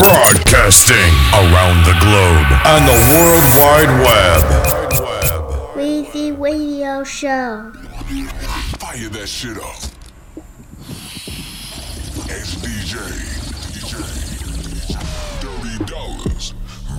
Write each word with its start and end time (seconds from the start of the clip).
Broadcasting 0.00 1.12
around 1.34 1.84
the 1.84 1.92
globe 2.00 2.48
on 2.64 2.86
the 2.86 2.96
World 3.12 3.44
Wide 3.58 3.92
Web. 4.00 4.42
Weezy 5.76 6.32
Radio 6.40 7.04
Show. 7.04 7.70
Fire 8.78 9.10
that 9.10 9.28
shit 9.28 9.58
up. 9.58 9.76
It's 12.30 12.54
DJ. 12.56 12.96
DJ. 13.74 13.92
Dirty 15.42 15.84
dollars. 15.84 16.54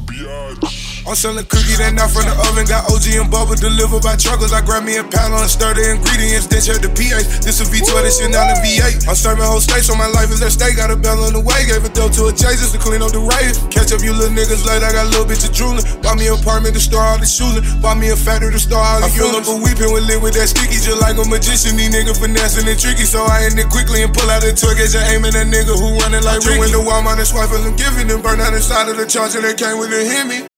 Biatch. 0.06 0.91
I'm 1.02 1.18
selling 1.18 1.46
cookies 1.50 1.82
that 1.82 1.98
not 1.98 2.14
from 2.14 2.30
the 2.30 2.36
oven. 2.46 2.70
Got 2.70 2.86
OG 2.94 3.10
and 3.18 3.26
bubble 3.26 3.58
delivered 3.58 4.06
by 4.06 4.14
truckers. 4.14 4.54
I 4.54 4.62
grab 4.62 4.86
me 4.86 5.02
a 5.02 5.04
pound 5.04 5.34
on 5.34 5.50
stir 5.50 5.74
the 5.74 5.98
ingredients, 5.98 6.46
then 6.46 6.62
check 6.62 6.78
the 6.78 6.94
pH. 6.94 7.42
This 7.42 7.58
a 7.58 7.66
V12, 7.66 8.06
this 8.06 8.22
shit 8.22 8.30
not 8.30 8.54
a 8.54 8.56
V8. 8.62 9.10
I'm 9.10 9.18
serving 9.18 9.42
whole 9.42 9.60
states, 9.60 9.90
so 9.90 9.98
my 9.98 10.06
life 10.14 10.30
is 10.30 10.46
at 10.46 10.54
stake. 10.54 10.78
Got 10.78 10.94
a 10.94 10.98
bell 10.98 11.18
on 11.26 11.34
the 11.34 11.42
way, 11.42 11.66
gave 11.66 11.82
a 11.82 11.90
dope 11.90 12.14
to 12.22 12.30
a 12.30 12.34
Jesus 12.34 12.70
to 12.72 12.78
clean 12.78 13.02
up 13.02 13.10
the 13.10 13.24
rave. 13.24 13.58
Catch 13.74 13.90
up 13.98 14.06
you 14.06 14.14
little 14.14 14.30
niggas 14.30 14.62
late, 14.62 14.86
I 14.86 14.94
got 14.94 15.10
a 15.10 15.12
little 15.12 15.26
bitch 15.26 15.42
of 15.42 15.52
drooling. 15.58 15.82
Bought 16.06 16.22
me 16.22 16.30
an 16.30 16.38
apartment 16.38 16.78
to 16.78 16.82
store 16.82 17.02
all 17.02 17.18
the 17.18 17.26
shooting. 17.26 17.66
Bought 17.82 17.98
me 17.98 18.14
a 18.14 18.18
factory 18.18 18.54
to 18.54 18.62
store 18.62 18.86
all 18.86 19.02
the 19.02 19.10
I 19.10 19.12
feel 19.12 19.34
up 19.34 19.50
a 19.50 19.58
weeping 19.58 19.90
with 19.90 20.06
lit 20.06 20.22
with 20.22 20.38
that 20.38 20.54
sticky, 20.54 20.78
just 20.78 21.02
like 21.02 21.18
a 21.18 21.26
magician. 21.26 21.82
These 21.82 21.98
niggas 21.98 22.22
finessing 22.22 22.70
and 22.70 22.78
tricky, 22.78 23.10
so 23.10 23.26
I 23.26 23.50
end 23.50 23.58
it 23.58 23.74
quickly 23.74 24.06
and 24.06 24.14
pull 24.14 24.30
out 24.30 24.46
the 24.46 24.54
toy, 24.54 24.78
get 24.78 24.94
your 24.94 25.02
aiming 25.10 25.34
that 25.34 25.50
nigga 25.50 25.74
who 25.74 25.98
running 25.98 26.22
like 26.22 26.46
Ricky. 26.46 26.62
Went 26.62 26.78
to 26.78 26.82
Walmart 26.86 27.18
and 27.18 27.26
swipe 27.26 27.50
and 27.58 27.74
giving 27.74 28.06
them 28.06 28.22
burn 28.22 28.38
out 28.38 28.54
inside 28.54 28.86
of 28.86 29.02
the 29.02 29.10
charge 29.10 29.34
and 29.34 29.42
they 29.42 29.58
came 29.58 29.82
with 29.82 29.90
a 29.90 30.06
Hemi. 30.06 30.51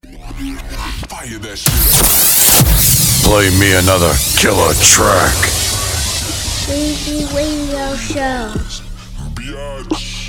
Fire 1.23 1.39
that 1.39 1.57
shit. 1.57 3.23
Play 3.23 3.49
me 3.57 3.71
another 3.77 4.11
killer 4.35 4.73
track. 4.83 5.31
Weezy 6.67 7.23
Radio 7.33 7.95
Show. 7.95 8.63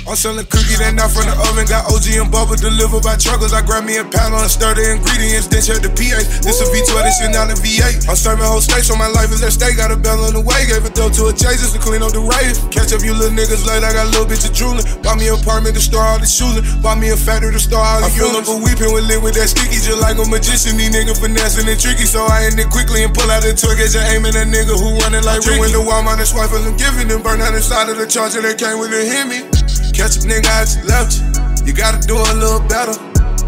I'm 0.05 0.13
selling 0.13 0.45
cookies 0.45 0.77
that 0.77 0.93
not 0.93 1.09
from 1.09 1.25
the 1.25 1.33
oven. 1.49 1.65
Got 1.65 1.89
OG 1.89 2.05
and 2.21 2.29
bubble 2.29 2.53
delivered 2.53 3.01
by 3.01 3.17
truckers. 3.17 3.57
I 3.57 3.65
grab 3.65 3.89
me 3.89 3.97
a 3.97 4.05
pound 4.05 4.37
on 4.37 4.45
stir 4.45 4.77
the 4.77 4.93
ingredients, 4.93 5.49
then 5.49 5.65
check 5.65 5.81
the 5.81 5.89
pH. 5.89 6.45
This 6.45 6.61
a 6.61 6.69
V12, 6.69 6.93
this 7.01 7.17
shit 7.17 7.33
not 7.33 7.49
a 7.49 7.57
V8. 7.57 8.05
I'm 8.05 8.13
serving 8.13 8.45
whole 8.45 8.61
states, 8.61 8.85
so 8.85 8.93
my 8.93 9.09
life 9.09 9.33
is 9.33 9.41
at 9.41 9.57
stake. 9.57 9.81
Got 9.81 9.89
a 9.89 9.97
bell 9.97 10.21
on 10.29 10.37
the 10.37 10.45
way, 10.45 10.69
gave 10.69 10.85
a 10.85 10.93
dope 10.93 11.17
to 11.17 11.27
a 11.27 11.33
Jesus 11.33 11.73
to 11.73 11.81
clean 11.81 12.05
up 12.05 12.13
the 12.13 12.21
rave. 12.21 12.53
Catch 12.69 12.93
up 12.93 13.01
you 13.01 13.17
little 13.17 13.33
niggas 13.33 13.65
late, 13.65 13.81
I 13.81 13.97
got 13.97 14.05
a 14.05 14.11
little 14.13 14.29
bitch 14.29 14.45
of 14.45 14.53
drooling. 14.53 14.85
Bought 15.01 15.17
me 15.17 15.25
an 15.33 15.41
apartment 15.41 15.73
to 15.73 15.81
store 15.81 16.05
all 16.05 16.21
the 16.21 16.29
shooting. 16.29 16.61
Bought 16.85 17.01
me 17.01 17.09
a 17.09 17.17
factory 17.17 17.49
to 17.49 17.61
store 17.61 17.81
all 17.81 18.05
the 18.05 18.05
I 18.05 18.13
feel 18.13 18.29
up 18.37 18.45
a 18.45 18.55
weeping 18.61 18.93
with 18.93 19.09
lit 19.09 19.25
with 19.25 19.33
that 19.41 19.49
sticky, 19.49 19.81
just 19.81 19.97
like 19.97 20.21
a 20.21 20.25
magician. 20.29 20.77
These 20.77 20.93
niggas 20.93 21.17
finessing 21.17 21.65
and 21.65 21.81
tricky, 21.81 22.05
so 22.05 22.21
I 22.29 22.45
end 22.45 22.61
it 22.61 22.69
quickly 22.69 23.01
and 23.01 23.09
pull 23.09 23.25
out 23.33 23.41
the 23.41 23.57
toy, 23.57 23.73
get 23.73 23.89
your 23.97 24.05
aiming 24.13 24.37
that 24.37 24.45
nigga 24.53 24.77
who 24.77 25.01
running 25.01 25.25
like 25.25 25.41
Ricky. 25.41 25.65
Went 25.65 25.73
to 25.73 25.81
Walmart 25.81 26.21
and 26.21 26.29
swipe 26.29 26.53
and 26.53 26.77
giving 26.77 27.09
them 27.09 27.25
burn 27.25 27.41
out 27.41 27.57
inside 27.57 27.89
of 27.89 27.97
the 27.97 28.05
charger 28.05 28.45
that 28.45 28.61
came 28.61 28.77
with 28.77 28.93
a 28.93 29.01
Hemi. 29.01 29.65
Catch 29.95 30.19
a 30.19 30.27
nigga, 30.27 30.51
I 30.51 30.67
just 30.67 30.83
left 30.83 31.15
you. 31.15 31.71
You 31.71 31.71
gotta 31.71 32.03
do 32.03 32.19
a 32.19 32.35
little 32.35 32.59
better. 32.67 32.91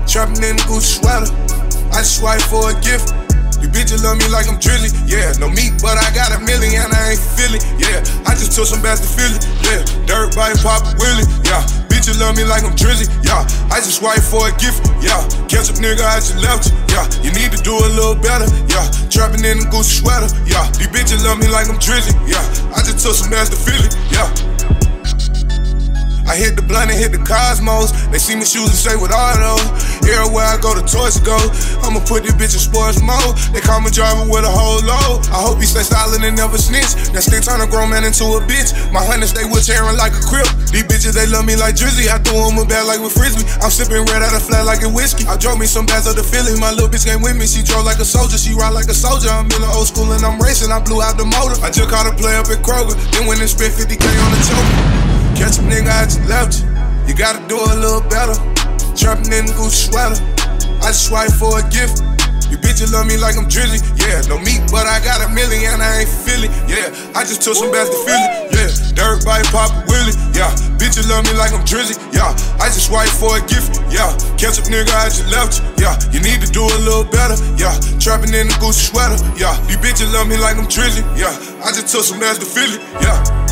Trapping 0.08 0.40
in 0.48 0.56
the 0.56 0.64
Gucci 0.64 1.03
sweater. 1.03 1.28
I 1.92 2.00
just 2.00 2.23
swipe 2.23 2.40
for 2.48 2.72
a 2.72 2.76
gift. 2.80 3.12
You 3.59 3.67
bitches 3.67 4.00
love 4.00 4.16
me 4.16 4.31
like 4.31 4.48
I'm 4.48 4.56
Drizzy, 4.56 4.95
yeah. 5.12 5.36
No 5.44 5.52
meat, 5.52 5.75
but 5.84 6.00
I 6.00 6.08
got 6.16 6.31
a 6.31 6.40
million 6.40 6.88
and 6.88 6.95
I 6.95 7.12
ain't 7.12 7.23
feeling, 7.36 7.59
yeah. 7.75 8.00
I 8.23 8.31
just 8.31 8.56
took 8.56 8.64
some 8.64 8.80
bags 8.80 9.03
to 9.03 9.12
it, 9.12 9.44
yeah. 9.68 9.84
Dirt 10.08 10.40
bike, 10.40 10.56
Papa 10.64 10.95
Willie, 10.95 11.28
yeah. 11.44 11.68
Bitches 11.92 12.16
love 12.16 12.40
me 12.40 12.48
like 12.48 12.64
I'm 12.64 12.80
Drizzy, 12.80 13.12
yeah. 13.28 13.44
I 13.68 13.84
just 13.84 14.00
swipe 14.00 14.23
for 14.23 14.48
a 14.48 14.56
gift, 14.56 14.88
yeah. 15.03 15.20
Catch 15.52 15.68
up 15.68 15.84
nigga, 15.84 16.08
I 16.08 16.23
just 16.23 16.40
left 16.40 16.72
you, 16.72 16.80
yeah. 16.95 17.03
You 17.28 17.36
need 17.36 17.52
to 17.52 17.59
do 17.59 17.75
a 17.75 17.92
little 17.92 18.16
better, 18.16 18.48
yeah. 18.72 18.88
Trapping 19.12 19.44
in 19.44 19.59
the 19.59 19.68
Gucci 19.68 20.00
sweater, 20.00 20.31
yeah. 20.48 20.64
These 20.80 20.95
bitches 20.95 21.28
love 21.28 21.44
me 21.44 21.52
like 21.52 21.68
I'm 21.68 21.75
Drizzy, 21.75 22.16
yeah. 22.23 22.40
I 22.72 22.88
just 22.88 23.03
took 23.03 23.20
some 23.20 23.28
bags 23.28 23.52
to 23.52 23.59
it, 23.59 23.92
yeah. 24.16 24.31
I 26.28 26.36
hit 26.36 26.59
the 26.59 26.61
blunt 26.61 26.92
and 26.92 27.00
hit 27.00 27.16
the 27.16 27.23
cosmos. 27.23 27.95
They 28.11 28.20
see 28.20 28.36
me 28.36 28.44
shoes 28.44 28.67
and 28.67 28.75
say 28.75 28.95
with 29.00 29.16
auto. 29.16 29.56
Everywhere 30.03 30.44
I 30.44 30.59
go, 30.59 30.75
the 30.75 30.84
toys 30.84 31.23
go. 31.23 31.39
I'ma 31.88 32.03
put 32.03 32.28
this 32.28 32.36
bitch 32.36 32.52
in 32.52 32.61
sports 32.61 33.00
mode. 33.00 33.39
They 33.56 33.64
call 33.64 33.80
me 33.80 33.89
driver 33.89 34.28
with 34.28 34.44
a 34.44 34.52
whole 34.52 34.84
load. 34.84 35.24
I 35.31 35.40
hope 35.40 35.63
he 35.63 35.68
stay 35.68 35.88
silent 35.88 36.28
and 36.28 36.35
never 36.35 36.59
snitch. 36.59 37.00
That 37.16 37.24
still 37.24 37.40
turn 37.40 37.63
a 37.63 37.68
grown 37.68 37.96
man 37.96 38.03
into 38.03 38.28
a 38.35 38.44
bitch. 38.44 38.75
My 38.91 39.00
hunter 39.00 39.28
stay 39.28 39.47
with 39.47 39.63
tearing 39.63 39.96
like 39.96 40.12
a 40.16 40.24
crip. 40.24 40.47
These 40.68 40.88
bitches, 40.88 41.16
they 41.16 41.28
love 41.31 41.47
me 41.47 41.56
like 41.56 41.79
Drizzy. 41.79 42.12
I 42.12 42.19
threw 42.19 42.44
them 42.44 42.59
a 42.59 42.68
bag 42.68 42.84
like 42.84 43.00
with 43.00 43.16
Frisbee. 43.16 43.47
I'm 43.63 43.72
sipping 43.72 44.03
red 44.12 44.19
out 44.19 44.35
of 44.35 44.44
flat 44.44 44.68
like 44.68 44.84
a 44.84 44.91
whiskey. 44.91 45.24
I 45.31 45.40
drove 45.40 45.56
me 45.56 45.66
some 45.68 45.88
bags 45.88 46.12
of 46.12 46.19
the 46.19 46.24
Philly. 46.28 46.59
My 46.59 46.75
little 46.75 46.91
bitch 46.91 47.07
came 47.07 47.24
with 47.24 47.40
me. 47.40 47.47
She 47.47 47.63
drove 47.63 47.88
like 47.88 48.03
a 48.03 48.07
soldier. 48.07 48.35
She 48.35 48.51
ride 48.51 48.75
like 48.75 48.91
a 48.91 48.97
soldier. 48.97 49.31
I'm 49.31 49.47
in 49.47 49.63
the 49.63 49.72
old 49.72 49.88
school 49.88 50.12
and 50.12 50.24
I'm 50.28 50.35
racing. 50.44 50.75
I 50.75 50.84
blew 50.84 51.00
out 51.00 51.16
the 51.16 51.24
motor. 51.24 51.56
I 51.63 51.72
just 51.72 51.88
caught 51.88 52.03
a 52.03 52.13
play 52.16 52.35
up 52.35 52.51
at 52.51 52.59
Kroger. 52.59 53.00
Then 53.16 53.28
went 53.31 53.40
and 53.40 53.47
spent 53.47 53.72
50k 53.72 54.03
on 54.03 54.30
the 54.35 54.40
choker. 54.44 54.87
Catch 55.38 55.62
a 55.62 55.64
nigga, 55.70 55.94
I 55.94 56.09
just 56.09 56.25
left 56.25 56.58
you. 56.58 56.66
You 57.06 57.14
gotta 57.14 57.38
do 57.46 57.62
a 57.62 57.78
little 57.78 58.02
better. 58.09 58.34
Trapping 58.98 59.30
in 59.30 59.46
the 59.46 59.53
Gucci 59.53 59.94
sweater. 59.94 60.18
I 60.81 60.90
just 60.90 61.14
swipe 61.14 61.30
for 61.38 61.62
a 61.62 61.64
gift. 61.70 62.02
You 62.50 62.58
bitches 62.58 62.90
love 62.90 63.06
me 63.06 63.22
like 63.22 63.38
I'm 63.38 63.46
Drizzy, 63.46 63.84
yeah. 64.02 64.25
No 64.25 64.42
meat, 64.42 64.66
but 64.74 64.90
I 64.90 64.98
got 65.06 65.22
a 65.22 65.30
million 65.30 65.78
and 65.78 65.84
I 65.84 66.02
ain't 66.02 66.09
feeling, 66.09 66.50
yeah. 66.66 66.90
I 67.14 67.22
just 67.22 67.46
took 67.46 67.53
some 67.53 67.70
bags 67.70 67.94
to 67.94 68.00
feel 68.02 68.18
it, 68.18 68.56
yeah. 68.56 68.72
Dirt 68.98 69.22
bike, 69.30 69.46
Papa 69.53 69.86
Willie, 69.86 70.18
yeah. 70.34 70.50
Bitches 70.81 71.06
love 71.06 71.28
me 71.30 71.38
like 71.38 71.54
I'm 71.54 71.62
Drizzy, 71.68 72.00
yeah. 72.16 72.34
I 72.58 72.74
just 72.74 72.88
swipe 72.88 73.12
for 73.14 73.38
a 73.38 73.42
gift, 73.46 73.84
yeah. 73.94 74.09
Catch 74.42 74.58
up 74.58 74.72
nigga, 74.74 74.90
I 74.90 75.12
just 75.12 75.30
left 75.30 75.62
you, 75.62 75.86
yeah. 75.86 75.94
You 76.09 76.24
need 76.24 76.42
to 76.42 76.50
do 76.50 76.66
a 76.66 76.80
little 76.81 77.06
better, 77.06 77.38
yeah. 77.62 77.78
Trapping 78.02 78.34
in 78.34 78.48
the 78.50 78.58
Gucci 78.58 78.90
sweater, 78.90 79.22
yeah. 79.38 79.54
These 79.69 79.78
bitches 79.84 80.09
love 80.16 80.25
me 80.25 80.40
like 80.42 80.58
I'm 80.58 80.66
Drizzy, 80.66 81.06
yeah. 81.14 81.36
I 81.62 81.75
just 81.75 81.94
took 81.94 82.08
some 82.08 82.18
bags 82.18 82.40
to 82.40 82.48
feel 82.48 82.74
it, 82.74 82.81
yeah. 83.04 83.47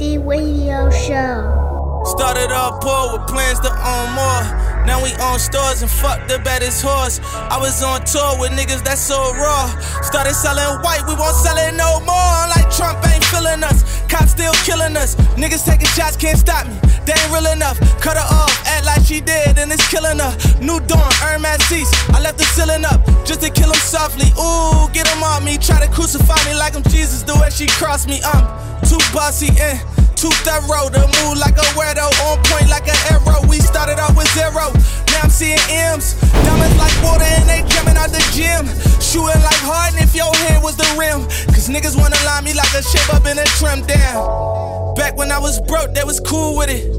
Radio 0.00 0.90
Show. 0.90 2.02
Started 2.04 2.52
off 2.52 2.80
poor 2.80 3.18
with 3.18 3.26
plans 3.26 3.58
to 3.60 3.68
own 3.68 4.14
more. 4.14 4.67
Now 4.88 5.04
we 5.04 5.12
own 5.20 5.38
stores 5.38 5.82
and 5.82 5.90
fuck 5.90 6.26
the 6.28 6.38
baddest 6.40 6.80
horse. 6.80 7.20
I 7.52 7.60
was 7.60 7.82
on 7.84 8.00
tour 8.08 8.40
with 8.40 8.56
niggas 8.56 8.80
that 8.88 8.96
so 8.96 9.20
raw. 9.36 9.68
Started 10.00 10.32
selling 10.32 10.80
white, 10.80 11.04
we 11.04 11.12
won't 11.12 11.36
sell 11.36 11.60
it 11.60 11.76
no 11.76 12.00
more. 12.08 12.40
Like 12.48 12.72
Trump 12.72 12.96
ain't 13.04 13.20
feeling 13.28 13.60
us, 13.68 13.84
cops 14.08 14.32
still 14.32 14.56
killing 14.64 14.96
us. 14.96 15.12
Niggas 15.36 15.68
taking 15.68 15.92
shots, 15.92 16.16
can't 16.16 16.40
stop 16.40 16.64
me. 16.64 16.72
They 17.04 17.12
ain't 17.12 17.28
real 17.28 17.52
enough. 17.52 17.76
Cut 18.00 18.16
her 18.16 18.28
off, 18.32 18.48
act 18.64 18.88
like 18.88 19.04
she 19.04 19.20
dead, 19.20 19.60
and 19.60 19.68
it's 19.70 19.84
killing 19.92 20.24
her. 20.24 20.32
New 20.64 20.80
dawn, 20.88 21.12
earn 21.28 21.44
my 21.44 21.60
seats. 21.68 21.92
I 22.08 22.24
left 22.24 22.40
the 22.40 22.48
ceiling 22.56 22.88
up 22.88 23.04
just 23.28 23.44
to 23.44 23.52
kill 23.52 23.68
him 23.68 23.82
softly. 23.84 24.32
Ooh, 24.40 24.88
get 24.96 25.04
him 25.04 25.20
on 25.20 25.44
me. 25.44 25.60
Try 25.60 25.84
to 25.84 25.90
crucify 25.92 26.40
me 26.48 26.56
like 26.56 26.72
I'm 26.72 26.82
Jesus. 26.88 27.28
The 27.28 27.36
way 27.36 27.52
she 27.52 27.68
crossed 27.76 28.08
me, 28.08 28.24
I'm 28.24 28.40
too 28.88 29.04
bossy 29.12 29.52
and 29.60 29.76
too 30.18 30.34
thorough. 30.42 30.90
To 30.90 31.02
move 31.22 31.38
like 31.38 31.54
a 31.54 31.66
weirdo, 31.78 32.10
on 32.26 32.42
point 32.50 32.68
like 32.68 32.90
an 32.90 32.98
arrow. 33.14 33.38
We 33.46 33.62
started 33.62 33.98
out 34.02 34.16
with 34.18 34.26
zero. 34.34 34.74
Now 35.14 35.22
I'm 35.22 35.30
seeing 35.30 35.62
M's. 35.70 36.18
Diamonds 36.42 36.76
like 36.76 36.94
water 37.02 37.24
and 37.24 37.46
they 37.46 37.62
coming 37.70 37.96
out 37.96 38.10
the 38.10 38.22
gym. 38.34 38.66
Shooting 38.98 39.42
like 39.46 39.62
Harden 39.62 40.02
if 40.02 40.14
your 40.14 40.34
head 40.50 40.62
was 40.62 40.76
the 40.76 40.88
rim. 40.98 41.22
Cause 41.54 41.70
niggas 41.70 41.94
wanna 41.96 42.18
line 42.26 42.44
me 42.44 42.52
like 42.52 42.74
a 42.74 42.82
shape 42.82 43.14
up 43.14 43.26
in 43.26 43.38
a 43.38 43.46
trim 43.62 43.86
down. 43.86 44.94
Back 44.96 45.16
when 45.16 45.30
I 45.30 45.38
was 45.38 45.60
broke, 45.62 45.94
they 45.94 46.04
was 46.04 46.18
cool 46.20 46.56
with 46.56 46.68
it. 46.68 46.90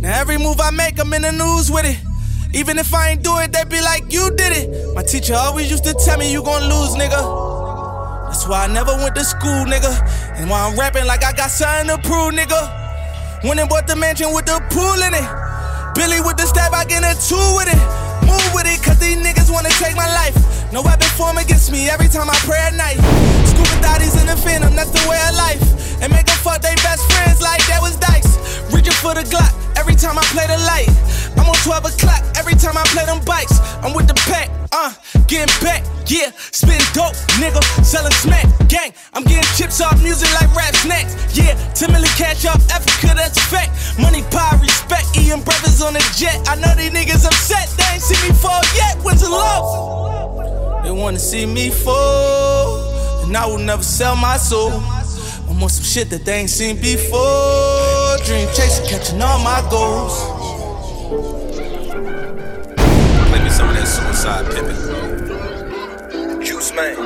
Now 0.00 0.20
every 0.20 0.36
move 0.36 0.60
I 0.60 0.70
make, 0.70 1.00
I'm 1.00 1.12
in 1.14 1.22
the 1.22 1.32
news 1.32 1.70
with 1.70 1.86
it. 1.86 1.98
Even 2.54 2.78
if 2.78 2.94
I 2.94 3.10
ain't 3.10 3.22
do 3.22 3.38
it, 3.38 3.52
they 3.52 3.64
be 3.64 3.80
like, 3.80 4.12
you 4.12 4.30
did 4.36 4.52
it. 4.52 4.94
My 4.94 5.02
teacher 5.02 5.34
always 5.34 5.70
used 5.70 5.84
to 5.84 5.94
tell 5.94 6.18
me, 6.18 6.30
you 6.30 6.42
gon' 6.42 6.62
lose, 6.68 6.94
nigga. 6.94 7.45
That's 8.26 8.46
why 8.46 8.64
I 8.64 8.66
never 8.66 8.92
went 8.98 9.14
to 9.14 9.24
school, 9.24 9.64
nigga. 9.64 9.90
And 10.36 10.50
why 10.50 10.66
I'm 10.66 10.78
rapping 10.78 11.06
like 11.06 11.24
I 11.24 11.32
got 11.32 11.50
something 11.50 11.88
to 11.94 11.98
prove, 12.02 12.34
nigga. 12.34 12.58
Went 13.44 13.60
and 13.60 13.68
bought 13.68 13.86
the 13.86 13.96
mansion 13.96 14.34
with 14.34 14.46
the 14.46 14.58
pool 14.70 14.98
in 15.02 15.14
it. 15.14 15.26
Billy 15.94 16.20
with 16.20 16.36
the 16.36 16.46
stab, 16.46 16.74
I 16.74 16.84
get 16.84 17.06
a 17.06 17.14
two 17.16 17.38
with 17.54 17.70
it. 17.70 17.80
Move 18.26 18.50
with 18.52 18.66
it, 18.66 18.82
cause 18.82 18.98
these 18.98 19.16
niggas 19.16 19.50
wanna 19.50 19.70
take 19.78 19.96
my 19.96 20.10
life. 20.10 20.36
No 20.72 20.82
weapon 20.82 21.08
form 21.14 21.38
against 21.38 21.70
me 21.70 21.88
every 21.88 22.08
time 22.08 22.28
I 22.28 22.36
pray 22.42 22.58
at 22.58 22.74
night. 22.74 22.98
Scuba 23.46 23.80
daddies 23.80 24.20
in 24.20 24.26
the 24.26 24.36
phantom, 24.36 24.74
that's 24.74 24.90
the 24.90 25.08
way 25.08 25.20
of 25.28 25.34
life. 25.36 25.62
And 26.02 26.12
make 26.12 26.28
fuck 26.28 26.60
they 26.60 26.74
best 26.82 27.10
friends 27.12 27.40
like 27.40 27.64
that 27.66 27.80
was 27.80 27.96
dice. 27.96 28.36
Reaching 28.74 28.92
for 28.94 29.14
the 29.14 29.22
Glock 29.22 29.65
every 29.76 29.94
time 29.94 30.18
I 30.18 30.24
play 30.32 30.46
the 30.46 30.58
light. 30.64 30.88
I'm 31.36 31.48
on 31.48 31.56
12 31.62 31.94
o'clock 31.94 32.22
every 32.36 32.54
time 32.54 32.76
I 32.76 32.84
play 32.90 33.04
them 33.04 33.22
bikes. 33.24 33.60
I'm 33.84 33.94
with 33.94 34.08
the 34.08 34.18
pack, 34.26 34.50
uh, 34.72 34.92
getting 35.28 35.52
back, 35.62 35.84
yeah. 36.06 36.32
Spitting 36.50 36.82
dope, 36.92 37.14
nigga, 37.38 37.62
selling 37.84 38.12
smack, 38.24 38.46
gang. 38.68 38.92
I'm 39.12 39.22
getting 39.24 39.46
chips 39.54 39.80
off 39.80 40.00
music 40.02 40.28
like 40.34 40.48
rap 40.56 40.74
snacks, 40.74 41.14
yeah. 41.36 41.54
10 41.74 41.92
million 41.92 42.10
cash 42.16 42.44
off 42.46 42.60
Africa, 42.72 43.14
that's 43.14 43.36
a 43.38 43.44
fact. 43.52 43.70
Money, 44.00 44.22
power, 44.30 44.58
respect, 44.58 45.06
Ian 45.16 45.42
brothers 45.42 45.80
on 45.82 45.92
the 45.92 46.04
jet. 46.16 46.40
I 46.48 46.56
know 46.56 46.72
these 46.74 46.90
niggas 46.90 47.24
upset, 47.26 47.68
they 47.76 47.94
ain't 47.94 48.02
seen 48.02 48.20
me 48.28 48.34
fall 48.34 48.62
yet. 48.74 48.96
When's 49.04 49.22
the 49.22 49.30
love? 49.30 50.84
They 50.84 50.90
wanna 50.90 51.18
see 51.18 51.46
me 51.46 51.70
fall, 51.70 53.24
and 53.24 53.36
I 53.36 53.46
will 53.46 53.58
never 53.58 53.82
sell 53.82 54.16
my 54.16 54.36
soul. 54.36 54.72
I'm 55.48 55.62
on 55.62 55.68
some 55.68 55.84
shit 55.84 56.10
that 56.10 56.24
they 56.24 56.40
ain't 56.40 56.50
seen 56.50 56.80
before. 56.80 57.85
Dream 58.24 58.48
chasing, 58.48 58.86
catching 58.86 59.22
all 59.22 59.38
my 59.38 59.60
goals. 59.70 60.18
Play 63.28 63.40
me 63.44 63.50
some 63.50 63.68
of 63.68 63.76
that 63.76 63.86
suicide 63.86 64.46
pimpin'. 64.46 66.44
Juice 66.44 66.72
man, 66.74 66.96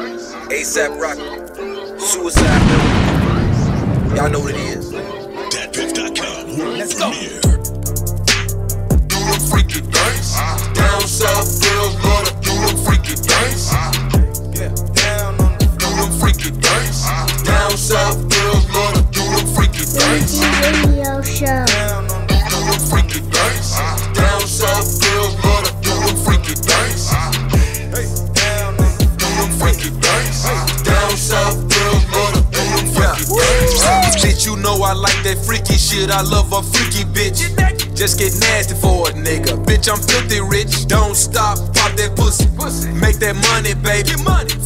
ASAP 0.49 0.99
Rocky. 0.99 2.01
Suicide. 2.01 2.63
Y'all 4.17 4.31
know 4.31 4.41
what 4.41 4.55
it 4.55 4.61
is. 4.61 4.93
Datpiff.com. 5.53 6.79
Let's 6.79 6.95
go. 6.99 7.50
Shit. 36.11 36.19
I 36.19 36.23
love 36.23 36.53
a 36.53 36.63
freaky 36.63 37.05
bitch. 37.05 37.41
Just 37.95 38.19
get 38.19 38.33
nasty 38.41 38.75
for 38.75 39.09
a 39.09 39.13
nigga. 39.13 39.63
Bitch, 39.65 39.89
I'm 39.91 40.01
filthy 40.01 40.41
rich. 40.41 40.87
Don't 40.87 41.15
stop, 41.15 41.59
pop 41.75 41.93
that 41.97 42.15
pussy. 42.17 42.47
Make 42.93 43.19
that 43.19 43.37
money, 43.53 43.75
baby. 43.75 44.17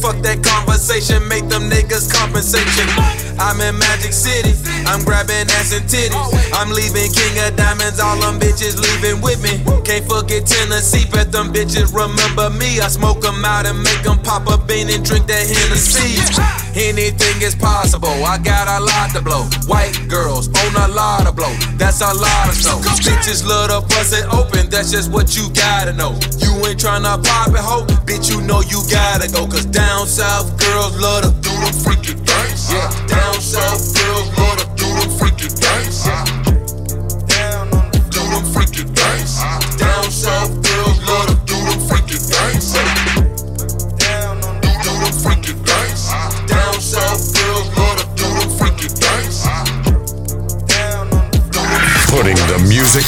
Fuck 0.01 0.21
that 0.23 0.43
conversation, 0.43 1.27
make 1.27 1.47
them 1.49 1.69
niggas 1.69 2.11
compensation. 2.11 3.14
I'm 3.55 3.61
in 3.61 3.79
Magic 3.79 4.11
City. 4.11 4.51
I'm 4.83 4.99
grabbing 5.05 5.47
ass 5.55 5.71
and 5.71 5.87
titties. 5.87 6.11
I'm 6.51 6.75
leaving 6.75 7.07
King 7.07 7.39
of 7.39 7.55
Diamonds. 7.55 8.03
All 8.03 8.19
them 8.19 8.35
bitches 8.35 8.75
leaving 8.75 9.23
with 9.23 9.39
me. 9.39 9.63
Can't 9.87 10.03
forget 10.03 10.45
Tennessee, 10.45 11.07
bet 11.09 11.31
them 11.31 11.53
bitches 11.53 11.95
remember 11.95 12.49
me. 12.59 12.81
I 12.83 12.91
smoke 12.91 13.21
them 13.21 13.45
out 13.45 13.65
and 13.65 13.79
make 13.81 14.03
them 14.03 14.19
pop 14.19 14.43
a 14.51 14.59
bean 14.59 14.89
and 14.91 15.05
drink 15.05 15.27
that 15.27 15.47
Hennessy. 15.47 16.19
Anything 16.75 17.39
is 17.39 17.55
possible. 17.55 18.11
I 18.27 18.37
got 18.43 18.67
a 18.67 18.83
lot 18.83 19.15
to 19.15 19.23
blow. 19.23 19.47
White 19.71 19.95
girls 20.09 20.51
on 20.51 20.75
a 20.75 20.91
lot 20.91 21.25
of 21.25 21.37
blow. 21.37 21.55
That's 21.79 22.01
a 22.01 22.11
lot 22.11 22.49
of 22.51 22.55
snow. 22.59 22.83
Bitches 23.07 23.47
love 23.47 23.71
to 23.71 23.87
bust 23.87 24.19
it 24.19 24.27
open. 24.35 24.69
That's 24.69 24.91
just 24.91 25.09
what 25.09 25.37
you 25.37 25.47
gotta 25.55 25.93
know. 25.93 26.11
You 26.43 26.51
ain't 26.67 26.75
tryna 26.75 27.23
pop 27.23 27.55
it, 27.55 27.63
hoe. 27.63 27.87
Bitch, 28.03 28.27
you 28.29 28.41
know 28.41 28.59
you 28.67 28.83
gotta 28.91 29.31
go. 29.31 29.47
Cause 29.47 29.63
down 29.63 30.07
south 30.07 30.59
girls 30.59 30.99
love 30.99 31.23
to 31.23 31.31
Do 31.39 31.55
the 31.63 31.71
freaky 31.71 32.19
things. 32.19 32.73
Yeah. 32.73 33.24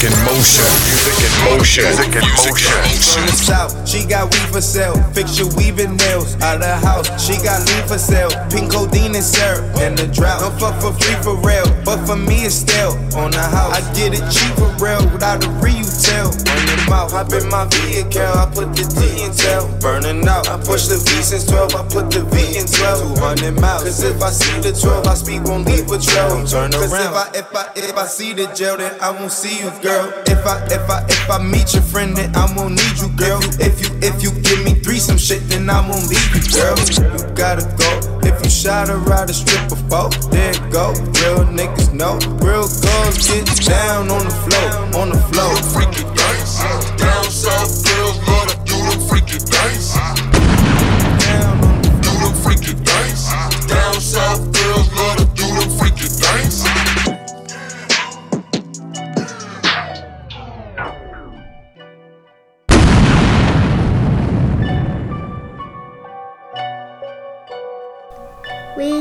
In 0.08 0.16
motion. 0.24 0.64
Music 0.88 1.20
in 1.20 1.34
motion. 1.44 1.84
Music 1.84 2.16
in 2.16 2.26
motion. 2.40 2.72
From 3.12 3.26
the 3.28 3.36
south, 3.36 3.72
she 3.88 4.06
got 4.06 4.32
weed 4.32 4.48
for 4.52 4.62
sale. 4.62 4.96
Fix 5.12 5.38
your 5.38 5.50
weaving 5.56 5.98
nails 5.98 6.36
out 6.40 6.56
of 6.56 6.62
the 6.62 6.78
house. 6.88 7.08
She 7.20 7.36
got 7.44 7.68
leave 7.68 7.88
for 7.88 7.98
sale. 8.00 8.32
Pink 8.50 8.72
codeine 8.72 9.16
and 9.16 9.24
syrup 9.24 9.64
and 9.84 9.98
the 9.98 10.08
drought. 10.08 10.40
Don't 10.40 10.56
fuck 10.60 10.76
for 10.80 10.94
free 10.96 11.18
for 11.24 11.36
real, 11.44 11.68
but 11.88 12.04
for 12.06 12.18
me 12.18 12.44
it's 12.44 12.56
still 12.68 12.92
on 13.16 13.32
the 13.32 13.40
house. 13.40 13.72
I 13.72 13.80
get 13.96 14.12
it 14.12 14.20
cheap 14.28 14.52
for 14.60 14.68
real 14.84 15.00
without 15.08 15.40
a 15.40 15.50
retail. 15.64 16.28
On 16.28 16.60
your 16.68 16.84
mouth, 16.92 17.16
hop 17.16 17.32
in 17.32 17.48
my 17.48 17.64
vehicle. 17.72 18.28
I 18.28 18.44
put 18.52 18.76
the 18.76 18.84
D 18.84 19.24
in 19.24 19.32
tail, 19.32 19.64
burning 19.80 20.28
out. 20.28 20.52
I 20.52 20.60
push 20.60 20.92
the 20.92 21.00
V 21.00 21.24
since 21.24 21.48
12. 21.48 21.80
I 21.80 21.88
put 21.88 22.12
the 22.12 22.28
V 22.28 22.60
in 22.60 22.68
12. 22.68 23.16
200 23.16 23.62
miles. 23.62 23.84
Cause 23.88 24.04
if 24.04 24.22
I 24.22 24.32
see 24.36 24.60
the 24.60 24.76
12, 24.76 25.08
I 25.08 25.14
speak 25.16 25.44
won't 25.48 25.64
leave 25.64 25.88
a 25.88 25.96
trail. 25.96 26.28
Don't 26.28 26.44
turn 26.44 26.76
around. 26.76 26.92
Cause 26.92 26.92
if 26.92 27.16
I 27.16 27.26
if 27.40 27.56
I 27.56 27.64
if 27.80 27.96
I 27.96 28.06
see 28.06 28.34
the 28.34 28.52
jail, 28.52 28.76
then 28.76 28.92
I 29.00 29.12
won't 29.16 29.32
see 29.32 29.56
you, 29.64 29.72
girl. 29.80 30.12
If 30.28 30.44
I 30.44 30.60
if 30.68 30.84
I 30.92 31.08
if 31.08 31.32
I 31.32 31.40
meet 31.40 31.72
your 31.72 31.88
friend, 31.88 32.12
then 32.18 32.36
I 32.36 32.52
won't 32.52 32.76
need 32.76 33.00
you, 33.00 33.08
girl. 33.16 33.40
If 33.64 33.80
you 33.80 33.96
if 34.04 34.20
you 34.20 34.36
give 34.44 34.60
me 34.68 34.76
threesome 34.76 35.18
shit, 35.18 35.40
then 35.48 35.70
I 35.70 35.80
won't 35.88 36.04
leave 36.12 36.36
you, 36.36 36.44
girl. 36.52 36.76
You 37.00 37.32
gotta 37.32 37.64
go. 37.80 38.07
If 38.28 38.44
you 38.44 38.50
shot 38.50 38.90
her 38.90 39.00
out 39.14 39.30
a 39.30 39.34
strip 39.34 39.72
of 39.72 39.80
folk, 39.90 40.12
there 40.32 40.52
it 40.52 40.60
go. 40.70 40.92
Real 40.92 41.48
niggas 41.48 41.94
know. 41.94 42.20
Real 42.44 42.68
girls 42.68 43.18
get 43.26 43.48
down 43.66 44.12
on 44.12 44.26
the 44.26 44.36
floor, 44.44 45.02
on 45.02 45.10
the 45.10 45.22
floor. 45.32 45.56
Freaky 45.72 46.04
things. 46.04 46.60
Down 47.00 47.24
south 47.24 47.86
girls 47.88 48.18
love 48.28 48.48
to 48.50 48.58
do 48.66 48.78
them 48.90 49.00
freaky 49.08 49.40
things. 49.40 50.37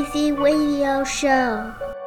Weezy 0.06 0.32
Radio 0.32 1.04
Show. 1.04 2.05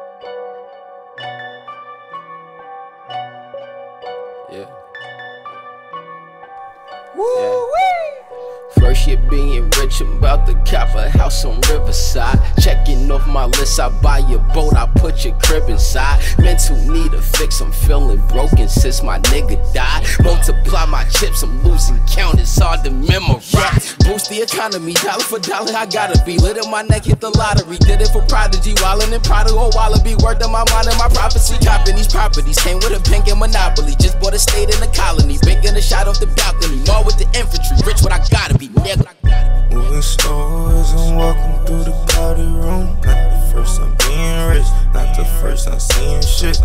Rich, 9.80 10.00
I'm 10.00 10.16
about 10.18 10.46
to 10.46 10.54
cop 10.70 10.94
a 10.94 11.08
house 11.10 11.44
on 11.44 11.60
Riverside. 11.62 12.38
Checking 12.60 13.10
off 13.10 13.26
my 13.26 13.46
list, 13.46 13.80
I 13.80 13.88
buy 14.00 14.18
your 14.18 14.40
boat, 14.54 14.74
I 14.74 14.86
put 14.86 15.24
your 15.24 15.34
crib 15.40 15.68
inside. 15.68 16.20
Mental 16.38 16.76
need 16.76 17.12
a 17.14 17.22
fix, 17.22 17.60
I'm 17.60 17.72
feeling 17.72 18.20
broken 18.28 18.68
since 18.68 19.02
my 19.02 19.18
nigga 19.32 19.56
died. 19.72 20.06
Multiply 20.22 20.86
my 20.86 21.04
chips, 21.04 21.42
I'm 21.42 21.62
losing 21.62 21.98
count, 22.06 22.38
it's 22.38 22.58
hard 22.58 22.84
to 22.84 22.90
memorize. 22.90 23.96
Boost 24.04 24.30
the 24.30 24.42
economy, 24.42 24.92
dollar 24.94 25.24
for 25.24 25.38
dollar, 25.38 25.72
I 25.74 25.86
gotta 25.86 26.22
be 26.24 26.38
lit 26.38 26.56
in 26.56 26.70
my 26.70 26.82
neck, 26.82 27.04
hit 27.04 27.20
the 27.20 27.30
lottery. 27.30 27.78
Did 27.78 28.00
it 28.00 28.08
for 28.08 28.22
Prodigy, 28.22 28.74
wildin' 28.74 29.12
and 29.12 29.24
prodigal, 29.24 29.58
oh, 29.58 29.70
wallaby. 29.74 30.14
Worked 30.22 30.42
on 30.42 30.52
my 30.52 30.64
mind 30.70 30.88
and 30.88 30.98
my 30.98 31.08
prophecy. 31.08 31.56
Copping 31.64 31.96
these 31.96 32.12
properties, 32.12 32.58
came 32.58 32.76
with 32.76 32.92
a 32.92 33.02
pink 33.10 33.28
and 33.28 33.40
monopoly. 33.40 33.94
Just 33.98 34.20
bought 34.20 34.34
a 34.34 34.38
state 34.38 34.68
in 34.72 34.78
the 34.80 34.90
colony, 34.94 35.38
big 35.42 35.64
a 35.64 35.82
shot 35.82 36.06
off 36.06 36.20
the 36.20 36.26
balcony. 36.26 36.76
More 36.86 37.04
with 37.04 37.18
the 37.18 37.26
infantry, 37.38 37.76
rich 37.86 38.02
what 38.02 38.12
I 38.12 38.18
gotta 38.30 38.58
be, 38.58 38.68
nigga. 38.68 39.69
Moving 39.70 40.02
slow 40.02 40.68
as 40.70 40.92
I'm 40.94 41.16
walking 41.16 41.66
through 41.66 41.84
the 41.84 42.06
crowded 42.08 42.48
room. 42.48 42.96
Not 43.04 43.30
the 43.30 43.50
first 43.52 43.80
I'm 43.80 43.94
being 44.06 44.48
rich, 44.48 44.66
not 44.92 45.16
the 45.16 45.24
first 45.40 45.68
I'm 45.68 45.78
seeing 45.78 46.22
shit. 46.22 46.58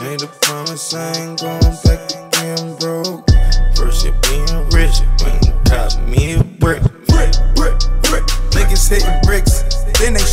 Made 0.00 0.22
a 0.22 0.26
promise 0.40 0.94
I 0.94 1.12
ain't 1.12 1.40
going 1.40 1.76
back 1.84 2.08
to 2.08 2.28
being 2.40 2.76
broke. 2.76 3.28
First 3.76 4.04
you 4.06 4.12
being 4.28 4.68
rich, 4.70 5.00
went 5.22 5.46
you 5.46 5.52
got 5.64 6.00
me 6.08 6.34
a 6.34 6.51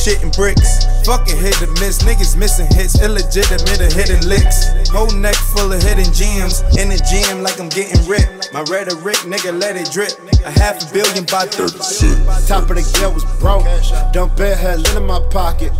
shitting 0.09 0.35
bricks. 0.35 0.85
Fucking 1.05 1.37
hit 1.37 1.61
and 1.61 1.71
miss, 1.79 1.99
niggas 2.03 2.35
missing 2.37 2.67
hits, 2.67 3.01
illegitimate 3.01 3.81
or 3.81 3.93
hidden 3.93 4.27
licks. 4.27 4.89
Whole 4.89 5.11
neck 5.11 5.35
full 5.35 5.71
of 5.71 5.81
hidden 5.81 6.11
gems, 6.13 6.61
in 6.77 6.89
the 6.89 6.97
gym 7.09 7.43
like 7.43 7.59
I'm 7.59 7.69
getting 7.69 8.01
ripped. 8.07 8.51
My 8.53 8.61
rhetoric, 8.63 9.17
nigga, 9.29 9.57
let 9.59 9.75
it 9.75 9.91
drip. 9.91 10.13
A 10.45 10.51
half 10.51 10.81
a 10.81 10.93
billion 10.93 11.25
by 11.25 11.45
36. 11.45 12.47
Top 12.47 12.69
of 12.69 12.75
the 12.75 12.85
gear 12.97 13.09
was 13.11 13.25
broke. 13.39 13.65
Dump 14.13 14.35
bed 14.35 14.57
had 14.57 14.81
lint 14.81 14.97
in 14.97 15.05
my 15.05 15.21
pocket. 15.29 15.71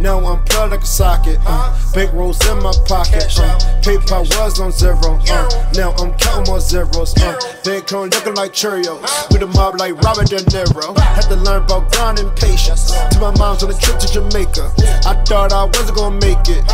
Now 0.00 0.18
I'm 0.24 0.42
plugged 0.44 0.72
like 0.72 0.82
a 0.82 0.86
socket. 0.86 1.38
Uh, 1.44 1.76
big 1.92 2.12
rolls 2.14 2.40
in 2.48 2.62
my 2.62 2.72
pocket. 2.86 3.24
Uh, 3.38 3.58
PayPal 3.82 4.24
was 4.36 4.60
on 4.60 4.72
zero. 4.72 5.20
Uh, 5.28 5.72
now 5.74 5.92
I'm 5.98 6.14
counting 6.18 6.50
more 6.50 6.60
zeros. 6.60 7.14
Uh, 7.16 7.36
Bitcoin 7.62 8.12
looking 8.12 8.34
like 8.34 8.52
Cheerios. 8.52 9.00
With 9.30 9.42
a 9.42 9.46
mob 9.46 9.78
like 9.78 9.94
Robert 10.02 10.28
De 10.28 10.36
Niro. 10.36 10.96
Had 10.98 11.28
to 11.28 11.36
learn 11.36 11.62
about 11.62 11.92
grind 11.92 12.18
and 12.18 12.34
patience. 12.36 12.92
To 13.12 13.20
my 13.20 13.34
mom's 13.36 13.62
on 13.62 13.73
a 13.74 13.80
trip 13.80 13.98
to 13.98 14.12
Jamaica. 14.12 14.72
I 15.06 15.14
thought 15.24 15.52
I 15.52 15.64
wasn't 15.64 15.96
gonna 15.96 16.18
make 16.20 16.48
it. 16.48 16.64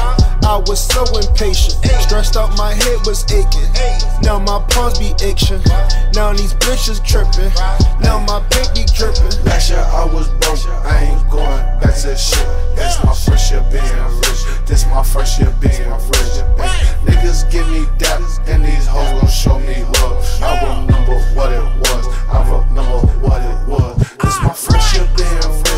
I 0.45 0.57
was 0.66 0.80
so 0.80 1.04
impatient. 1.16 1.78
Stressed 2.02 2.37
out, 2.37 2.57
my 2.57 2.73
head 2.73 2.99
was 3.07 3.25
aching. 3.33 3.71
Now 4.23 4.38
my 4.38 4.64
palms 4.71 4.99
be 4.99 5.12
itching. 5.25 5.62
Now 6.14 6.33
these 6.33 6.54
bitches 6.54 7.04
tripping. 7.04 7.52
Now 8.00 8.19
my 8.26 8.40
paint 8.50 8.75
be 8.75 8.85
dripping. 8.92 9.45
Last 9.45 9.71
year 9.71 9.80
I 9.80 10.04
was 10.04 10.28
broke, 10.40 10.66
I 10.85 11.04
ain't 11.04 11.30
going 11.30 11.62
back 11.80 11.95
to 12.02 12.16
shit. 12.16 12.47
This 12.76 12.99
my 13.04 13.14
first 13.14 13.50
year 13.50 13.64
being 13.71 13.85
rich. 14.21 14.42
This 14.66 14.87
my 14.87 15.02
first 15.02 15.38
year 15.38 15.52
being 15.61 15.90
rich. 15.90 16.37
Niggas 17.07 17.50
give 17.50 17.69
me 17.69 17.87
dap, 17.99 18.21
and 18.47 18.64
these 18.64 18.87
hoes 18.87 19.21
gon' 19.21 19.30
show 19.30 19.59
me 19.61 19.85
love. 20.00 20.19
I 20.42 20.59
remember 20.64 21.19
what 21.35 21.52
it 21.52 21.64
was. 21.80 22.04
I 22.28 22.42
remember 22.45 23.07
what 23.21 23.40
it 23.42 23.69
was. 23.69 23.99
This 24.23 24.37
my 24.42 24.52
first 24.52 24.95
year 24.95 25.09
being 25.16 25.62
rich. 25.62 25.70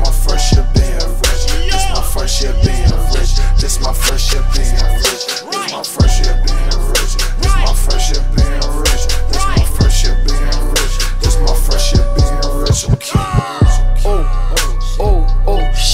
My 0.00 0.10
first 0.12 0.52
year 0.52 0.66
being 0.74 0.94
rich. 0.94 1.42
This 1.70 1.90
my 1.94 2.02
first 2.02 2.42
year 2.42 2.52
being 2.64 2.90
rich. 3.12 3.32
This 3.60 3.80
my 3.80 3.92
first 3.92 4.32
year 4.32 4.44
being 4.54 4.74
rich. 4.98 5.26
This 5.26 5.72
my 5.72 5.82
first 5.82 6.24
year 6.24 6.34
being 6.44 6.66
rich. 6.90 7.14
This 7.40 7.54
my 7.56 7.74
first 7.74 8.10
year 8.12 8.24
being 8.34 8.60
rich. 8.82 9.04
This 9.30 9.44
my 9.46 9.64
first 9.76 10.04
year 10.04 10.16
being 10.24 10.60
rich. 10.70 10.94
This 11.20 11.36
my 11.40 11.54
first 11.54 11.94
year 11.94 12.06
being 12.16 12.38
rich. 12.62 12.88
Okay. 12.88 13.67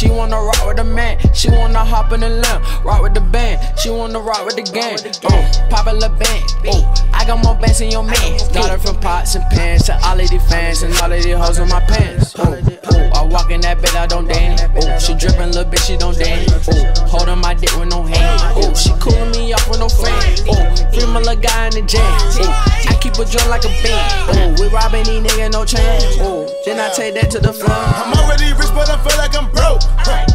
She 0.04 0.10
wanna 0.10 0.36
rock 0.36 0.66
with 0.66 0.76
the 0.76 0.84
man. 0.84 1.16
She 1.32 1.48
wanna 1.48 1.82
hop 1.82 2.12
in 2.12 2.20
the 2.20 2.28
limb. 2.28 2.60
Rock 2.84 3.00
with 3.00 3.14
the 3.14 3.22
band. 3.22 3.56
She 3.78 3.88
wanna 3.88 4.20
rock 4.20 4.44
with 4.44 4.54
the 4.54 4.62
gang. 4.62 5.00
Uh, 5.00 5.32
oh, 5.32 5.66
popular 5.70 6.10
band. 6.10 6.44
Oh, 6.68 6.84
I 7.14 7.24
got 7.24 7.42
more 7.42 7.54
bands 7.54 7.78
than 7.78 7.90
your 7.90 8.02
man. 8.02 8.38
Her 8.52 8.76
from 8.76 9.00
pots 9.00 9.34
and 9.34 9.44
pans 9.48 9.84
to 9.84 9.96
all 10.04 10.20
of 10.20 10.28
these 10.28 10.46
fans 10.46 10.82
and 10.82 10.92
all 11.00 11.10
of 11.10 11.22
these 11.22 11.34
hoes 11.34 11.58
in 11.58 11.68
my 11.70 11.80
pants. 11.80 12.34
Oh, 12.36 12.52
oh, 12.92 13.10
I 13.14 13.24
walk 13.24 13.50
in 13.50 13.62
that 13.62 13.80
bed, 13.80 13.96
I 13.96 14.06
don't 14.06 14.28
dance. 14.28 14.60
Oh, 14.76 14.98
she 14.98 15.14
drippin' 15.14 15.52
little 15.52 15.64
bitch, 15.64 15.86
she 15.86 15.96
don't 15.96 16.18
dance. 16.18 16.52
Oh, 16.68 17.06
holding 17.08 17.38
my 17.38 17.54
dick 17.54 17.72
with 17.80 17.88
no 17.88 18.02
hand. 18.02 18.40
Oh, 18.60 18.74
she 18.74 18.92
coolin' 19.00 19.32
me 19.32 19.54
off 19.54 19.66
with 19.70 19.80
no 19.80 19.88
friend. 19.88 20.20
Oh, 20.52 20.68
free 20.92 21.08
my 21.08 21.20
little 21.20 21.40
guy 21.40 21.72
in 21.72 21.80
the 21.80 21.82
jam. 21.88 22.04
Oh, 22.44 22.52
I 22.88 22.94
keep 23.00 23.14
a 23.14 23.24
joint 23.24 23.48
like 23.48 23.64
a 23.64 23.72
band. 23.80 24.12
Oh, 24.36 24.60
we 24.60 24.68
robbing 24.68 25.04
these 25.08 25.24
niggas, 25.24 25.52
no 25.52 25.64
chance. 25.64 26.04
Oh, 26.20 26.44
then 26.66 26.78
I 26.78 26.92
take 26.92 27.14
that 27.14 27.30
to 27.30 27.40
the 27.40 27.54
floor. 27.54 27.72
I'm 27.72 28.12
already 28.20 28.52
rich, 28.52 28.68
but 28.76 28.90
I 28.90 29.00
feel 29.00 29.16
like 29.16 29.32
I'm 29.32 29.48
broke. 29.50 29.80
Huh. 30.02 30.26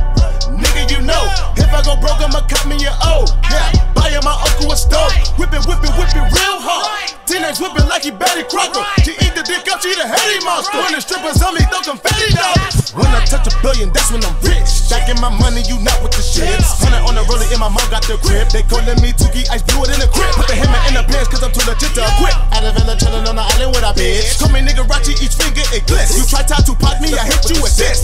Nigga, 0.50 0.90
you 0.92 1.02
know, 1.06 1.24
if 1.56 1.70
I 1.72 1.82
go 1.86 1.96
broke, 2.00 2.20
I'ma 2.20 2.42
cut 2.48 2.66
me 2.68 2.78
your 2.82 2.96
O. 3.06 3.26
Yeah, 3.52 3.72
buying 3.94 4.24
my 4.24 4.34
uncle 4.34 4.72
a 4.72 4.78
stove. 4.78 5.12
Whippin', 5.38 5.64
whippin', 5.64 5.94
whippin' 5.96 6.26
real 6.32 6.58
hard. 6.60 7.14
Teenage 7.30 7.62
whippin' 7.62 7.88
like 7.88 8.04
he 8.04 8.12
Betty 8.12 8.44
Crocker. 8.50 8.82
She 9.06 9.14
eat 9.22 9.34
the 9.38 9.46
dick 9.46 9.70
up, 9.70 9.80
she 9.80 9.94
the 9.94 10.04
heady 10.04 10.42
monster. 10.44 10.76
When 10.82 10.98
the 10.98 11.02
strippers 11.02 11.40
on 11.46 11.54
me, 11.54 11.62
throw 11.70 11.86
confetti 11.86 12.34
dollars. 12.34 12.92
When 12.98 13.08
I 13.14 13.22
touch 13.30 13.46
a 13.46 13.54
billion, 13.62 13.94
that's 13.94 14.10
when 14.10 14.26
I'm 14.26 14.34
rich. 14.42 14.66
Stacking 14.66 15.22
my 15.22 15.30
money, 15.30 15.62
you 15.70 15.78
not 15.86 16.02
with 16.02 16.18
the 16.18 16.26
shit. 16.26 16.50
Hundred 16.82 17.06
on 17.06 17.14
the 17.14 17.24
roller 17.30 17.46
in 17.46 17.62
my 17.62 17.70
mom 17.70 17.86
got 17.94 18.02
the 18.10 18.18
grip. 18.26 18.50
They 18.50 18.66
callin' 18.66 18.98
me 19.00 19.14
Tuki, 19.14 19.46
ice 19.54 19.62
blew 19.62 19.86
it 19.86 19.94
in 19.94 20.02
the 20.02 20.10
grip. 20.10 20.34
Put 20.34 20.50
the 20.50 20.58
hammer 20.58 20.82
in 20.90 20.98
the 20.98 21.06
pants, 21.06 21.30
cause 21.30 21.46
I'm 21.46 21.54
too 21.54 21.64
legit 21.70 21.94
to 21.96 22.04
quit. 22.18 22.34
Out 22.52 22.66
of 22.66 22.74
Villa, 22.74 22.98
chillin' 22.98 23.30
on 23.30 23.38
the 23.38 23.46
island 23.46 23.72
with 23.78 23.86
a 23.86 23.94
bitch. 23.94 24.42
Call 24.42 24.50
me 24.50 24.66
nigga 24.66 24.84
Rachi, 24.90 25.14
each 25.22 25.38
finger 25.38 25.64
it 25.70 25.86
glitz. 25.86 26.18
You 26.18 26.26
try 26.26 26.42
to 26.44 26.74
pop 26.76 26.98
me, 27.00 27.14
I 27.14 27.30
hit 27.30 27.46
you 27.48 27.62
with 27.62 27.78
this. 27.78 28.02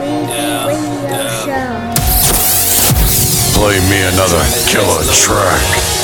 Weezy 0.00 0.44
Radio 0.66 1.28
Show. 1.44 1.70
Play 3.52 3.78
me 3.90 4.00
another 4.14 4.42
killer 4.66 5.04
track. 5.12 5.95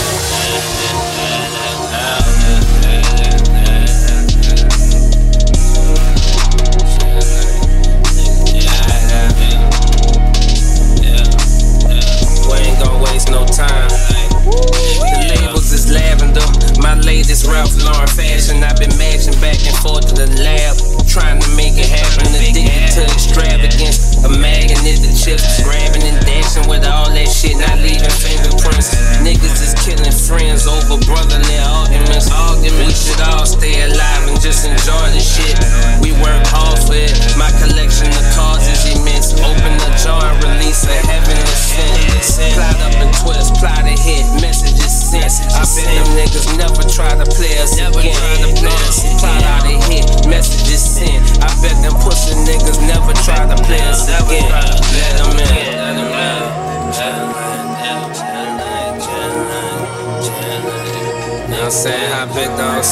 My 16.82 16.94
latest 16.94 17.46
Ralph 17.46 17.76
Lauren 17.84 18.08
fashion. 18.08 18.64
I've 18.64 18.76
been 18.76 18.96
matching 18.98 19.38
back 19.40 19.64
and 19.64 19.76
forth 19.76 20.08
to 20.08 20.26
the 20.26 20.42
lab. 20.42 20.91
Trying 21.12 21.44
to 21.44 21.50
make 21.60 21.76
it 21.76 21.92
happen. 21.92 22.24
Addicted 22.32 22.88
to 22.96 23.04
extravagance. 23.04 24.16
A 24.24 24.32
magnet, 24.32 24.96
the 25.04 25.12
chips 25.12 25.60
grabbing 25.60 26.08
and 26.08 26.16
dashing 26.24 26.64
with 26.72 26.88
all 26.88 27.12
that 27.12 27.28
shit. 27.28 27.60
Not 27.60 27.84
leaving 27.84 28.08
fingerprints. 28.08 28.96
Niggas 29.20 29.60
is 29.60 29.76
killing 29.84 30.08
friends 30.08 30.64
over 30.64 30.96
brotherly 31.04 31.60
arguments. 31.60 32.32
Arguments. 32.32 32.80
We 32.80 32.96
should 32.96 33.20
all 33.28 33.44
stay 33.44 33.84
alive 33.84 34.24
and 34.24 34.40
just 34.40 34.64
enjoy 34.64 35.12
the 35.12 35.20
shit. 35.20 35.52
We 36.00 36.16
work 36.16 36.48
hard 36.48 36.80
for 36.80 36.96
it. 36.96 37.12
My 37.36 37.52
collection 37.60 38.08
of 38.08 38.24
cards 38.32 38.64
is 38.72 38.96
immense. 38.96 39.36
Open 39.44 39.76
the 39.84 39.92
jar 40.00 40.32
and 40.32 40.40
release 40.48 40.88
a 40.88 40.96
heavenly 40.96 41.44
sin. 41.60 42.56
Plot 42.56 42.80
up 42.88 42.96
and 43.04 43.12
twist, 43.20 43.60
plot 43.60 43.84
a 43.84 43.92
hit, 44.00 44.24
messages 44.40 45.12
sent. 45.12 45.28
I 45.60 45.68
bet 45.68 45.92
them 45.92 46.08
niggas 46.16 46.48
never 46.56 46.80
try 46.88 47.12
to 47.12 47.28
play 47.36 47.60
us 47.60 47.76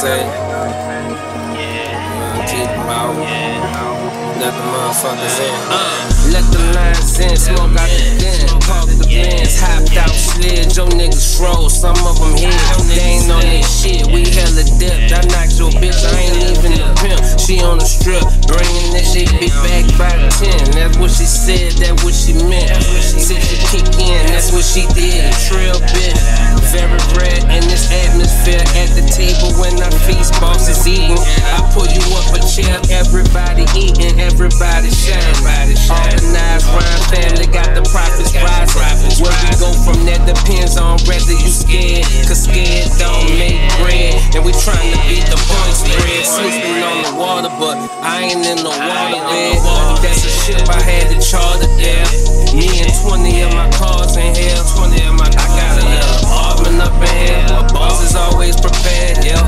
say? 0.00 0.24
Keep 2.48 2.72
out. 2.88 3.12
Let 4.40 4.52
the 4.56 4.64
motherfuckers 4.72 5.38
in. 5.44 5.52
Uh, 5.68 6.32
let 6.32 6.44
the 6.52 6.60
lines 6.72 7.20
in, 7.20 7.36
smoke 7.36 7.76
out 7.76 7.90
the 7.92 8.16
gun. 8.16 8.60
Park 8.64 8.88
the 8.96 9.04
bins, 9.04 9.60
hopped 9.60 9.79
out, 9.96 10.10
slid. 10.10 10.76
Your 10.76 10.88
niggas 10.94 11.38
froze, 11.38 11.80
some 11.80 11.96
of 12.06 12.18
them 12.18 12.36
hit. 12.36 12.54
They 12.86 13.18
ain't 13.18 13.30
on 13.30 13.42
this 13.42 13.66
shit, 13.66 14.06
we 14.06 14.26
hella 14.30 14.64
dipped. 14.78 15.12
I 15.12 15.22
knocked 15.32 15.58
your 15.58 15.70
bitch, 15.78 15.98
I 16.06 16.12
ain't 16.20 16.36
leaving 16.38 16.76
the 16.78 16.86
pimp. 17.00 17.20
She 17.40 17.60
on 17.62 17.78
the 17.78 17.88
strip, 17.88 18.22
bringing 18.46 18.94
that 18.94 19.06
shit 19.06 19.30
be 19.40 19.48
back 19.66 19.86
by 19.98 20.14
10. 20.38 20.76
That's 20.76 20.96
what 20.98 21.10
she 21.10 21.26
said, 21.26 21.72
that's 21.80 22.02
what 22.04 22.14
she 22.14 22.34
meant. 22.46 22.70
Said 23.00 23.42
she 23.42 23.56
kick 23.70 23.88
in, 23.98 24.20
that's 24.30 24.52
what 24.52 24.64
she 24.64 24.86
did. 24.94 25.32
Trill 25.48 25.78
bitch, 25.90 26.20
very 26.70 27.00
red 27.18 27.42
in 27.50 27.64
this 27.66 27.90
atmosphere. 27.90 28.62
At 28.78 28.94
the 28.94 29.04
table 29.10 29.50
when 29.58 29.74
I 29.82 29.90
feast, 30.06 30.34
boss 30.40 30.68
is 30.68 30.86
eating. 30.86 31.18
I 31.50 31.64
pull 31.74 31.88
you 31.90 32.04
up 32.14 32.30
a 32.36 32.40
chair, 32.46 32.78
everybody 32.92 33.66
eating, 33.74 34.20
everybody 34.20 34.90
sharing. 34.90 35.40
Organized 35.90 36.70
rhyme 36.70 37.02
family 37.10 37.46
got 37.50 37.74
the 37.74 37.82
profits 37.90 38.34
rising. 38.36 39.18
Where 39.18 39.34
we 39.42 39.50
go 39.58 39.72
from 39.82 39.89
there 40.06 40.20
depends 40.26 40.76
on 40.76 40.98
whether 41.08 41.32
you 41.32 41.50
scared. 41.50 42.04
Cause 42.26 42.44
scared 42.44 42.90
don't 42.98 43.26
make 43.38 43.58
bread. 43.80 44.18
And 44.34 44.44
we 44.44 44.52
trying 44.52 44.90
to 44.92 45.00
beat 45.08 45.26
the 45.26 45.38
point 45.38 45.74
spread. 45.74 46.22
Sleeping 46.26 46.82
on 46.82 46.98
the 47.06 47.14
water, 47.18 47.50
but 47.58 47.76
I 48.02 48.30
ain't 48.30 48.46
in 48.46 48.60
the 48.62 48.70
water 48.70 49.20
bed. 49.30 49.58
That's 50.02 50.24
a 50.24 50.30
ship 50.30 50.68
I 50.68 50.80
had 50.80 51.10
to 51.10 51.18
charter 51.18 51.70
there. 51.78 52.06
Me 52.54 52.68
and 52.82 52.92
20 53.02 53.42
of 53.42 53.52
my 53.54 53.70
cars 53.78 54.16
in 54.16 54.34
here. 54.34 54.58
20 54.76 55.06
of 55.06 55.14
my 55.14 55.26
I 55.26 55.46
got 55.54 55.78
a 55.78 55.84
little 55.86 56.16
apartment 56.26 56.82
up 56.82 56.94
in 56.98 57.14
here. 57.18 57.42
My 57.50 57.66
boss 57.72 58.02
is 58.02 58.14
always 58.16 58.60
prepared, 58.60 59.24
yeah. 59.24 59.40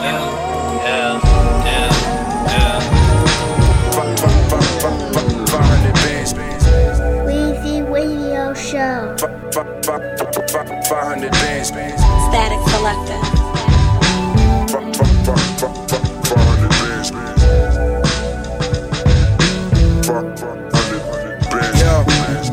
Yeah, 0.00 0.02
yeah, 0.02 0.82
yeah, 0.84 1.20
yeah. 1.22 1.45
500 9.56 11.30
bands. 11.32 11.68
Static 11.68 12.60
Selector. 12.68 13.46
Yo, 17.16 17.35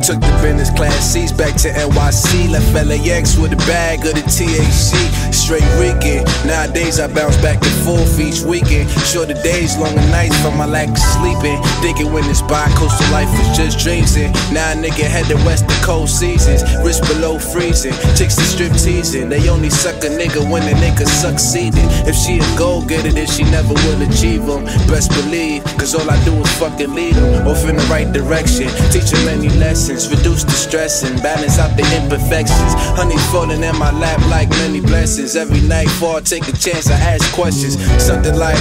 took 0.04 0.20
the 0.20 0.36
business 0.44 0.70
class 0.72 1.00
seats 1.00 1.32
back 1.32 1.56
to 1.56 1.70
NYC. 1.70 2.52
Left 2.52 2.68
LAX 2.76 3.38
with 3.38 3.54
a 3.54 3.62
bag 3.64 4.06
of 4.06 4.14
the 4.14 4.26
THC. 4.28 5.00
Straight 5.32 5.64
weekend. 5.80 6.28
Nowadays 6.46 7.00
I 7.00 7.08
bounce 7.08 7.38
back 7.38 7.64
and 7.64 7.78
forth 7.88 8.20
each 8.20 8.42
weekend. 8.42 8.90
Shorter 9.08 9.40
days, 9.42 9.78
longer 9.78 10.04
nights 10.12 10.36
from 10.44 10.58
my 10.58 10.66
lack 10.66 10.90
of 10.90 10.98
sleeping. 10.98 11.56
Thinking 11.80 12.12
when 12.12 12.28
this 12.28 12.42
bi-coastal 12.42 13.12
life 13.12 13.32
was 13.32 13.56
just 13.56 13.80
dreams. 13.80 14.18
And 14.18 14.34
now 14.54 14.74
a 14.74 14.76
nigga 14.76 15.08
head 15.08 15.26
to 15.32 15.36
west 15.48 15.68
the 15.68 15.80
cold 15.86 16.10
seasons. 16.10 16.64
Wrist 16.84 17.08
below 17.08 17.40
freezing. 17.40 17.96
Chicks 18.20 18.36
to 18.36 18.44
strip 18.44 18.74
teasing. 18.74 19.30
They 19.30 19.48
only 19.48 19.70
suck 19.70 20.04
a 20.04 20.12
nigga 20.12 20.44
when 20.52 20.68
the 20.68 20.76
nigga 20.84 21.08
succeeding. 21.08 21.88
If 22.04 22.16
she 22.16 22.40
a 22.44 22.58
goal 22.58 22.84
getter, 22.84 23.12
then 23.12 23.28
she 23.28 23.44
never 23.44 23.74
will 23.88 24.02
achieve 24.04 24.46
them. 24.46 24.66
Best 24.92 25.12
believe, 25.16 25.64
cause 25.80 25.96
all 25.96 26.10
I 26.10 26.20
do 26.26 26.36
is 26.36 26.52
fucking 26.60 26.94
lead 26.94 27.16
them. 27.16 27.48
Off 27.48 27.64
in 27.64 27.78
the 27.78 27.88
right 27.88 28.12
direction. 28.12 28.68
Teach 28.92 29.12
them 29.12 29.24
many 29.24 29.48
lessons. 29.48 29.93
Reduce 29.94 30.44
the 30.44 30.58
stress 30.58 31.04
and 31.04 31.22
balance 31.22 31.60
out 31.60 31.78
the 31.78 31.84
imperfections. 32.02 32.74
Honey 32.98 33.18
falling 33.32 33.62
in 33.62 33.78
my 33.78 33.92
lap 33.92 34.20
like 34.32 34.50
many 34.50 34.82
blessings. 34.82 35.36
Every 35.36 35.62
night 35.62 35.86
before 35.86 36.18
I 36.18 36.22
take 36.22 36.48
a 36.48 36.52
chance, 36.52 36.90
I 36.90 36.96
ask 36.96 37.32
questions. 37.32 37.78
Something 38.04 38.36
like, 38.36 38.58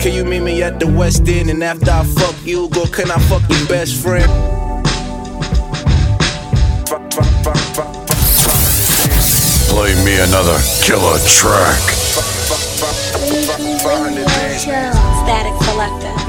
can 0.00 0.14
you 0.14 0.24
meet 0.24 0.42
me 0.42 0.62
at 0.62 0.78
the 0.78 0.86
West 0.86 1.28
End? 1.28 1.50
And 1.50 1.60
after 1.64 1.90
I 1.90 2.04
fuck 2.04 2.36
you, 2.46 2.68
go, 2.68 2.86
can 2.86 3.10
I 3.10 3.18
fuck 3.26 3.42
your 3.50 3.66
best 3.66 4.00
friend? 4.00 4.30
Play 9.66 9.92
me 10.04 10.20
another 10.22 10.56
killer 10.86 11.18
track. 11.26 11.82
Weezy 13.26 13.82
Radio 13.84 14.28
Show. 14.54 14.92
Static 15.26 15.56
Selector. 15.66 16.26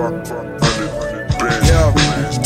Yo, 0.00 0.49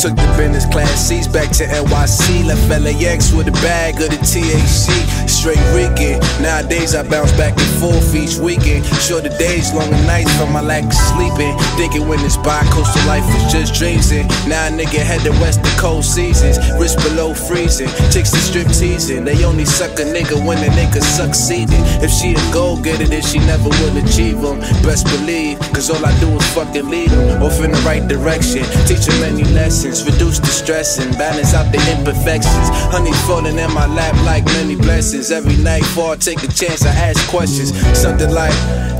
Took 0.04 0.16
the 0.16 0.34
business 0.37 0.66
class 0.66 1.08
seats 1.08 1.26
back 1.26 1.49
to 1.56 1.64
NYC. 1.64 2.44
Left 2.44 2.68
LAX 2.68 3.32
with 3.32 3.49
a 3.49 3.56
bag 3.64 3.94
of 4.02 4.11
the 4.11 4.20
THC. 4.20 4.92
Straight 5.25 5.56
Rican. 5.73 6.20
Nowadays 6.42 6.94
I 6.94 7.08
bounce 7.08 7.32
back 7.32 7.56
and 7.56 7.73
forth 7.80 8.14
each 8.14 8.37
weekend. 8.37 8.84
Shorter 9.00 9.32
days, 9.38 9.73
longer 9.73 9.96
nights 10.04 10.28
from 10.37 10.52
my 10.52 10.61
lack 10.61 10.84
of 10.84 10.92
sleeping. 10.92 11.56
Thinking 11.80 12.06
when 12.06 12.20
this 12.20 12.37
bi-coastal 12.37 13.00
life 13.06 13.25
was 13.25 13.50
just 13.52 13.73
dreams. 13.73 14.12
and 14.12 14.28
Now 14.46 14.68
a 14.68 14.70
nigga 14.70 15.00
head 15.00 15.23
to 15.25 15.32
west 15.40 15.62
the 15.62 15.73
cold 15.80 16.04
seasons. 16.04 16.58
Wrist 16.76 16.99
below 17.00 17.32
freezing. 17.32 17.88
Chicks 18.12 18.30
the 18.30 18.44
strip 18.44 18.68
teasing. 18.68 19.25
They 19.25 19.42
only 19.44 19.64
suck 19.64 19.96
a 20.00 20.04
nigga 20.04 20.37
when 20.44 20.61
the 20.61 20.68
nigga 20.76 21.00
succeeding. 21.00 21.80
If 22.04 22.11
she 22.11 22.37
a 22.37 22.52
goal 22.52 22.76
getter, 22.76 23.06
then 23.06 23.23
she 23.23 23.38
never 23.38 23.68
will 23.80 23.96
achieve 23.96 24.40
them. 24.42 24.61
Best 24.84 25.06
believe, 25.06 25.58
cause 25.73 25.88
all 25.88 26.04
I 26.04 26.12
do 26.20 26.28
is 26.37 26.46
fucking 26.52 26.88
lead 26.88 27.08
them 27.08 27.42
off 27.42 27.56
in 27.64 27.73
the 27.73 27.80
right 27.88 28.06
direction. 28.06 28.64
Teach 28.84 29.06
them 29.06 29.20
many 29.20 29.44
lessons, 29.52 29.93
reduce 30.02 30.38
the 30.40 30.46
stress 30.46 30.98
and 30.98 31.16
balance 31.16 31.54
out 31.54 31.70
the 31.70 31.78
imperfections. 31.96 32.68
Honey 32.90 33.12
falling 33.26 33.58
in 33.58 33.72
my 33.72 33.86
lap 33.86 34.14
like 34.24 34.44
many 34.46 34.74
blessings. 34.74 35.30
Every 35.30 35.56
night 35.62 35.82
before 35.82 36.12
I 36.12 36.16
take 36.16 36.42
a 36.42 36.48
chance, 36.48 36.84
I 36.84 36.90
ask 36.90 37.20
questions. 37.28 37.70
Something 37.96 38.30
like, 38.30 38.54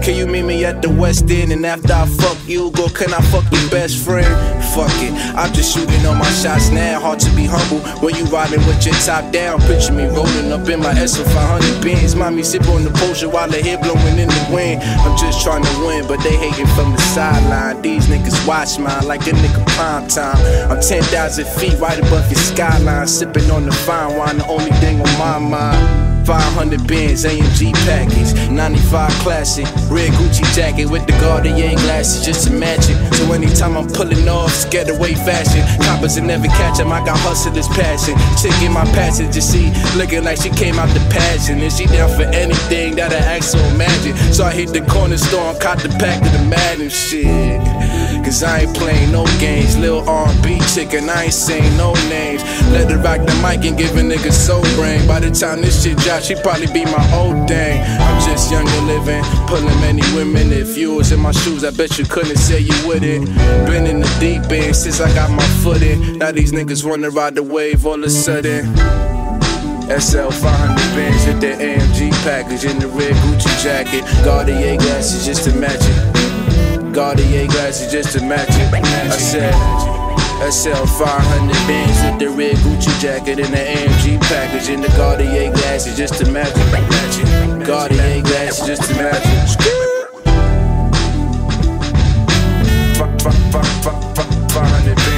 can 0.05 0.15
you 0.15 0.27
meet 0.27 0.45
me 0.45 0.65
at 0.65 0.83
the 0.83 0.91
West 0.91 1.31
End? 1.31 1.51
And 1.51 1.65
after 1.65 1.93
I 1.93 2.07
fuck 2.07 2.39
you, 2.47 2.71
go, 2.73 2.89
can 2.89 3.13
I 3.13 3.21
fuck 3.33 3.45
your 3.51 3.71
best 3.71 4.05
friend? 4.05 4.29
Fuck 4.75 4.93
it, 5.01 5.13
I'm 5.35 5.53
just 5.55 5.75
shooting 5.75 6.05
on 6.07 6.19
my 6.19 6.31
shots 6.31 6.71
now. 6.71 7.01
Hard 7.01 7.21
to 7.21 7.31
be 7.35 7.47
humble 7.49 7.81
when 8.05 8.15
you 8.15 8.25
riding 8.27 8.61
with 8.67 8.85
your 8.85 8.95
top 9.07 9.33
down. 9.33 9.61
Picture 9.63 9.93
me 9.93 10.05
rolling 10.07 10.53
up 10.53 10.69
in 10.69 10.81
my 10.81 10.93
SL500 10.93 11.83
Benz. 11.83 12.15
Mommy 12.15 12.43
sip 12.43 12.69
on 12.69 12.85
the 12.85 12.91
potion 12.91 13.31
while 13.31 13.49
the 13.49 13.63
hair 13.63 13.79
blowing 13.79 14.19
in 14.19 14.29
the 14.29 14.49
wind. 14.53 14.83
I'm 14.83 15.17
just 15.17 15.43
trying 15.43 15.63
to 15.65 15.75
win, 15.87 16.07
but 16.07 16.21
they 16.23 16.37
hating 16.37 16.67
from 16.77 16.93
the 16.93 17.01
sideline. 17.15 17.81
These 17.81 18.07
niggas 18.07 18.47
watch 18.47 18.79
mine 18.79 19.07
like 19.07 19.27
a 19.27 19.31
nigga 19.31 19.65
prime 19.75 20.07
time. 20.09 20.37
I'm 20.71 20.83
10,000 20.89 21.47
feet 21.47 21.79
right 21.81 21.99
above 21.99 22.31
your 22.31 22.41
skyline, 22.41 23.07
sipping 23.07 23.51
on 23.51 23.65
the 23.65 23.73
fine 23.73 24.19
wine, 24.19 24.37
the 24.37 24.47
only 24.49 24.71
thing 24.83 25.01
on 25.01 25.19
my 25.19 25.39
mind. 25.39 26.27
500 26.27 26.87
bins, 26.87 27.25
AMG 27.25 27.73
package, 27.85 28.51
95 28.51 29.11
classic, 29.21 29.67
red 29.91 30.11
Gucci 30.13 30.45
jacket 30.55 30.87
with 30.87 31.07
the 31.07 31.13
Cartier 31.21 31.77
glasses 31.85 32.25
just 32.25 32.47
to 32.47 32.53
match 32.53 32.89
it. 32.89 32.97
So 33.15 33.33
anytime 33.33 33.77
I'm 33.77 33.87
pulling 33.89 34.27
off, 34.29 34.51
scared 34.51 34.89
away 34.89 35.15
fashion. 35.15 35.63
Coppers 35.85 36.17
will 36.17 36.27
never 36.27 36.49
catch 36.49 36.81
'em, 36.81 36.93
I 36.93 37.05
got 37.05 37.19
hustler's 37.19 37.69
passion. 37.69 38.17
Chick 38.41 38.57
in 38.63 38.73
my 38.73 38.85
passenger 38.93 39.41
seat, 39.41 39.73
looking 39.97 40.25
like 40.25 40.41
she 40.41 40.51
came 40.51 40.79
out 40.79 40.89
the 40.95 41.01
passion. 41.11 41.61
And 41.61 41.73
she 41.73 41.87
down 41.87 42.11
for 42.11 42.25
anything 42.25 42.97
that 42.97 43.13
I 43.13 43.37
ask 43.37 43.53
so 43.53 43.59
imagine. 43.75 44.17
So 44.33 44.45
I 44.45 44.53
hit 44.53 44.73
the 44.73 44.81
corner 44.83 45.19
store 45.19 45.51
and 45.51 45.61
caught 45.61 45.79
the 45.81 45.91
pack 45.91 46.23
of 46.25 46.33
the 46.33 46.45
Madden 46.45 46.89
shit. 46.89 47.61
Cause 48.25 48.43
I 48.43 48.61
ain't 48.61 48.75
playing 48.75 49.13
no 49.13 49.27
games. 49.39 49.77
Lil 49.77 50.09
R&B 50.09 50.59
chicken, 50.75 51.11
I 51.11 51.25
ain't 51.25 51.35
saying 51.35 51.77
no 51.77 51.93
names. 52.09 52.43
Let 52.73 52.91
her 52.91 52.99
rock 52.99 53.21
the 53.27 53.35
mic 53.45 53.69
and 53.69 53.77
give 53.77 53.97
a 53.97 54.01
nigga 54.01 54.33
soul 54.33 54.63
brain. 54.77 55.07
By 55.07 55.21
the 55.21 55.31
time 55.31 55.61
this 55.61 55.85
shit 55.85 55.99
drop, 55.99 56.23
she 56.23 56.35
probably 56.37 56.67
be 56.69 56.87
my 56.87 57.05
old 57.15 57.47
thing. 57.47 57.83
I'm 57.83 58.19
just 58.25 58.51
young 58.51 58.67
and 58.67 58.87
living, 58.87 59.23
pulling 59.47 59.79
many 59.81 60.03
women. 60.15 60.53
If 60.53 60.77
you 60.79 60.95
was 60.95 61.13
in 61.13 61.21
my 61.21 61.33
shoes, 61.33 61.65
I 61.65 61.71
bet 61.71 61.99
you 61.99 62.07
couldn't 62.07 62.39
say 62.39 62.61
you 62.61 62.75
wouldn't. 62.87 63.27
Been 63.67 63.87
in 63.87 64.01
the 64.01 64.17
deep 64.19 64.51
end 64.51 64.75
since 64.75 65.01
I 65.01 65.13
got 65.15 65.31
my 65.31 65.47
foot 65.63 65.83
in. 65.83 66.19
Now 66.19 66.33
these 66.33 66.53
niggas 66.53 66.83
wanna 66.83 67.11
ride 67.11 67.35
the 67.35 67.43
wave 67.43 67.85
all 67.85 67.95
of 67.95 68.05
a 68.05 68.11
sudden. 68.11 68.75
SL 69.85 70.31
500 70.31 70.77
bands 70.97 71.27
with 71.27 71.41
the 71.43 71.53
AMG 71.63 72.11
package 72.25 72.65
in 72.65 72.79
the 72.79 72.89
red 72.89 73.13
Gucci 73.17 73.63
jacket. 73.63 74.03
Cartier 74.25 74.79
glasses 74.79 75.27
just 75.27 75.45
to 75.45 75.55
match 75.57 75.79
it. 75.79 76.34
Cartier 76.95 77.49
glasses 77.49 77.91
just 77.91 78.17
to 78.17 78.25
match 78.25 78.49
it. 78.51 78.73
I 78.73 79.09
said. 79.19 79.53
SL 80.49 80.87
500 80.87 81.53
bands 81.67 82.01
with 82.05 82.19
the 82.21 82.29
red 82.37 82.55
Gucci 82.59 83.01
jacket 83.01 83.41
and 83.41 83.53
the 83.53 83.59
AMG 83.59 84.21
package 84.21 84.69
and 84.69 84.85
the 84.85 84.89
Cartier 84.89 85.51
glasses 85.51 85.97
just 85.97 86.15
to 86.25 86.31
match 86.31 86.53
it. 86.55 87.67
Cartier 87.67 88.23
glasses 88.23 88.67
just 88.69 88.83
to 88.85 88.95
match 88.95 89.25
it. 89.25 89.75
Fuck, 92.97 93.21
fuck, 93.21 93.35
fuck, 93.51 93.67
fuck, 93.83 94.15
fuck, 94.15 94.51
500 94.53 94.95
bands. 94.95 95.14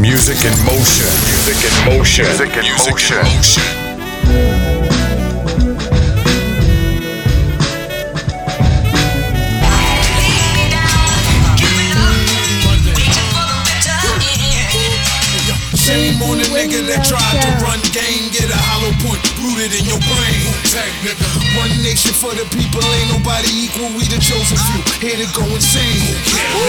Music 0.00 0.44
in 0.44 0.64
motion. 0.64 1.06
Music 1.26 1.70
in 1.70 1.96
motion. 1.96 2.24
Music 2.24 2.56
in 2.56 2.64
motion. 2.90 3.81
Nigga 16.62 16.86
that 16.86 17.02
tried 17.02 17.38
to 17.42 17.50
run 17.58 17.82
game, 17.90 18.30
get 18.30 18.46
a 18.46 18.54
hollow 18.70 18.94
point 19.02 19.18
rooted 19.42 19.74
in 19.74 19.82
your 19.82 19.98
brain. 19.98 20.46
Tag 20.70 20.94
nigga, 21.02 21.26
one 21.58 21.74
nation 21.82 22.14
for 22.14 22.30
the 22.38 22.46
people, 22.54 22.78
ain't 22.78 23.10
nobody 23.10 23.50
equal. 23.66 23.90
We 23.98 24.06
the 24.06 24.22
chosen 24.22 24.54
few, 24.54 24.80
here 25.02 25.18
to 25.18 25.26
go 25.34 25.42
insane. 25.50 26.14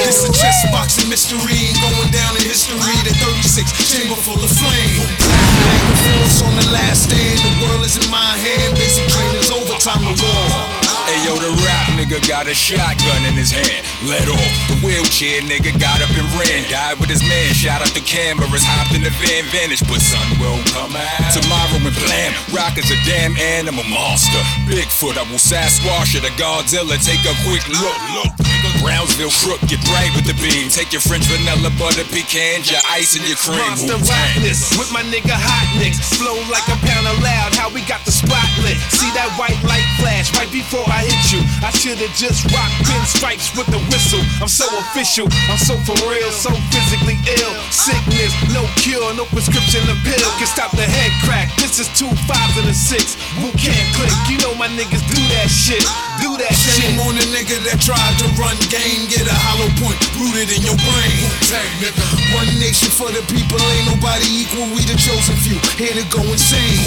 This 0.02 0.26
a 0.26 0.34
chess 0.34 0.66
boxing 0.74 1.10
mystery, 1.14 1.70
ain't 1.70 1.78
going 1.78 2.10
down 2.10 2.34
in 2.42 2.44
history. 2.50 2.98
The 3.06 3.14
36 3.22 3.70
chamber 3.86 4.18
full 4.18 4.42
of 4.42 4.50
flame. 4.50 5.06
Magnum 5.22 5.98
force 6.02 6.42
on 6.42 6.54
the 6.58 6.68
last 6.74 7.06
stand, 7.06 7.38
the 7.46 7.54
world 7.62 7.86
is 7.86 7.94
in 8.02 8.10
my 8.10 8.34
hand. 8.42 8.74
Basic 8.74 9.06
training's 9.14 9.54
over, 9.54 9.78
time 9.78 10.02
to 10.10 10.14
war. 10.18 10.83
Hey 11.04 11.20
yo, 11.28 11.36
the 11.36 11.52
rap 11.68 11.92
nigga 12.00 12.24
got 12.28 12.48
a 12.48 12.56
shotgun 12.56 13.26
in 13.28 13.36
his 13.36 13.52
hand. 13.52 13.84
Let 14.08 14.24
off. 14.32 14.54
The 14.72 14.80
wheelchair 14.80 15.44
nigga 15.44 15.76
got 15.76 16.00
up 16.00 16.10
and 16.16 16.28
ran. 16.40 16.64
Died 16.72 17.00
with 17.00 17.10
his 17.10 17.22
man. 17.28 17.52
Shot 17.54 17.82
out 17.84 17.92
the 17.92 18.00
cameras. 18.00 18.64
Hopped 18.64 18.96
in 18.96 19.04
the 19.04 19.12
van, 19.20 19.44
vanished. 19.52 19.84
But 19.84 20.00
sun 20.00 20.24
will 20.40 20.64
come 20.72 20.96
out. 20.96 21.28
Tomorrow 21.36 21.84
and 21.84 21.96
blam. 22.08 22.32
Rock 22.56 22.80
is 22.80 22.88
a 22.88 23.00
damn 23.04 23.36
animal 23.36 23.84
monster. 23.84 24.40
Bigfoot, 24.64 25.20
I 25.20 25.28
will 25.28 25.44
Sasquatch 25.44 26.16
it. 26.16 26.24
A 26.24 26.32
Godzilla. 26.40 26.96
Take 27.04 27.24
a 27.28 27.36
quick 27.44 27.68
look. 27.68 28.00
Look. 28.16 28.53
Brownsville 28.84 29.32
crook, 29.40 29.64
get 29.72 29.80
bright 29.88 30.12
with 30.12 30.28
the 30.28 30.36
beam. 30.44 30.68
Take 30.68 30.92
your 30.92 31.00
French 31.00 31.24
vanilla 31.32 31.72
butter 31.80 32.04
pecan, 32.12 32.68
your 32.68 32.84
ice 32.92 33.16
and 33.16 33.24
your 33.24 33.40
cream. 33.40 33.64
Monster 33.64 33.96
rockness 33.96 34.76
with 34.76 34.92
my 34.92 35.00
nigga 35.08 35.32
Hot 35.32 35.72
Nicks. 35.80 36.04
Flow 36.20 36.36
like 36.52 36.68
a 36.68 36.76
pound 36.84 37.08
of 37.08 37.16
loud, 37.24 37.56
how 37.56 37.72
we 37.72 37.80
got 37.88 38.04
the 38.04 38.12
spot 38.12 38.44
lit. 38.60 38.76
See 38.92 39.08
that 39.16 39.32
white 39.40 39.56
light 39.64 39.88
flash 40.04 40.36
right 40.36 40.52
before 40.52 40.84
I 40.92 41.08
hit 41.08 41.24
you. 41.32 41.40
I 41.64 41.72
should've 41.72 42.12
just 42.20 42.44
rocked 42.52 42.76
pinstripes 42.84 43.56
with 43.56 43.72
the 43.72 43.80
whistle. 43.88 44.20
I'm 44.44 44.52
so 44.52 44.68
official, 44.92 45.32
I'm 45.48 45.60
so 45.64 45.80
for 45.88 45.96
real, 46.12 46.28
so 46.36 46.52
physically 46.76 47.16
ill. 47.40 47.56
Sickness, 47.72 48.36
no 48.52 48.68
cure, 48.84 49.16
no 49.16 49.24
prescription, 49.32 49.80
a 49.88 49.96
pill 50.04 50.28
can 50.36 50.50
stop 50.52 50.76
the 50.76 50.84
head 50.84 51.16
crack. 51.24 51.48
This 51.56 51.80
is 51.80 51.88
two 51.96 52.12
fives 52.28 52.60
and 52.60 52.68
a 52.68 52.76
six. 52.76 53.16
Who 53.40 53.48
can't 53.56 53.88
click? 53.96 54.12
You 54.28 54.44
know 54.44 54.52
my 54.60 54.68
niggas 54.76 55.08
do 55.08 55.20
that 55.40 55.48
shit. 55.48 55.88
Do 56.24 56.40
that 56.40 56.56
shit. 56.56 56.80
Shame 56.80 57.04
on 57.04 57.20
the 57.20 57.28
nigga 57.36 57.60
that 57.68 57.84
tried 57.84 58.16
to 58.24 58.32
run 58.40 58.56
game, 58.72 59.12
get 59.12 59.28
a 59.28 59.36
hollow 59.36 59.68
point 59.76 60.00
rooted 60.16 60.56
in 60.56 60.64
your 60.64 60.80
brain. 60.80 61.20
Tag 61.52 61.68
nigga, 61.84 62.00
one 62.32 62.48
nation 62.64 62.88
for 62.88 63.12
the 63.12 63.20
people, 63.28 63.60
ain't 63.60 63.92
nobody 63.92 64.48
equal. 64.48 64.72
We 64.72 64.88
the 64.88 64.96
chosen 64.96 65.36
few, 65.44 65.60
here 65.76 65.92
to 65.92 66.06
go 66.08 66.24
insane. 66.24 66.80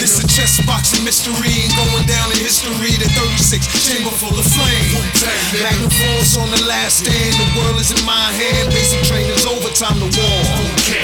This 0.00 0.24
a 0.24 0.26
chess 0.26 0.64
boxing 0.64 1.04
mystery, 1.04 1.52
ain't 1.52 1.76
going 1.76 2.08
down 2.08 2.32
in 2.32 2.40
history. 2.40 2.96
The 2.96 3.12
36 3.12 3.60
chamber 3.84 4.08
full 4.16 4.32
of 4.32 4.46
flame. 4.48 4.91
Magnum 5.22 5.92
on 6.42 6.48
the 6.50 6.64
last 6.66 7.06
stand, 7.06 7.34
the 7.38 7.46
world 7.54 7.78
is 7.78 7.94
in 7.94 8.02
my 8.02 8.32
hand. 8.34 8.74
Basic 8.74 8.98
training's 9.06 9.46
over, 9.46 9.70
time 9.70 9.94
to 10.02 10.08
war. 10.10 10.40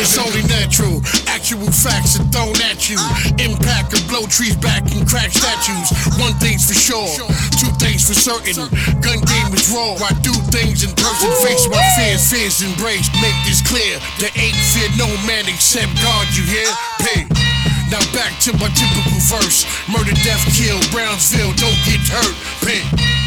It's 0.03 0.19
only 0.19 0.43
natural. 0.51 0.99
Actual 1.31 1.71
facts 1.71 2.19
are 2.19 2.27
thrown 2.35 2.57
at 2.67 2.91
you. 2.91 2.99
Impact 3.39 3.95
of 3.95 4.03
blow 4.11 4.27
trees 4.27 4.57
back 4.59 4.83
and 4.91 5.07
crack 5.07 5.31
statues. 5.31 5.95
One 6.19 6.35
thing's 6.43 6.67
for 6.67 6.75
sure, 6.75 7.07
two 7.63 7.71
things 7.79 8.11
for 8.11 8.19
certain. 8.19 8.67
Gun 8.99 9.23
game 9.23 9.51
is 9.55 9.71
raw. 9.71 9.95
I 10.03 10.11
do 10.27 10.35
things 10.51 10.83
in 10.83 10.91
person. 10.99 11.31
Face 11.45 11.71
my 11.71 11.83
fears, 11.95 12.27
fears 12.27 12.59
embrace. 12.59 13.07
Make 13.23 13.39
this 13.47 13.63
clear. 13.63 14.03
There 14.19 14.35
ain't 14.35 14.59
fear 14.75 14.91
no 14.99 15.07
man 15.31 15.47
except 15.47 15.95
God. 16.03 16.27
You 16.35 16.43
hear? 16.43 16.71
Pay. 17.07 17.23
Now 17.93 18.03
back 18.11 18.35
to 18.49 18.53
my 18.59 18.67
typical 18.75 19.19
verse. 19.31 19.63
Murder, 19.87 20.17
death, 20.27 20.43
kill, 20.59 20.83
Brownsville, 20.91 21.55
don't 21.55 21.79
get 21.87 22.03
hurt. 22.11 22.35
Pay. 22.67 23.18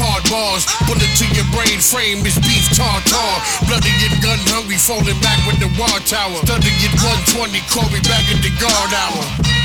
Hard 0.00 0.24
bars, 0.32 0.64
bullet 0.88 1.12
to 1.20 1.26
your 1.36 1.44
brain 1.52 1.76
frame 1.76 2.24
is 2.24 2.40
beef 2.40 2.64
tartar. 2.72 3.30
Bloody 3.68 3.92
and 4.08 4.16
gun 4.24 4.40
hungry, 4.48 4.80
falling 4.80 5.20
back 5.20 5.36
with 5.44 5.60
the 5.60 5.68
war 5.76 6.00
tower. 6.08 6.40
Studying 6.48 6.80
120, 6.96 7.60
call 7.68 7.84
me 7.92 8.00
back 8.08 8.24
at 8.32 8.40
the 8.40 8.48
guard 8.56 8.92
hour. 8.96 9.59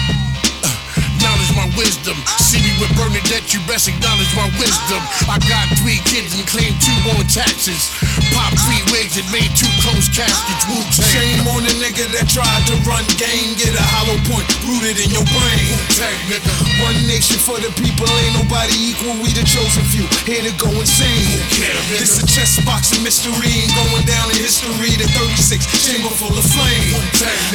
Acknowledge 1.35 1.67
my 1.67 1.67
wisdom. 1.75 2.15
See 2.39 2.63
me 2.63 2.71
with 2.79 2.95
Bernadette, 2.95 3.51
you 3.51 3.59
best 3.67 3.91
acknowledge 3.91 4.31
my 4.39 4.47
wisdom. 4.55 5.03
I 5.27 5.35
got 5.51 5.67
three 5.83 5.99
kids 6.07 6.31
and 6.31 6.47
claim 6.47 6.71
two 6.79 6.95
more 7.03 7.19
taxes. 7.27 7.91
Pop 8.31 8.55
three 8.63 8.79
wigs 8.95 9.19
and 9.19 9.27
made 9.35 9.51
two 9.51 9.67
closed 9.83 10.15
caskets. 10.15 10.63
Wu 10.71 10.79
Tang. 10.95 11.11
Shame 11.11 11.43
on 11.51 11.67
the 11.67 11.75
nigga 11.83 12.07
that 12.15 12.31
tried 12.31 12.63
to 12.71 12.79
run 12.87 13.03
game. 13.19 13.51
Get 13.59 13.75
a 13.75 13.83
hollow 13.83 14.15
point 14.31 14.47
rooted 14.63 14.95
in 14.95 15.11
your 15.11 15.27
brain. 15.27 15.75
Tag 15.99 16.15
nigga. 16.31 16.47
One 16.79 16.95
nation 17.03 17.35
for 17.35 17.59
the 17.59 17.67
people, 17.83 18.07
ain't 18.07 18.39
nobody 18.39 18.95
equal. 18.95 19.19
We 19.19 19.35
the 19.35 19.43
chosen 19.43 19.83
few, 19.91 20.07
here 20.23 20.39
to 20.39 20.55
go 20.55 20.71
insane. 20.71 21.43
This 21.91 22.15
a 22.15 22.23
chess 22.23 22.63
boxing 22.63 23.03
mystery, 23.03 23.51
ain't 23.51 23.75
going 23.75 24.07
down 24.07 24.31
in 24.31 24.39
history. 24.39 24.95
The 24.95 25.11
36 25.11 25.67
chamber 25.83 26.15
full 26.15 26.31
of 26.31 26.47
flame. 26.47 26.95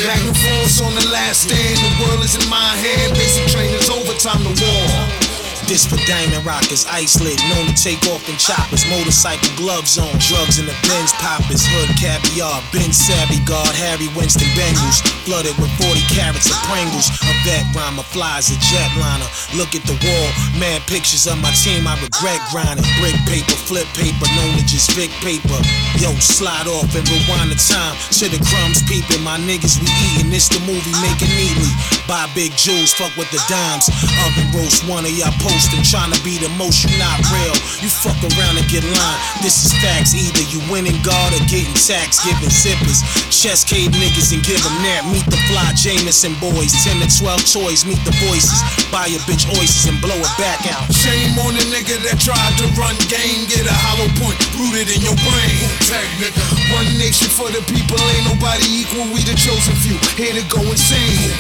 Magnum 0.05 0.37
force 0.37 0.85
on 0.85 0.93
the 0.93 1.07
last 1.09 1.49
stand. 1.49 1.81
The 1.81 1.93
world 2.05 2.21
is 2.21 2.37
in 2.37 2.45
my 2.53 2.77
hand. 2.77 3.17
Basic 3.17 3.49
training's 3.49 3.70
over, 3.91 4.15
time 4.19 4.43
to 4.43 4.65
war. 4.65 5.31
This 5.71 5.87
for 5.87 6.03
diamond 6.03 6.43
rockers, 6.43 6.83
ice 6.91 7.23
lit, 7.23 7.39
known 7.47 7.71
to 7.71 7.77
take 7.79 8.03
off 8.11 8.27
in 8.27 8.35
choppers, 8.43 8.83
motorcycle 8.91 9.55
gloves 9.55 10.03
on, 10.03 10.11
drugs 10.19 10.59
in 10.59 10.67
the 10.67 10.75
Benz 10.83 11.15
poppers, 11.23 11.63
hood 11.63 11.95
caviar, 11.95 12.59
Ben 12.75 12.91
Savvy 12.91 13.39
guard, 13.47 13.71
Harry 13.79 14.11
Winston 14.19 14.51
Bengals, 14.59 14.99
flooded 15.23 15.55
with 15.63 15.71
40 15.79 16.03
carats 16.11 16.51
of 16.51 16.59
Pringles, 16.67 17.15
a 17.23 17.33
vet 17.47 17.63
rhymer 17.71 18.03
flies 18.03 18.51
a 18.51 18.59
jetliner. 18.59 19.31
Look 19.55 19.79
at 19.79 19.87
the 19.87 19.95
wall, 20.03 20.29
mad 20.59 20.83
pictures 20.91 21.31
of 21.31 21.39
my 21.39 21.55
team, 21.55 21.87
I 21.87 21.95
regret 22.03 22.43
grinding. 22.51 22.83
Brick 22.99 23.15
paper, 23.31 23.55
flip 23.55 23.87
paper, 23.95 24.27
known 24.35 24.59
to 24.59 24.67
just 24.67 24.91
Vic 24.99 25.15
paper. 25.23 25.55
Yo, 26.03 26.11
slide 26.19 26.67
off 26.67 26.91
and 26.99 27.07
rewind 27.07 27.55
the 27.55 27.59
time 27.63 27.95
to 28.19 28.27
the 28.27 28.43
crumbs 28.43 28.83
peeping. 28.91 29.23
My 29.23 29.39
niggas 29.39 29.79
we 29.79 29.87
eating, 30.11 30.35
this 30.35 30.51
the 30.51 30.59
movie 30.67 30.95
making 30.99 31.31
neatly. 31.39 31.71
Buy 32.11 32.27
big 32.35 32.51
jewels, 32.59 32.91
fuck 32.91 33.15
with 33.15 33.31
the 33.31 33.39
dimes. 33.47 33.87
Oven 34.27 34.51
roast 34.51 34.83
one 34.91 35.07
of 35.07 35.15
y'all 35.15 35.31
posting, 35.39 35.79
trying 35.87 36.11
to 36.11 36.19
be 36.27 36.43
the 36.43 36.51
most, 36.59 36.83
you 36.83 36.91
not 36.99 37.23
real. 37.31 37.55
You 37.79 37.87
fuck 37.87 38.19
around 38.35 38.59
and 38.59 38.67
get 38.67 38.83
lined. 38.83 39.21
This 39.47 39.63
is 39.63 39.71
facts, 39.79 40.11
either 40.11 40.43
you 40.51 40.59
winning 40.75 40.99
guard 41.07 41.31
or 41.39 41.43
getting 41.47 41.71
taxed, 41.79 42.27
giving 42.27 42.51
zippers. 42.51 42.99
Chest 43.31 43.71
cave 43.71 43.95
niggas 43.95 44.35
and 44.35 44.43
give 44.43 44.59
them 44.59 44.75
that. 44.91 45.07
Meet 45.07 45.23
the 45.31 45.39
fly 45.47 45.71
Jameson 45.79 46.35
boys, 46.43 46.75
10 46.83 46.99
to 46.99 47.07
12 47.07 47.47
toys, 47.47 47.87
meet 47.87 48.03
the 48.03 48.11
voices. 48.27 48.59
Buy 48.91 49.07
a 49.07 49.23
bitch 49.31 49.47
oysters 49.55 49.87
and 49.87 50.03
blow 50.03 50.19
it 50.19 50.35
back 50.35 50.67
out. 50.67 50.91
Shame 50.91 51.39
on 51.47 51.55
the 51.55 51.63
nigga 51.71 51.95
that 52.11 52.19
tried 52.19 52.59
to 52.59 52.67
run 52.75 52.99
game. 53.07 53.47
Get 53.47 53.71
a 53.71 53.77
hollow 53.87 54.11
point 54.19 54.35
rooted 54.59 54.91
in 54.91 54.99
your 54.99 55.15
brain. 55.15 55.63
Tag 55.87 56.11
nigga. 56.19 56.43
One 56.75 56.91
nation 56.99 57.31
for 57.31 57.47
the 57.55 57.63
people, 57.71 58.03
ain't 58.19 58.27
nobody 58.27 58.67
equal. 58.83 59.07
We 59.15 59.23
the 59.23 59.39
chosen 59.39 59.79
few, 59.79 59.95
here 60.19 60.35
to 60.35 60.43
go 60.51 60.59
insane. 60.67 61.31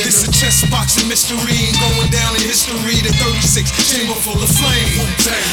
This 0.00 0.13
a 0.22 0.30
chess 0.30 0.62
boxing 0.70 1.08
mystery, 1.10 1.42
ain't 1.66 1.74
going 1.82 2.10
down 2.14 2.30
in 2.38 2.46
history. 2.46 3.02
The 3.02 3.10
36 3.18 3.66
chamber 3.90 4.14
full 4.14 4.38
of 4.38 4.46
flame. 4.46 5.02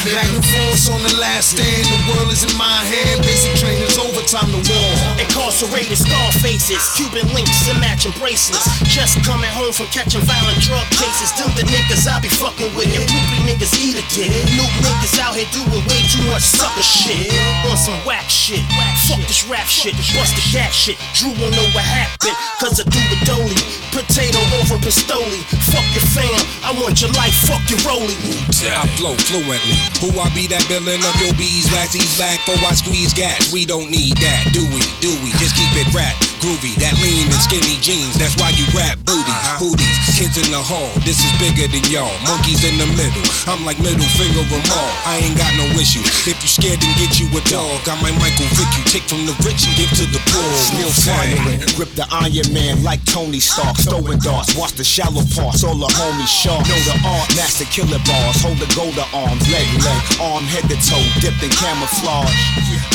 Magnum 0.06 0.44
force 0.44 0.86
on 0.86 1.02
the 1.02 1.10
last 1.18 1.58
stand. 1.58 1.82
The 1.90 1.98
world 2.14 2.30
is 2.30 2.46
in 2.46 2.54
my 2.54 2.70
hand. 2.86 3.26
Basic 3.26 3.58
training's 3.58 3.98
over, 3.98 4.22
time 4.22 4.46
to 4.54 4.62
war. 4.62 4.92
Incarcerated 5.18 5.98
scar 5.98 6.30
faces, 6.38 6.78
Cuban 6.94 7.26
links 7.34 7.66
and 7.66 7.80
matching 7.82 8.14
bracelets. 8.22 8.62
Just 8.86 9.18
coming 9.26 9.50
home 9.50 9.74
from 9.74 9.90
catching 9.90 10.22
violent 10.22 10.62
drug 10.62 10.86
cases. 10.94 11.34
Them 11.34 11.50
the 11.58 11.66
niggas 11.66 12.06
I 12.06 12.22
be 12.22 12.30
fucking 12.30 12.70
with. 12.78 12.92
And 12.94 13.02
poopy 13.10 13.38
niggas 13.42 13.74
eat 13.82 13.98
a 13.98 14.04
kid. 14.06 14.30
New 14.54 14.68
niggas 14.86 15.18
out 15.18 15.34
here 15.34 15.48
doing 15.50 15.82
way 15.90 16.06
too 16.06 16.22
much 16.30 16.46
sucker 16.46 16.86
shit. 16.86 17.34
On 17.66 17.74
some 17.74 17.98
whack 18.06 18.30
shit. 18.30 18.62
Fuck 19.10 19.26
this 19.26 19.42
rap 19.50 19.66
shit. 19.66 19.98
Bust 20.14 20.38
the 20.38 20.44
cat 20.54 20.70
shit. 20.70 21.00
Drew 21.18 21.34
won't 21.40 21.56
know 21.56 21.66
what 21.74 21.82
happened. 21.82 22.36
Cause 22.62 22.78
I 22.78 22.84
do 22.86 23.00
it 23.10 23.20
dolly. 23.26 23.58
Potato 23.90 24.38
over 24.60 24.76
pistoli. 24.82 25.40
Fuck 25.72 25.86
your 25.94 26.06
fam. 26.12 26.40
I 26.64 26.74
want 26.80 27.00
your 27.00 27.12
life. 27.16 27.34
Fuck 27.48 27.64
your 27.70 27.80
rollie. 27.86 28.16
I 28.62 28.86
flow 28.94 29.14
fluently. 29.26 29.78
Who 29.98 30.14
I 30.18 30.30
be 30.34 30.46
that 30.50 30.62
villain 30.70 31.02
of 31.02 31.16
your 31.18 31.34
beeswax? 31.34 31.92
He's 31.94 32.14
back 32.14 32.38
for 32.46 32.54
I 32.62 32.74
squeeze 32.78 33.10
gas. 33.10 33.50
We 33.50 33.66
don't 33.66 33.90
need 33.90 34.16
that, 34.22 34.54
do 34.54 34.62
we? 34.70 34.82
Do 35.02 35.10
we? 35.22 35.34
Just 35.42 35.58
keep 35.58 35.70
it 35.74 35.90
rap, 35.90 36.14
groovy. 36.38 36.78
That 36.78 36.94
lean 37.02 37.26
and 37.26 37.42
skinny 37.42 37.82
jeans. 37.82 38.14
That's 38.14 38.38
why 38.38 38.54
you 38.54 38.62
rap 38.70 39.02
booty, 39.02 39.26
uh-huh. 39.26 39.58
booties. 39.58 39.98
Kids 40.14 40.38
in 40.38 40.46
the 40.54 40.62
hall. 40.62 40.94
This 41.02 41.18
is 41.18 41.32
bigger 41.42 41.66
than 41.66 41.82
y'all. 41.90 42.12
Monkeys 42.22 42.62
in 42.62 42.78
the 42.78 42.86
middle. 42.94 43.26
I'm 43.50 43.66
like 43.66 43.82
middle 43.82 44.06
finger 44.14 44.46
them 44.46 44.62
all. 44.70 44.92
I 45.02 45.18
ain't 45.22 45.34
got 45.34 45.50
no 45.58 45.66
issue. 45.74 46.02
If 46.28 46.38
you 46.38 46.50
scared, 46.50 46.78
then 46.78 46.94
get 47.02 47.18
you 47.18 47.26
a 47.34 47.42
dog. 47.50 47.82
I 47.90 47.98
might 47.98 48.14
Michael 48.22 48.46
Vick 48.54 48.70
you. 48.78 48.84
Take 48.86 49.06
from 49.10 49.26
the 49.26 49.34
rich 49.42 49.66
and 49.66 49.74
give 49.74 49.90
to 49.98 50.06
the 50.06 50.22
poor. 50.30 50.50
Still 50.54 50.92
firing. 51.02 51.58
Grip 51.74 51.90
the 51.98 52.06
Iron 52.14 52.46
Man 52.54 52.86
like 52.86 53.02
Tony 53.10 53.42
Stark. 53.42 53.74
Throwing 53.82 54.22
darts. 54.32 54.56
Watch 54.56 54.72
the 54.72 54.84
shallow 54.84 55.24
parts. 55.36 55.64
All 55.64 55.76
the 55.76 55.92
homies 56.00 56.32
sharp. 56.32 56.64
Know 56.64 56.80
the 56.88 56.96
art. 57.04 57.28
Master 57.36 57.68
killer 57.68 58.00
bars. 58.08 58.40
Hold 58.40 58.56
the 58.56 58.70
golden 58.72 59.04
arms. 59.12 59.44
Leg, 59.52 59.68
leg. 59.84 60.02
Arm, 60.20 60.44
head 60.48 60.64
to 60.72 60.78
toe. 60.80 61.04
Dipped 61.20 61.44
in 61.44 61.52
camouflage. 61.52 62.32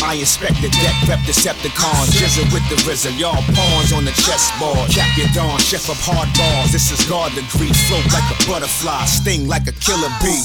I 0.01 0.17
inspect 0.17 0.57
the 0.65 0.69
deck. 0.81 0.97
Rep 1.05 1.21
Decepticons. 1.29 2.17
Jizzle 2.17 2.49
with 2.49 2.65
the 2.69 2.77
RZA. 2.89 3.13
Y'all 3.21 3.37
pawns 3.53 3.93
on 3.93 4.05
the 4.05 4.15
chessboard. 4.25 4.89
Cap 4.89 5.09
your 5.17 5.29
dawn. 5.37 5.59
Chef 5.59 5.89
of 5.89 5.99
hard 6.01 6.29
bars. 6.33 6.71
This 6.73 6.89
is 6.89 7.01
guard 7.05 7.33
degree. 7.37 7.71
Float 7.85 8.07
like 8.09 8.27
a 8.33 8.37
butterfly. 8.49 9.05
Sting 9.05 9.47
like 9.47 9.67
a 9.69 9.75
killer 9.77 10.09
bee. 10.21 10.41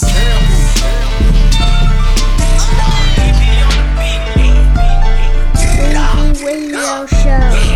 Radio 6.42 7.06
Show. 7.06 7.72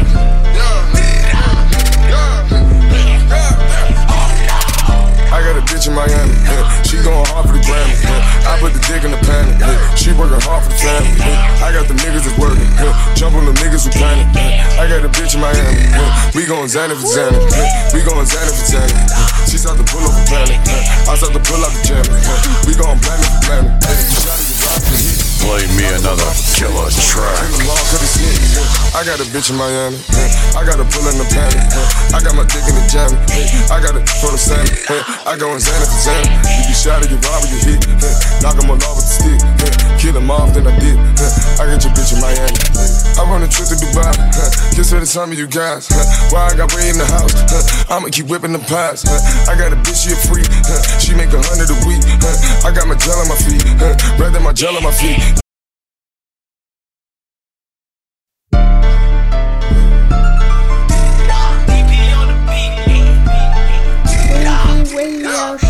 I 5.26 5.42
got 5.42 5.58
a 5.58 5.64
bitch 5.66 5.90
in 5.90 5.94
Miami, 5.94 6.32
yeah. 6.46 6.64
she 6.86 7.02
going 7.02 7.26
hard 7.28 7.50
for 7.50 7.52
the 7.52 7.60
Grammy. 7.66 7.92
Yeah. 7.98 8.48
I 8.48 8.56
put 8.62 8.72
the 8.72 8.80
dick 8.86 9.02
in 9.02 9.10
the 9.10 9.20
panic, 9.26 9.58
yeah. 9.58 9.74
she 9.98 10.14
working 10.14 10.40
hard 10.40 10.64
for 10.64 10.70
the 10.70 10.78
family. 10.78 11.12
Yeah. 11.18 11.66
I 11.66 11.74
got 11.74 11.90
the 11.90 11.98
niggas 11.98 12.24
that's 12.24 12.38
working, 12.38 12.70
yeah. 12.78 12.94
jump 13.18 13.34
on 13.34 13.44
the 13.44 13.52
niggas 13.58 13.84
who 13.84 13.92
panic. 13.92 14.30
Yeah. 14.32 14.80
I 14.80 14.88
got 14.88 15.04
a 15.04 15.10
bitch 15.10 15.34
in 15.34 15.42
Miami, 15.42 15.82
yeah. 15.92 16.30
we 16.32 16.46
going 16.46 16.70
Xanny 16.70 16.94
for 16.94 17.10
Xanny, 17.10 17.36
yeah. 17.52 17.92
we 17.92 18.00
going 18.06 18.24
Xanny 18.24 18.52
for 18.54 18.64
Xanny. 18.64 18.94
Yeah. 18.94 19.50
She 19.50 19.58
start 19.58 19.76
to 19.76 19.84
pull 19.84 20.06
up 20.06 20.14
for 20.14 20.24
panic, 20.30 20.62
yeah. 20.64 21.10
I 21.10 21.18
start 21.18 21.34
to 21.34 21.42
pull 21.42 21.60
out 21.60 21.74
the 21.74 21.82
jam, 21.82 22.06
yeah. 22.06 22.64
we 22.64 22.72
going 22.78 22.96
planet 23.02 23.26
for 23.26 23.42
planet. 23.44 23.74
Hit. 23.82 25.35
Play 25.46 25.62
me 25.78 25.86
another 25.94 26.26
killer 26.58 26.90
track. 26.90 27.38
I 28.98 29.06
got 29.06 29.22
a 29.22 29.26
bitch 29.30 29.54
in 29.54 29.56
Miami. 29.56 29.94
I 30.58 30.66
got 30.66 30.82
a 30.82 30.86
pull 30.90 31.06
in 31.06 31.22
the 31.22 31.28
panic. 31.30 31.62
I 32.10 32.18
got 32.18 32.34
my 32.34 32.42
dick 32.50 32.66
in 32.66 32.74
the 32.74 32.82
jam. 32.90 33.14
I 33.70 33.78
got 33.78 33.94
it 33.94 34.10
for 34.18 34.34
the 34.34 34.40
sand. 34.42 34.66
I 35.22 35.38
go 35.38 35.54
in 35.54 35.62
Xanny 35.62 35.86
for 35.86 36.02
Xanny. 36.02 36.26
You 36.50 36.66
get 36.66 36.74
shot 36.74 36.98
or 36.98 37.06
you 37.06 37.14
rob 37.22 37.46
you 37.46 37.62
hit. 37.62 37.78
Knock 38.42 38.58
him 38.58 38.74
all 38.74 38.82
off 38.90 38.98
with 38.98 39.06
the 39.06 39.14
stick. 39.22 39.38
Kill 40.02 40.18
him 40.18 40.34
off, 40.34 40.50
then 40.50 40.66
I 40.66 40.74
did. 40.82 40.98
I 41.62 41.70
got 41.70 41.78
your 41.78 41.94
bitch 41.94 42.10
in 42.10 42.18
Miami. 42.18 42.58
I 43.14 43.22
run 43.30 43.46
a 43.46 43.48
trip 43.48 43.70
to 43.70 43.78
Dubai. 43.78 44.18
Kiss 44.74 44.90
her 44.90 44.98
the 44.98 45.06
time 45.06 45.30
of 45.30 45.38
you 45.38 45.46
guys. 45.46 45.86
Why 46.34 46.50
I 46.50 46.58
got 46.58 46.74
way 46.74 46.90
in 46.90 46.98
the 46.98 47.06
house. 47.06 47.38
I'ma 47.86 48.10
keep 48.10 48.26
whipping 48.26 48.50
the 48.50 48.64
pies. 48.66 49.06
I 49.46 49.54
got 49.54 49.70
a 49.70 49.78
bitch, 49.78 50.08
she 50.08 50.10
a 50.10 50.18
freak. 50.26 50.50
She 50.98 51.14
make 51.14 51.30
a 51.30 51.38
hundred 51.38 51.70
a 51.70 51.78
week. 51.86 52.02
I 52.66 52.74
got 52.74 52.90
my 52.90 52.98
gel 52.98 53.22
on 53.22 53.30
my 53.30 53.38
feet. 53.38 53.62
Rather 54.18 54.40
my 54.40 54.52
gel 54.52 54.74
on 54.74 54.82
my 54.82 54.90
feet. 54.90 55.35
Show. 65.46 65.62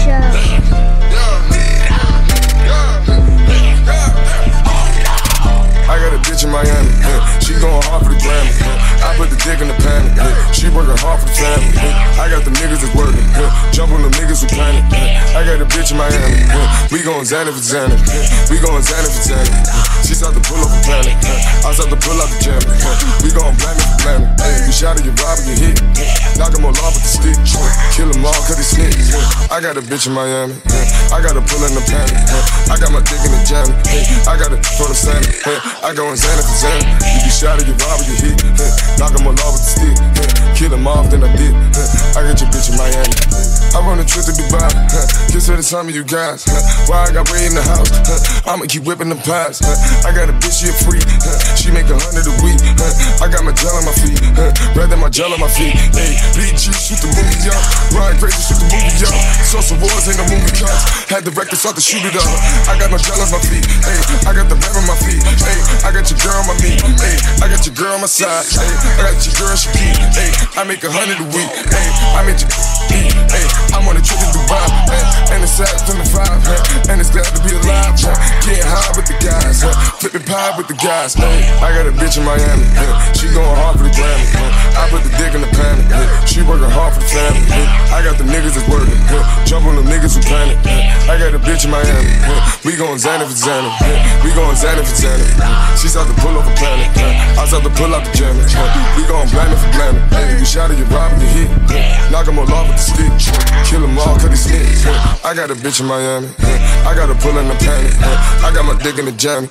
I 5.87 6.01
got 6.01 6.17
a 6.17 6.21
bitch 6.25 6.43
in 6.45 6.51
Miami, 6.51 6.89
yeah. 7.05 7.21
she 7.45 7.53
going 7.61 7.85
hard 7.85 8.09
for 8.09 8.11
the 8.11 8.19
Grammy. 8.25 8.57
Yeah. 8.57 9.05
I 9.05 9.13
put 9.21 9.29
the 9.29 9.37
dick 9.37 9.61
in 9.61 9.69
the 9.69 9.77
panic, 9.85 10.17
yeah. 10.17 10.33
she 10.51 10.73
working 10.73 10.97
hard 10.97 11.21
for 11.21 11.29
the 11.29 11.37
family. 11.37 11.77
Yeah. 11.77 12.25
I 12.25 12.33
got 12.33 12.49
the 12.49 12.57
niggas 12.57 12.81
that's 12.81 12.97
working, 12.97 13.21
yeah. 13.37 13.53
jump 13.71 13.93
on 13.93 14.01
the 14.01 14.09
niggas 14.17 14.43
who 14.43 14.49
panic. 14.49 14.81
Yeah. 14.97 15.37
I 15.37 15.45
got 15.45 15.61
a 15.61 15.69
bitch 15.69 15.93
in 15.93 16.01
Miami, 16.01 16.41
yeah. 16.41 16.89
we 16.89 17.05
going 17.05 17.29
Xanny 17.29 17.53
for 17.53 17.61
Xanny, 17.61 18.01
yeah. 18.01 18.49
we 18.49 18.57
going 18.59 18.81
Xanny 18.81 19.13
for 19.13 19.29
Xanny. 19.29 19.45
Yeah. 19.45 19.87
She 20.03 20.17
start 20.17 20.33
to 20.33 20.43
pull 20.43 20.57
up 20.57 20.73
for 20.73 20.83
panic, 20.89 21.21
yeah. 21.21 21.69
I 21.69 21.77
start 21.77 21.93
to 21.93 22.01
pull 22.01 22.17
out 22.17 22.33
the 22.33 22.39
jam. 22.41 22.63
Yeah. 22.65 23.27
We 23.27 23.29
going 23.35 23.57
planet 23.59 23.83
for 23.83 23.99
planet. 24.03 24.29
Hey, 24.41 24.67
you 24.67 24.73
shot 24.73 24.97
it, 24.99 25.05
you 25.05 25.13
rob 25.19 25.39
it, 25.43 25.51
you 25.51 25.57
hit. 25.59 25.77
Yeah. 25.99 26.39
Knock 26.39 26.55
him 26.55 26.65
all 26.65 26.77
off 26.83 26.95
with 26.95 27.03
the 27.03 27.13
stick, 27.13 27.39
yeah. 27.43 27.71
kill 27.95 28.11
him 28.11 28.23
all 28.23 28.37
cause 28.47 28.59
he 28.59 28.67
snitch. 28.67 29.15
Yeah. 29.15 29.46
I 29.57 29.61
got 29.63 29.79
a 29.79 29.81
bitch 29.81 30.05
in 30.07 30.13
Miami, 30.13 30.53
yeah. 30.69 31.17
I 31.17 31.25
got 31.25 31.33
a 31.33 31.41
pull 31.41 31.65
in 31.65 31.73
the 31.73 31.81
panic. 31.89 32.13
Yeah. 32.13 32.69
I 32.69 32.77
got 32.77 32.93
my 32.93 33.01
dick 33.01 33.17
in 33.25 33.33
the 33.33 33.41
jam, 33.41 33.65
yeah. 33.89 34.29
I 34.29 34.37
got 34.37 34.53
it 34.53 34.61
for 34.77 34.85
the 34.85 34.93
Santa. 34.93 35.33
I 35.81 35.97
go 35.97 36.13
in 36.13 36.21
Xanny 36.21 36.45
for 36.45 36.57
Xanny. 36.61 36.85
You 36.85 37.25
get 37.25 37.33
shot 37.33 37.57
you 37.65 37.73
rob 37.81 37.97
or 37.97 38.05
you 38.05 38.21
hit. 38.21 38.37
Knock 39.01 39.17
him 39.17 39.25
all 39.25 39.33
off 39.49 39.57
with 39.57 39.65
the 39.65 39.73
stick. 39.73 39.97
Kill 40.61 40.77
him 40.77 40.85
off, 40.85 41.09
then 41.09 41.25
I 41.25 41.33
did. 41.41 41.57
I 42.13 42.29
got 42.29 42.37
your 42.37 42.53
bitch 42.53 42.69
in 42.69 42.77
Miami. 42.77 43.17
I 43.73 43.81
run 43.81 43.97
a 43.97 44.05
trip 44.05 44.29
to 44.29 44.37
Dubai. 44.37 44.69
Kiss 45.33 45.49
her 45.49 45.57
to 45.57 45.65
some 45.65 45.89
of 45.89 45.95
you 45.97 46.05
guys. 46.05 46.45
Why 46.85 47.09
I 47.09 47.13
got 47.17 47.25
way 47.33 47.49
in 47.49 47.57
the 47.57 47.65
house? 47.65 47.89
I'ma 48.45 48.69
keep 48.69 48.85
whipping 48.85 49.09
the 49.09 49.17
pies. 49.25 49.65
I 50.05 50.13
got 50.13 50.29
a 50.29 50.37
bitch, 50.37 50.65
she 50.65 50.69
a 50.69 50.77
freak. 50.85 51.05
She 51.57 51.73
make 51.73 51.89
a 51.89 51.97
hundred 51.97 52.29
a 52.29 52.35
week. 52.45 52.61
I 53.25 53.29
got 53.33 53.41
my 53.41 53.57
gel 53.57 53.73
on 53.73 53.89
my 53.89 53.97
feet. 53.97 54.21
Rather 54.77 55.01
my 55.01 55.09
gel 55.09 55.33
on 55.33 55.41
my 55.41 55.49
feet. 55.49 55.77
Hey, 55.97 56.13
BG, 56.37 56.77
shoot 56.77 57.01
the 57.01 57.09
movie, 57.09 57.41
y'all. 57.41 57.57
Ryan 57.97 58.21
Crazy, 58.21 58.41
shoot 58.45 58.61
the 58.61 58.69
movie, 58.69 58.93
y'all. 59.01 59.46
Social 59.47 59.79
wars 59.79 60.11
ain't 60.11 60.19
no 60.19 60.27
movie 60.27 60.51
cuts. 60.59 61.07
Had 61.07 61.23
the 61.23 61.31
record 61.31 61.55
start 61.55 61.79
to 61.79 61.81
shoot 61.81 62.03
it 62.03 62.19
up. 62.19 62.27
I 62.67 62.75
got 62.83 62.91
my 62.91 62.99
gel 62.99 63.15
on 63.23 63.31
my 63.31 63.39
feet. 63.47 63.63
Hey, 63.87 63.95
I 64.27 64.35
got 64.35 64.51
the 64.51 64.59
rap 64.59 64.75
on 64.75 64.83
my 64.91 64.99
feet. 65.07 65.23
Hey, 65.23 65.59
I 65.87 65.95
got 65.95 66.11
your 66.11 66.19
girl 66.19 66.35
on 66.43 66.51
my 66.51 66.57
knee. 66.59 66.75
Hey, 66.99 67.15
I 67.39 67.47
got 67.47 67.63
your 67.63 67.79
girl 67.79 67.95
on 67.95 68.03
my 68.03 68.11
side. 68.11 68.43
Hey, 68.51 68.67
I 68.99 69.15
got 69.15 69.23
your 69.23 69.39
girl, 69.39 69.55
she 69.55 69.71
keep. 69.71 69.95
Hey, 70.19 70.35
I 70.59 70.67
make 70.67 70.83
a 70.83 70.91
hundred 70.91 71.23
a 71.23 71.27
week. 71.31 71.47
Hey, 71.71 71.87
I 72.19 72.27
make 72.27 72.43
eat. 72.91 73.15
Hey, 73.31 73.47
I'm 73.71 73.87
on 73.87 73.95
a 73.95 74.03
trip 74.03 74.19
to 74.19 74.29
Dubai. 74.35 74.67
Hey, 74.91 75.39
and 75.39 75.47
it's 75.47 75.55
sad 75.55 75.71
from 75.87 76.03
the 76.03 76.09
five. 76.11 76.43
Hey, 76.43 76.91
and 76.91 76.99
it's 76.99 77.15
glad 77.15 77.31
to 77.31 77.41
be 77.47 77.55
alive. 77.55 77.95
Hey, 78.03 78.19
getting 78.51 78.67
high 78.67 78.91
with 78.99 79.07
the 79.07 79.17
guys. 79.23 79.63
Hey, 79.63 79.75
flipping 80.03 80.27
pie 80.27 80.59
with 80.59 80.67
the 80.67 80.79
guys. 80.83 81.15
Hey, 81.15 81.47
I 81.63 81.71
got 81.71 81.87
a 81.87 81.95
bitch 81.95 82.19
in 82.19 82.27
Miami. 82.27 82.67
Hey, 82.75 82.93
she 83.15 83.31
going 83.31 83.47
hard 83.63 83.79
for 83.79 83.87
the 83.87 83.95
Grammy. 83.95 84.27
Hey, 84.27 84.51
I 84.75 84.91
put 84.91 85.07
the 85.07 85.13
dick 85.15 85.39
in 85.39 85.43
the 85.47 85.53
panic. 85.55 85.87
Hey, 85.87 86.07
she 86.27 86.43
working 86.43 86.67
hard 86.67 86.99
for 86.99 87.01
the 87.01 87.11
family. 87.15 87.47
Hey, 87.47 87.67
I 87.95 88.03
got 88.03 88.19
the 88.19 88.27
niggas 88.27 88.59
that's 88.59 88.67
working. 88.67 88.99
Hey, 89.07 89.23
jump 89.45 89.67
on 89.67 89.77
the 89.77 89.85
niggas 89.85 90.17
who 90.17 90.23
panic. 90.25 90.57
I 91.11 91.19
got 91.19 91.35
a 91.35 91.39
bitch 91.39 91.65
in 91.65 91.71
Miami. 91.71 92.09
We 92.65 92.77
going 92.77 92.97
Xanny 92.97 93.29
for. 93.29 93.37
Hey, 93.85 94.01
we 94.25 94.33
going 94.33 94.57
Xanny 94.57 94.81
for 94.81 94.97
Xanny. 94.97 95.27
She 95.77 95.89
start 95.89 96.09
to 96.09 96.17
pull 96.23 96.37
up 96.39 96.47
a 96.47 96.55
planet. 96.57 96.89
I 97.37 97.45
start 97.47 97.63
to 97.65 97.71
pull 97.71 97.95
out 97.95 98.05
the. 98.05 98.13
Hey, 98.17 98.33
we 98.97 99.07
going 99.07 99.29
blinding 99.31 99.59
for. 99.59 99.71
Hey, 100.17 100.39
you 100.39 100.47
shot 100.47 100.71
it, 100.71 100.79
you 100.79 100.85
robbing, 100.87 101.21
you 101.21 101.29
hit. 101.29 101.51
Knock 102.11 102.29
'em 102.29 102.39
all 102.39 102.51
off 102.55 102.67
with 102.69 102.79
the 102.79 102.87
stick. 102.87 103.13
Kill 103.67 103.85
'em 103.85 103.99
all, 103.99 104.17
cut 104.19 104.31
his 104.31 104.43
stick. 104.47 104.63
Hey, 104.63 104.97
I 105.25 105.35
got 105.35 105.51
a 105.51 105.55
bitch 105.55 105.81
in 105.81 105.87
Miami. 105.87 106.29
I 106.87 106.95
got 106.95 107.07
to 107.07 107.15
pull 107.15 107.37
in 107.37 107.49
the 107.49 107.55
panic. 107.55 107.93
I 108.43 108.53
got 108.55 108.65
my 108.65 108.81
dick 108.81 108.99
in 108.99 109.07
the 109.07 109.13
jammy. 109.13 109.49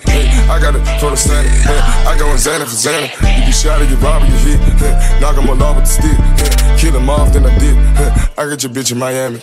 I 0.49 0.59
got 0.59 0.75
it 0.75 0.83
for 0.99 1.11
the. 1.11 1.19
Hey, 1.63 1.79
I 2.07 2.17
going 2.17 2.37
Xanny 2.37 2.65
for 2.65 2.79
Xanny. 2.79 3.11
You 3.45 3.53
shot 3.53 3.81
it, 3.81 3.89
you 3.89 3.97
robbing, 3.97 4.31
you 4.31 4.37
hit. 4.37 5.21
Knock 5.21 5.37
'em 5.37 5.49
all 5.49 5.61
off 5.63 5.75
with 5.75 5.85
the 5.85 5.91
stick. 5.91 6.17
Kill 6.79 6.95
'em 6.95 7.09
off, 7.09 7.33
then 7.33 7.45
I 7.45 7.57
did. 7.59 7.77
I 8.37 8.45
got 8.47 8.63
your 8.63 8.71
bitch 8.71 8.91
in 8.91 8.99
Miami. 8.99 9.41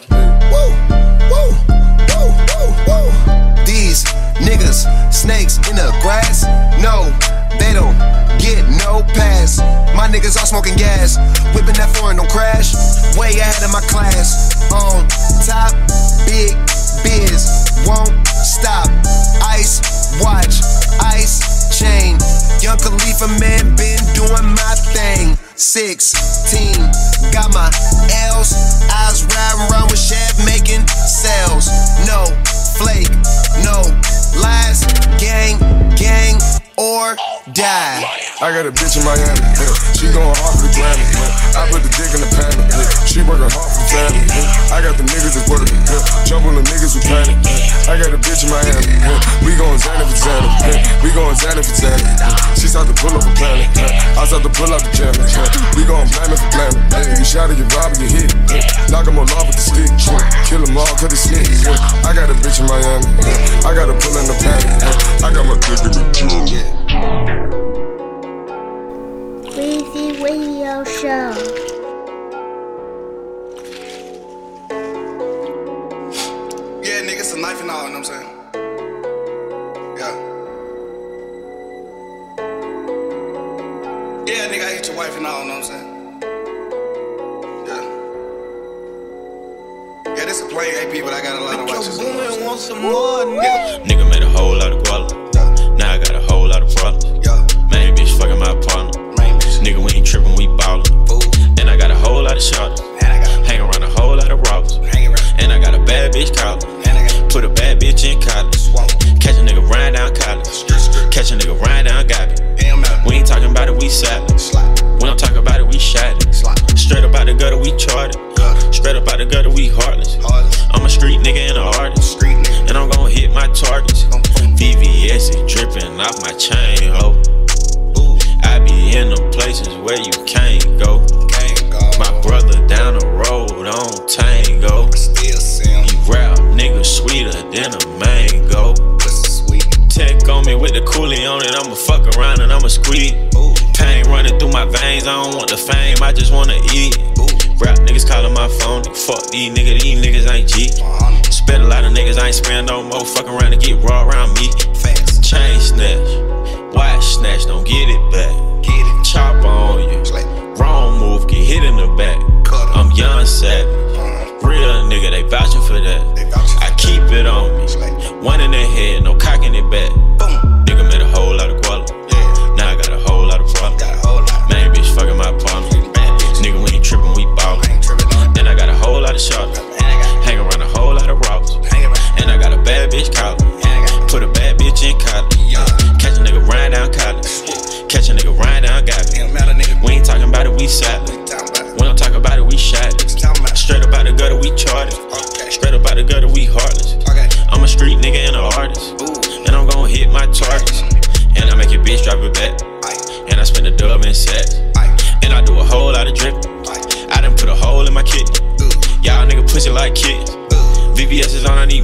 These 3.67 4.05
niggas, 4.41 4.87
snakes 5.13 5.57
in 5.69 5.77
the 5.77 5.93
grass. 6.03 6.45
No, 6.81 7.11
they 7.59 7.73
don't 7.73 7.97
get 8.39 8.65
no 8.85 9.03
pass. 9.15 9.59
My 9.97 10.09
niggas 10.09 10.37
all 10.37 10.47
smoking 10.47 10.77
gas, 10.77 11.17
whipping 11.55 11.77
that 11.77 11.95
foreign, 11.97 12.17
don't 12.17 12.31
crash. 12.31 12.75
Way 13.17 13.39
ahead 13.39 13.63
of 13.63 13.73
my 13.73 13.83
class. 13.93 14.57
On 14.73 15.07
top, 15.45 15.73
big 16.27 16.57
biz, 17.05 17.47
won't 17.87 18.13
stop. 18.27 18.89
Ice 19.45 19.81
watch, 20.21 20.63
ice 21.01 21.77
chain. 21.79 22.19
Young 22.61 22.79
Khalifa 22.79 23.29
man 23.39 23.77
been 23.77 24.03
doing 24.15 24.49
my 24.57 24.75
thing. 24.95 25.37
16, 25.57 26.75
got 27.33 27.53
my 27.53 27.71
L's. 28.33 28.72
I 38.53 38.61
got 38.61 38.69
a 38.69 38.77
bitch 38.77 39.01
in 39.01 39.05
Miami. 39.09 39.33
Yeah. 39.57 39.97
She 39.97 40.13
going 40.13 40.29
hard 40.29 40.61
for 40.61 40.69
the 40.69 40.73
Grammy. 40.77 41.01
Yeah. 41.09 41.57
I 41.57 41.73
put 41.73 41.81
the 41.81 41.89
dick 41.89 42.13
in 42.13 42.21
the 42.21 42.29
panic. 42.37 42.61
Yeah. 42.69 42.85
She 43.09 43.25
working 43.25 43.49
hard 43.49 43.65
for 43.65 43.81
the 43.81 43.89
family. 43.89 44.29
Yeah. 44.29 44.77
I 44.77 44.85
got 44.85 45.01
the 45.01 45.09
niggas 45.09 45.41
that's 45.41 45.49
working. 45.49 45.81
Yeah. 45.89 46.05
Jump 46.29 46.45
on 46.45 46.61
the 46.61 46.65
niggas 46.69 46.93
who 46.93 47.01
panic. 47.01 47.33
Yeah. 47.49 47.89
I 47.89 47.97
got 47.97 48.13
a 48.13 48.21
bitch 48.21 48.45
in 48.45 48.53
Miami. 48.53 48.93
Yeah. 48.93 49.17
We 49.41 49.57
going 49.57 49.81
Xanny 49.81 50.05
for 50.05 50.21
Xanny. 50.21 50.53
Yeah. 50.69 50.85
We 51.01 51.09
going 51.17 51.33
Xanny 51.33 51.65
for 51.65 51.77
Xanny. 51.81 52.05
Yeah. 52.05 52.29
She 52.53 52.69
start 52.69 52.93
to 52.93 52.97
pull 53.01 53.17
up 53.17 53.25
a 53.25 53.33
planet. 53.41 53.73
Yeah. 53.73 54.21
I 54.21 54.29
start 54.29 54.45
to 54.45 54.53
pull 54.53 54.69
up 54.69 54.85
the 54.85 54.93
jamming. 55.01 55.33
Yeah. 55.33 55.49
We 55.73 55.89
going 55.89 56.13
blaming 56.13 56.37
for 56.37 56.51
blaming. 56.53 56.85
Yeah. 56.93 57.17
You 57.17 57.25
shot 57.25 57.49
it, 57.49 57.57
you 57.57 57.65
rob 57.73 57.97
it, 57.97 58.05
you 58.05 58.11
hit. 58.13 58.37
Yeah. 58.53 58.69
Knock 58.93 59.09
'em 59.09 59.17
all 59.17 59.33
off 59.33 59.49
with 59.49 59.57
the 59.57 59.65
stick. 59.65 59.89
Yeah. 60.13 60.21
Kill 60.45 60.61
'em 60.61 60.77
all, 60.77 60.93
cut 61.01 61.09
his 61.09 61.25
stick. 61.25 61.49
Yeah. 61.65 62.05
I 62.05 62.13
got 62.13 62.29
a 62.29 62.37
bitch 62.37 62.61
in 62.61 62.69
Miami. 62.69 63.09
Yeah. 63.17 63.65
I 63.65 63.73
got 63.73 63.89
to 63.89 63.97
pull 63.97 64.13
in 64.21 64.29
the 64.29 64.37
panic. 64.45 64.69
Yeah. 64.77 65.25
I 65.25 65.33
got 65.33 65.49
my 65.49 65.57
dick 65.57 65.81
in 65.89 65.93
the 65.97 66.05
jug. 66.13 66.53
Weezy 66.53 67.62
Radio 70.73 70.85
Show. 70.85 71.62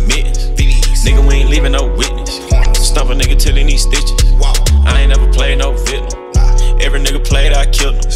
Mittens. 0.09 0.39
Nigga, 1.05 1.23
we 1.29 1.35
ain't 1.37 1.51
leaving 1.51 1.73
no 1.73 1.87
witness. 1.87 2.41
Stump 2.75 3.11
a 3.11 3.15
nigga 3.15 3.39
till 3.39 3.55
he 3.55 3.63
need 3.63 3.79
stitches. 3.79 4.19
I 4.85 5.01
ain't 5.01 5.11
never 5.15 5.31
played 5.33 5.59
no 5.59 5.73
victim. 5.73 6.19
Every 6.81 7.01
nigga 7.01 7.25
played, 7.25 7.53
I 7.53 7.67
killed 7.71 7.95
him. 7.95 8.11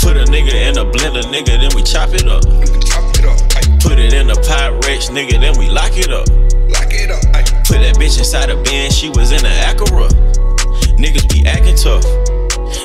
Put 0.00 0.16
a 0.16 0.24
nigga 0.24 0.54
in 0.54 0.78
a 0.78 0.84
blender, 0.84 1.22
nigga, 1.28 1.60
then 1.60 1.70
we 1.74 1.82
chop 1.82 2.10
it 2.12 2.26
up. 2.26 2.42
Put 3.80 3.98
it 3.98 4.12
in 4.12 4.30
a 4.30 4.34
Pyrex, 4.34 5.10
nigga, 5.10 5.40
then 5.40 5.58
we 5.58 5.68
lock 5.68 5.92
it 5.94 6.10
up. 6.10 6.26
Lock 6.70 6.90
it 6.90 7.10
up. 7.10 7.22
Put 7.66 7.78
that 7.82 7.96
bitch 7.96 8.18
inside 8.18 8.50
a 8.50 8.56
bin, 8.62 8.90
she 8.90 9.08
was 9.10 9.32
in 9.32 9.44
an 9.44 9.56
Acura. 9.68 10.08
Niggas 10.96 11.28
be 11.32 11.46
acting 11.46 11.76
tough. 11.76 12.04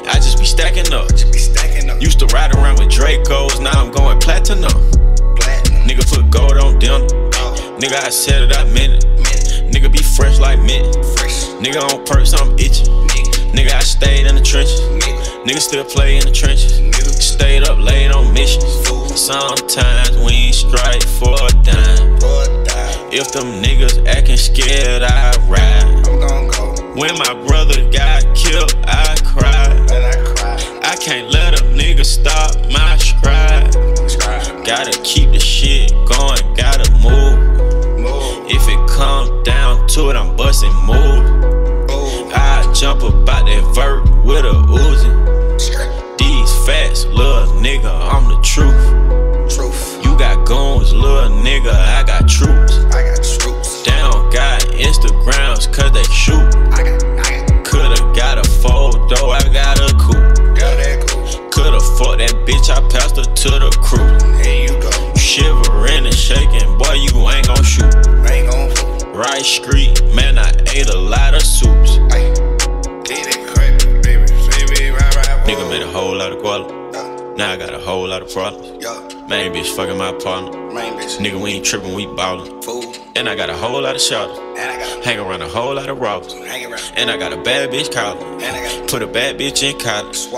I 0.08 0.16
just 0.16 0.38
be 0.40 0.46
stacking 0.46 0.92
up. 0.94 1.10
Up. 1.12 2.02
Used 2.02 2.20
to 2.20 2.26
ride 2.28 2.54
around 2.56 2.80
with 2.80 2.90
Dracos, 2.90 3.62
now 3.62 3.72
I'm 3.72 3.92
going 3.92 4.20
platinum. 4.20 4.72
Nigga 5.86 6.06
put 6.10 6.30
gold 6.30 6.58
on 6.58 6.80
dinner. 6.80 7.08
Nigga, 7.82 7.98
I 8.06 8.10
said 8.12 8.44
it, 8.44 8.56
I 8.56 8.64
meant 8.66 8.94
it. 8.94 9.74
Nigga 9.74 9.92
be 9.92 10.04
fresh 10.04 10.38
like 10.38 10.60
mint. 10.60 10.86
Nigga 11.66 11.82
on 11.82 12.06
perks, 12.06 12.32
I'm 12.32 12.54
itching. 12.60 12.86
Nigga, 13.58 13.74
I 13.74 13.80
stayed 13.80 14.28
in 14.28 14.36
the 14.36 14.42
trenches. 14.42 14.80
Nigga 15.42 15.58
still 15.58 15.84
play 15.84 16.18
in 16.18 16.22
the 16.24 16.32
trenches. 16.32 16.78
Stayed 17.18 17.68
up 17.68 17.80
late 17.80 18.12
on 18.12 18.32
missions. 18.36 18.86
Sometimes 19.20 20.16
we 20.20 20.54
ain't 20.54 20.54
strike 20.54 21.02
for 21.02 21.34
a 21.34 21.50
dime. 21.66 22.22
If 23.10 23.32
them 23.32 23.50
niggas 23.64 24.06
acting 24.06 24.38
scared, 24.38 25.02
I 25.02 25.34
ride. 25.50 26.06
I'm 26.06 26.22
gon' 26.22 26.48
go. 26.50 26.76
When 26.94 27.18
my 27.18 27.34
brother 27.48 27.90
got 27.90 28.22
killed, 28.36 28.76
I 28.86 29.18
cried. 29.26 29.90
I 30.86 30.96
can't 30.98 31.32
let 31.32 31.60
a 31.60 31.64
nigga 31.64 32.06
stop 32.06 32.54
my 32.70 32.96
stride. 32.98 33.74
Gotta 34.68 35.02
keep 35.02 35.32
the 35.32 35.40
shit 35.40 35.90
going, 36.06 36.54
to 39.92 40.10
it, 40.10 40.16
I'm 40.16 40.34
busting 40.38 40.74
move. 40.88 41.20
Move. 41.92 42.32
I 42.32 42.64
jump 42.74 43.04
about 43.04 43.44
that 43.44 43.64
vert 43.76 44.08
with 44.24 44.46
a 44.46 44.56
Uzi. 44.72 45.12
These 46.18 46.66
facts, 46.66 47.04
little 47.08 47.52
nigga, 47.60 47.92
I'm 47.92 48.24
the 48.32 48.40
truth. 48.40 48.80
Truth. 49.52 50.00
You 50.06 50.18
got 50.18 50.48
guns, 50.48 50.94
little 50.94 51.36
nigga, 51.44 51.74
I 51.74 52.04
got 52.04 52.30
troops. 52.30 52.80
I 52.96 53.04
got 53.04 53.20
troops. 53.20 53.84
Down 53.84 54.32
got 54.32 54.62
Instagrams, 54.80 55.68
cause 55.68 55.92
they 55.92 56.04
shoot. 56.04 56.40
I 56.72 56.84
got. 56.88 57.04
I 57.28 57.46
got. 57.46 57.66
Coulda 57.66 58.00
got 58.16 58.38
a 58.40 58.48
photo, 58.64 59.28
I 59.28 59.44
got 59.52 59.76
a 59.76 59.92
coupe. 60.00 60.56
Girl, 60.56 60.72
that. 60.80 61.04
Coulda 61.52 61.82
fucked 62.00 62.20
that 62.20 62.32
bitch, 62.48 62.72
I 62.72 62.80
passed 62.88 63.18
her 63.18 63.28
to 63.28 63.50
the 63.60 63.72
crew. 63.84 64.08
Here 64.40 64.72
you 64.72 64.80
go. 64.80 64.92
Shivering 65.20 66.06
and 66.06 66.16
shaking, 66.16 66.78
boy, 66.78 66.96
you 66.96 67.12
ain't 67.28 67.48
gon' 67.48 67.64
shoot. 67.64 67.94
Ain't 68.32 68.50
gon'. 68.50 68.81
Right 69.14 69.44
street, 69.44 70.02
man, 70.16 70.38
I 70.38 70.50
ate 70.74 70.88
a 70.88 70.98
lot 70.98 71.34
of 71.34 71.42
soups. 71.42 71.98
Ay. 72.12 72.32
Did 73.04 73.28
it 73.28 73.46
crazy, 73.54 73.92
baby. 74.02 74.26
Baby, 74.26 74.92
right, 74.92 75.16
right. 75.16 75.46
Nigga 75.46 75.70
made 75.70 75.82
a 75.82 75.92
whole 75.92 76.16
lot 76.16 76.32
of 76.32 76.40
guala. 76.40 77.36
Now 77.36 77.52
I 77.52 77.58
got 77.58 77.74
a 77.74 77.80
whole 77.80 78.08
lot 78.08 78.22
of 78.22 78.32
problems. 78.32 78.70
Main 79.28 79.52
bitch 79.52 79.76
fucking 79.76 79.98
my 79.98 80.14
partner. 80.14 80.52
Nigga, 81.20 81.42
we 81.42 81.52
ain't 81.52 81.66
tripping, 81.66 81.94
we 81.94 82.06
ballin'. 82.06 82.62
Fool. 82.62 82.94
And 83.18 83.28
I 83.28 83.36
got 83.36 83.50
a 83.50 83.56
whole 83.56 83.82
lot 83.82 83.96
of 83.96 84.02
shotters. 84.02 84.38
And 84.38 84.60
I 84.60 84.78
got. 84.78 85.04
Hang 85.04 85.20
around 85.20 85.42
a 85.42 85.48
whole 85.50 85.76
lot 85.76 85.90
of 85.90 86.00
robbers. 86.00 86.34
And 86.34 87.12
I 87.12 87.18
got 87.18 87.34
a 87.34 87.38
bad 87.44 87.70
bitch 87.70 87.94
collar. 87.94 88.18
And 88.42 88.44
I. 88.44 88.88
Put 88.88 89.02
a 89.02 89.08
bad 89.08 89.38
bitch 89.38 89.62
in 89.62 89.78
college. 89.78 90.30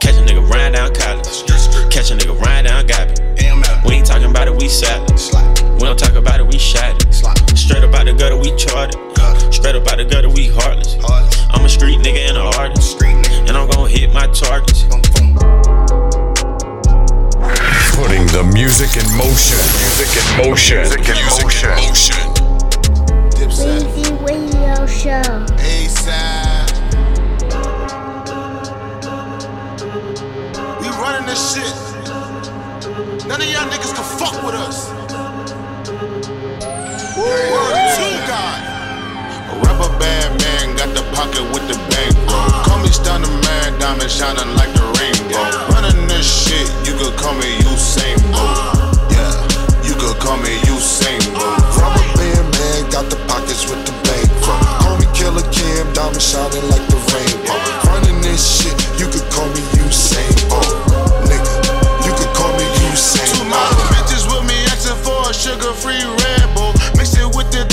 Catch 0.00 0.14
a 0.14 0.24
nigga 0.24 0.48
ride 0.48 0.72
down 0.72 0.94
college. 0.94 1.44
Catch 1.92 2.10
a 2.10 2.16
nigga 2.16 2.40
ride 2.40 2.62
down 2.62 2.86
Gabby. 2.86 3.14
We 3.86 3.96
ain't 3.96 4.06
talking 4.06 4.30
about 4.30 4.48
it, 4.48 4.54
we 4.56 4.68
salad. 4.70 5.61
Slide. 5.82 5.88
We 5.88 5.88
don't 5.88 5.98
talk 5.98 6.14
about 6.14 6.38
it, 6.38 6.46
we 6.46 6.58
shot 6.58 6.94
it. 6.94 7.12
Straight 7.58 7.82
up 7.82 7.92
out 7.94 8.06
the 8.06 8.12
gutter, 8.12 8.36
we 8.36 8.54
charted. 8.54 8.94
Straight 9.52 9.74
up 9.74 9.86
out 9.88 9.96
the 9.98 10.04
gutter, 10.04 10.28
we 10.30 10.46
heartless. 10.46 10.94
Heartless. 11.02 11.44
I'm 11.50 11.64
a 11.64 11.68
street 11.68 11.98
nigga 11.98 12.28
and 12.28 12.36
an 12.36 12.46
artist. 12.54 12.92
Street. 12.92 13.16
And 13.48 13.56
I'm 13.56 13.68
gon' 13.68 13.90
hit 13.90 14.12
my 14.12 14.28
targets. 14.28 14.84
Boom, 14.84 15.02
boom. 15.10 15.34
Putting 17.98 18.26
the 18.30 18.44
music 18.54 18.94
in 18.94 19.10
motion. 19.18 19.58
Music 19.82 20.14
in 20.14 20.26
motion. 20.46 20.86
Music 20.86 21.02
in 21.02 21.18
motion. 21.42 21.74
Dipset. 23.34 23.82
Weezy 23.82 24.14
Radio 24.22 24.86
Show. 24.86 25.46
A-side. 25.58 26.70
We 30.78 30.86
running 31.02 31.26
this 31.26 31.42
shit. 31.52 31.74
None 33.26 33.40
of 33.42 33.48
y'all 33.50 33.66
niggas 33.66 33.92
can 33.94 34.06
fuck 34.18 34.42
with 34.44 34.54
us. 34.54 35.01
A 37.22 37.30
rubber 39.62 39.90
band 39.98 40.42
man 40.42 40.74
got 40.74 40.90
the 40.90 41.02
pocket 41.14 41.46
with 41.54 41.62
the 41.70 41.78
bankroll. 41.86 42.50
Call 42.66 42.78
me 42.82 42.88
Stunner 42.88 43.30
Man, 43.46 43.78
diamond 43.78 44.10
shining 44.10 44.56
like 44.58 44.74
the 44.74 44.82
rainbow. 44.98 45.46
Running 45.70 46.08
this 46.08 46.26
shit, 46.26 46.66
you 46.82 46.98
could 46.98 47.14
call 47.16 47.34
me 47.34 47.62
Usain 47.62 48.18
Bolt. 48.34 48.98
Yeah, 49.14 49.30
you 49.86 49.94
could 49.94 50.18
call 50.18 50.36
me 50.38 50.58
Usain 50.66 51.22
Bolt. 51.30 51.62
Rubber 51.78 52.02
band 52.18 52.46
man 52.58 52.90
got 52.90 53.06
the 53.06 53.16
pockets 53.30 53.70
with 53.70 53.86
the 53.86 53.94
bankroll. 54.02 54.58
Call 54.82 54.98
me 54.98 55.06
Killa 55.14 55.46
Cam, 55.54 55.92
diamond 55.94 56.18
shining 56.18 56.66
like 56.74 56.82
the 56.90 56.98
rainbow. 57.14 57.54
Running 57.86 58.18
this 58.22 58.42
shit, 58.42 58.74
you 58.98 59.06
could 59.06 59.30
call 59.30 59.46
me 59.54 59.62
Usain 59.78 60.34
Bolt. 60.50 60.66
Nigga, 61.30 61.54
you 62.02 62.12
could 62.18 62.34
call 62.34 62.50
me 62.58 62.66
Usain 62.90 63.30
Two 63.30 63.46
Bolt. 63.46 63.62
model 63.62 63.86
bitches 63.94 64.26
with 64.26 64.42
me 64.42 64.58
asking 64.74 64.98
for 65.06 65.30
a 65.30 65.32
sugar-free 65.32 66.02
Red 66.02 66.50
Bull. 66.56 66.71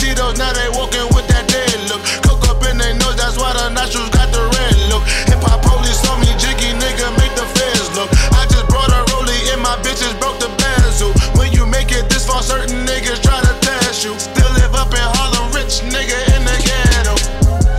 Tito's, 0.10 0.42
now 0.42 0.50
they 0.58 0.66
walking 0.74 1.06
with 1.14 1.30
that 1.30 1.46
dead 1.46 1.70
look. 1.86 2.02
Cook 2.26 2.42
up 2.50 2.66
in 2.66 2.82
their 2.82 2.98
nose, 2.98 3.14
that's 3.14 3.38
why 3.38 3.54
the 3.54 3.70
nostrils 3.70 4.10
got 4.10 4.34
the 4.34 4.42
red 4.42 4.74
look. 4.90 5.06
Hip 5.30 5.38
hop 5.46 5.62
police 5.62 6.02
on 6.10 6.18
me, 6.18 6.34
jiggy 6.42 6.74
nigga, 6.74 7.14
make 7.22 7.30
the 7.38 7.46
feds 7.54 7.94
look. 7.94 8.10
I 8.34 8.50
just 8.50 8.66
brought 8.74 8.90
a 8.90 9.06
rollie 9.14 9.38
and 9.54 9.62
my 9.62 9.78
bitches 9.86 10.18
broke 10.18 10.42
the 10.42 10.50
bezel. 10.58 11.14
When 11.38 11.54
you 11.54 11.70
make 11.70 11.94
it 11.94 12.10
this 12.10 12.26
far, 12.26 12.42
certain 12.42 12.90
niggas 12.90 13.22
try 13.22 13.38
to 13.38 13.54
test 13.62 14.02
you. 14.02 14.18
Still 14.18 14.50
live 14.58 14.74
up 14.74 14.90
in 14.90 15.06
Harlem, 15.14 15.54
rich 15.54 15.86
nigga 15.86 16.18
in 16.34 16.42
the 16.42 16.58
ghetto. 16.58 17.14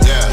Yeah. 0.07 0.23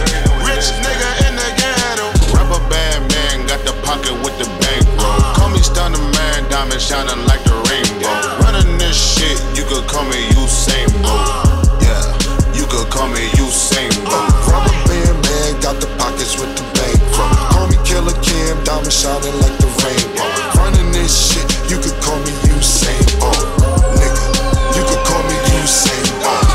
Rich 0.47 0.71
nigga 0.79 1.11
in 1.27 1.35
the 1.35 1.51
ghetto. 1.59 2.15
Rubber 2.31 2.63
band 2.71 3.11
man 3.11 3.43
got 3.51 3.67
the 3.67 3.75
pocket 3.83 4.15
with 4.23 4.39
the 4.39 4.47
bankroll. 4.63 5.35
Call 5.35 5.51
me 5.51 5.59
Stunner 5.59 5.99
Man, 6.15 6.47
diamond 6.47 6.79
shining 6.79 7.27
like 7.27 7.43
the 7.43 7.59
rainbow. 7.67 8.47
Running 8.47 8.79
this 8.79 8.95
shit, 8.95 9.35
you 9.59 9.67
could 9.67 9.83
call 9.91 10.07
me 10.07 10.31
Usain 10.39 10.87
Bolt. 11.03 11.48
Could 12.69 12.91
call 12.91 13.09
me 13.09 13.25
Usain 13.41 13.89
Bolt. 14.05 14.29
Rubber 14.47 14.77
band 14.87 15.17
man 15.25 15.61
got 15.61 15.81
the 15.81 15.87
pockets 15.97 16.39
with 16.39 16.53
the 16.55 16.63
bankroll. 16.77 17.33
Call 17.49 17.67
me 17.69 17.77
Killa 17.83 18.13
Cam, 18.21 18.63
diamond 18.63 18.93
shining 18.93 19.33
like 19.41 19.57
the 19.57 19.69
rainbow. 19.81 20.29
Running 20.61 20.93
this 20.93 21.33
shit, 21.33 21.49
you 21.71 21.79
could 21.79 21.99
call 22.03 22.19
me 22.21 22.33
Usain 22.53 23.09
Bolt. 23.19 23.41
Nigga, 23.97 24.25
you 24.77 24.83
could 24.85 25.03
call 25.09 25.23
me 25.25 25.37
Usain 25.57 26.05
Bolt. 26.21 26.49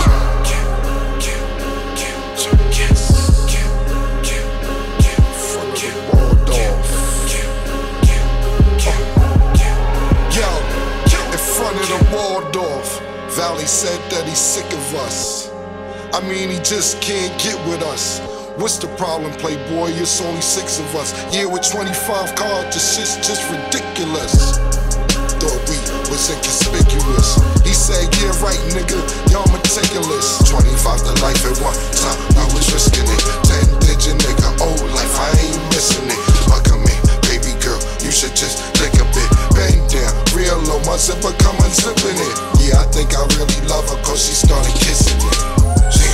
In 11.34 11.39
front 11.39 11.78
of 11.78 11.88
the 11.89 12.15
Waldorf, 12.15 13.02
Valley 13.36 13.65
said 13.65 13.99
that 14.12 14.28
he's 14.28 14.38
sick 14.38 14.65
of 14.65 14.95
us. 14.95 15.42
I 16.13 16.21
mean, 16.30 16.49
he 16.54 16.62
just 16.62 17.02
can't 17.02 17.34
get 17.41 17.58
with 17.65 17.82
us. 17.82 18.21
What's 18.62 18.78
the 18.78 18.86
problem, 19.02 19.34
Playboy? 19.41 19.97
It's 19.97 20.21
only 20.21 20.45
six 20.45 20.78
of 20.78 20.86
us. 20.93 21.10
Yeah, 21.34 21.49
with 21.49 21.65
25 21.65 22.38
cards, 22.38 22.69
this 22.69 22.86
shit's 22.93 23.17
just 23.17 23.41
ridiculous. 23.49 24.62
Thought 25.41 25.58
we 25.65 25.73
was 26.13 26.30
inconspicuous. 26.30 27.41
He 27.65 27.73
said, 27.73 28.06
Yeah, 28.21 28.30
right, 28.45 28.62
nigga, 28.78 29.02
y'all 29.34 29.49
meticulous. 29.49 30.38
25 30.45 31.02
to 31.02 31.13
life 31.26 31.41
at 31.49 31.58
one 31.65 31.73
time, 31.97 32.19
I 32.38 32.45
was 32.54 32.69
risking 32.69 33.10
it. 33.10 33.21
10 33.49 33.82
digit 33.82 34.13
nigga, 34.21 34.54
old 34.62 34.86
life, 34.93 35.17
I 35.17 35.34
ain't 35.41 35.58
missing 35.73 36.06
it. 36.13 36.21
Welcome 36.45 36.86
me, 36.86 36.93
baby 37.26 37.58
girl, 37.58 37.82
you 38.06 38.13
should 38.13 38.38
just 38.38 38.62
take 38.78 38.93
a 39.02 39.06
bit. 39.17 39.30
Bang 39.58 39.82
down, 39.89 40.13
real 40.33 40.57
low, 40.65 40.81
my 40.89 40.97
zipper 40.97 41.31
come 41.41 41.57
unzipping 41.61 42.17
it. 42.17 42.35
Yeah, 42.57 42.81
I 42.81 42.85
think 42.89 43.13
I 43.13 43.21
really 43.37 43.61
love 43.69 43.85
her 43.89 43.99
cause 44.01 44.25
she 44.25 44.33
started 44.33 44.73
kissing 44.73 45.17
it. 45.17 45.37
She, 45.93 46.05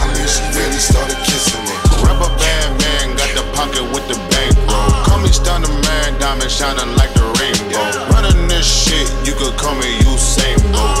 I 0.00 0.04
mean, 0.16 0.28
she 0.28 0.42
really 0.56 0.80
started 0.80 1.16
kissing 1.28 1.64
it. 1.64 1.80
Rubber 2.00 2.32
band 2.40 2.72
man 2.80 3.16
got 3.16 3.30
the 3.36 3.44
pocket 3.52 3.84
with 3.92 4.04
the 4.08 4.16
bankroll. 4.32 4.90
Call 5.04 5.20
me 5.20 5.28
Stunner 5.28 5.68
Man, 5.68 6.16
diamond 6.18 6.50
shining 6.50 6.96
like 6.96 7.12
the 7.14 7.24
rainbow. 7.36 7.84
Running 8.16 8.48
this 8.48 8.64
shit, 8.64 9.06
you 9.28 9.36
could 9.36 9.56
call 9.60 9.76
me 9.76 10.00
Usain 10.08 10.56
Bolt. 10.72 10.96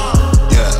Yeah, 0.52 0.72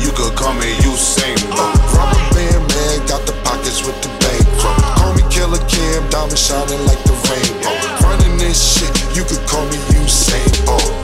you 0.00 0.10
could 0.16 0.32
call 0.34 0.56
me 0.56 0.72
Usain 0.88 1.36
Bolt. 1.52 1.76
Rubber 1.92 2.24
band 2.32 2.64
man 2.72 2.96
got 3.06 3.28
the 3.28 3.36
pockets 3.44 3.84
with 3.84 3.96
the 4.00 4.08
bankroll. 4.24 4.80
Call 4.96 5.12
me 5.12 5.22
Killa 5.28 5.60
Cam, 5.68 6.00
diamond 6.08 6.40
shining 6.40 6.80
like 6.88 7.00
the 7.04 7.16
rainbow. 7.28 7.76
Running 8.08 8.40
this 8.40 8.56
shit, 8.56 8.92
you 9.12 9.24
could 9.28 9.44
call 9.44 9.64
me 9.68 9.76
Usain 10.00 10.48
Bolt. 10.64 11.01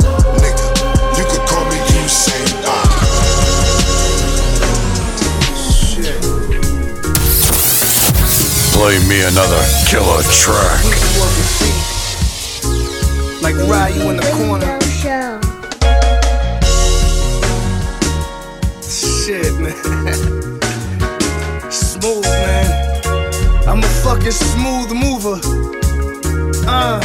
play 8.78 8.98
me 9.08 9.20
another 9.22 9.62
killer 9.88 10.22
track. 10.42 10.84
Like 13.42 13.56
Ryu 13.70 14.08
in 14.10 14.16
the 14.16 14.28
corner. 14.38 14.78
Shit, 18.86 19.52
man. 19.58 19.74
smooth, 21.72 22.22
man. 22.22 22.68
I'm 23.68 23.82
a 23.82 23.90
fucking 24.04 24.30
smooth 24.30 24.90
mover. 24.92 25.40
Uh. 26.68 27.00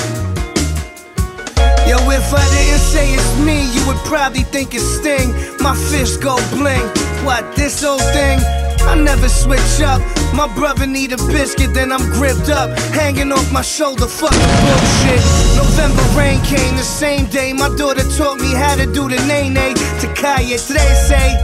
Yo, 1.89 1.97
if 2.11 2.34
I 2.34 2.45
didn't 2.53 2.86
say 2.93 3.15
it's 3.15 3.39
me, 3.39 3.57
you 3.74 3.82
would 3.88 4.01
probably 4.05 4.43
think 4.43 4.76
it's 4.76 4.86
Sting. 4.99 5.34
My 5.59 5.76
fists 5.89 6.17
go 6.17 6.36
bling. 6.51 6.88
What, 7.26 7.55
this 7.55 7.84
old 7.84 8.05
thing? 8.13 8.39
I 8.88 8.93
never 8.95 9.28
switch 9.28 9.82
up. 9.82 10.01
My 10.34 10.47
brother 10.55 10.88
need 10.88 11.13
a 11.13 11.17
biscuit, 11.17 11.73
then 11.73 11.91
I'm 11.91 12.09
gripped 12.11 12.49
up. 12.49 12.77
Hanging 12.89 13.31
off 13.31 13.51
my 13.51 13.61
shoulder, 13.61 14.07
fucking 14.07 14.39
bullshit. 14.39 15.21
November 15.55 16.01
rain 16.17 16.41
came 16.41 16.75
the 16.75 16.84
same 16.84 17.27
day. 17.27 17.53
My 17.53 17.69
daughter 17.77 18.03
taught 18.17 18.39
me 18.39 18.51
how 18.53 18.75
to 18.75 18.86
do 18.86 19.07
the 19.07 19.21
nene 19.27 19.75
to 20.01 20.07
Kaya. 20.15 20.57
Today 20.57 20.93
say, 21.07 21.38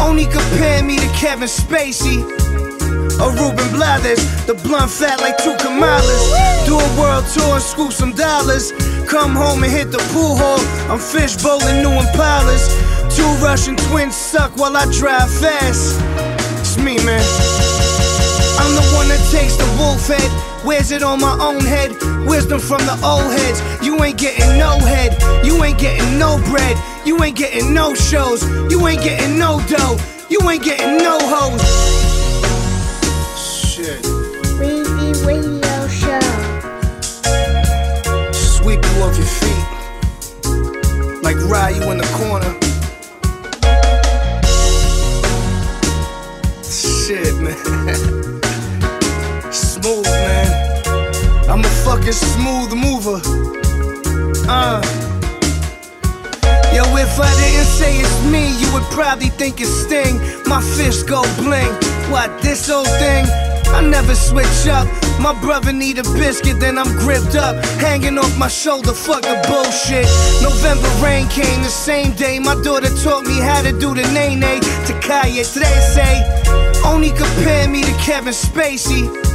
only 0.00 0.24
compare 0.26 0.82
me 0.82 0.98
to 0.98 1.08
Kevin 1.14 1.48
Spacey. 1.48 2.22
Or 3.22 3.30
Ruben 3.30 3.70
Blades, 3.70 4.20
the 4.46 4.54
blunt 4.54 4.90
fat 4.90 5.20
like 5.20 5.38
two 5.38 5.54
Kamalas. 5.62 6.66
Do 6.66 6.74
a 6.74 7.00
world 7.00 7.24
tour 7.32 7.54
and 7.54 7.62
scoop 7.62 7.92
some 7.92 8.12
dollars. 8.12 8.72
Come 9.08 9.36
home 9.36 9.62
and 9.62 9.72
hit 9.72 9.92
the 9.92 10.02
pool 10.12 10.36
hall. 10.36 10.58
I'm 10.90 10.98
fish 10.98 11.36
bowling 11.40 11.82
new 11.82 11.94
Impalas. 11.94 12.66
Two 13.14 13.30
Russian 13.44 13.76
twins 13.76 14.16
suck 14.16 14.56
while 14.56 14.76
I 14.76 14.90
drive 14.90 15.30
fast. 15.38 16.00
It's 16.58 16.76
me, 16.76 16.96
man. 17.04 17.22
I'm 19.04 19.10
the 19.10 19.16
one 19.16 19.20
that 19.20 19.30
takes 19.30 19.56
the 19.56 19.64
wolf 19.78 20.06
head. 20.08 20.64
Wears 20.64 20.90
it 20.90 21.02
on 21.02 21.20
my 21.20 21.36
own 21.38 21.60
head. 21.60 21.90
Wisdom 22.26 22.58
from 22.58 22.78
the 22.86 22.98
old 23.04 23.32
heads. 23.32 23.60
You 23.84 24.02
ain't 24.02 24.18
getting 24.18 24.58
no 24.58 24.78
head. 24.78 25.12
You 25.44 25.62
ain't 25.62 25.78
getting 25.78 26.18
no 26.18 26.38
bread. 26.50 26.76
You 27.04 27.22
ain't 27.22 27.36
getting 27.36 27.74
no 27.74 27.94
shows. 27.94 28.42
You 28.70 28.86
ain't 28.86 29.02
getting 29.02 29.38
no 29.38 29.60
dough. 29.68 29.98
You 30.30 30.40
ain't 30.48 30.64
getting 30.64 30.96
no 30.98 31.18
hoes. 31.20 31.60
Shit. 33.36 34.02
Weezy 34.58 35.26
Radio 35.26 35.88
Show. 35.88 36.20
Sweep 38.32 38.82
you 38.82 39.02
off 39.02 39.16
your 39.18 39.26
feet. 39.26 39.66
Like 41.22 41.36
ride 41.48 41.76
you 41.76 41.90
in 41.90 41.98
the 41.98 42.08
corner. 42.16 42.54
Shit, 46.64 47.34
man. 47.42 48.40
smooth, 49.84 50.04
man. 50.06 51.50
I'm 51.50 51.60
a 51.60 51.72
fucking 51.84 52.12
smooth 52.12 52.72
mover. 52.72 53.20
Uh. 54.48 54.80
Yo, 56.72 56.82
if 56.96 57.20
I 57.20 57.30
didn't 57.36 57.66
say 57.66 57.98
it's 57.98 58.24
me, 58.24 58.48
you 58.60 58.72
would 58.72 58.88
probably 58.90 59.28
think 59.28 59.60
it's 59.60 59.70
Sting. 59.84 60.16
My 60.46 60.62
fist 60.62 61.06
go 61.06 61.22
bling. 61.36 61.72
What, 62.10 62.30
this 62.40 62.70
old 62.70 62.88
thing? 62.98 63.26
I 63.76 63.82
never 63.82 64.14
switch 64.14 64.66
up. 64.68 64.88
My 65.20 65.38
brother 65.42 65.72
need 65.72 65.98
a 65.98 66.02
biscuit, 66.14 66.60
then 66.60 66.78
I'm 66.78 66.90
gripped 67.04 67.36
up. 67.36 67.62
Hanging 67.78 68.16
off 68.16 68.38
my 68.38 68.48
shoulder, 68.48 68.92
fuck 68.92 69.22
the 69.22 69.36
bullshit. 69.48 70.08
November 70.42 70.88
rain 71.04 71.28
came 71.28 71.60
the 71.62 71.68
same 71.68 72.12
day. 72.12 72.38
My 72.38 72.54
daughter 72.62 72.88
taught 73.04 73.26
me 73.26 73.38
how 73.38 73.60
to 73.60 73.72
do 73.72 73.92
the 73.94 74.06
nene 74.16 74.60
to 74.86 74.92
Kaya. 75.06 75.44
Today 75.44 75.78
say, 75.94 76.14
only 76.86 77.10
compare 77.10 77.68
me 77.68 77.82
to 77.82 77.92
Kevin 77.98 78.32
Spacey. 78.32 79.33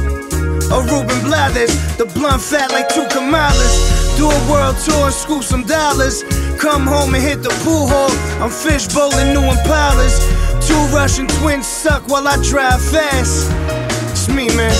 Or 0.70 0.82
Ruben 0.86 1.20
Blades, 1.26 1.74
the 1.96 2.06
blunt 2.06 2.40
fat 2.40 2.70
like 2.70 2.88
two 2.88 3.02
Kamalas. 3.10 4.16
Do 4.16 4.30
a 4.30 4.40
world 4.50 4.76
tour 4.84 5.06
and 5.06 5.14
scoop 5.14 5.42
some 5.42 5.64
dollars. 5.64 6.22
Come 6.58 6.86
home 6.86 7.14
and 7.14 7.22
hit 7.22 7.42
the 7.42 7.50
pool 7.64 7.88
hall. 7.88 8.10
I'm 8.42 8.50
fish 8.50 8.86
bowling 8.86 9.34
new 9.34 9.42
Impalas. 9.42 10.20
Two 10.66 10.80
Russian 10.94 11.26
twins 11.26 11.66
suck 11.66 12.06
while 12.08 12.28
I 12.28 12.36
drive 12.42 12.80
fast. 12.80 13.50
It's 14.12 14.28
me, 14.28 14.46
man. 14.54 14.70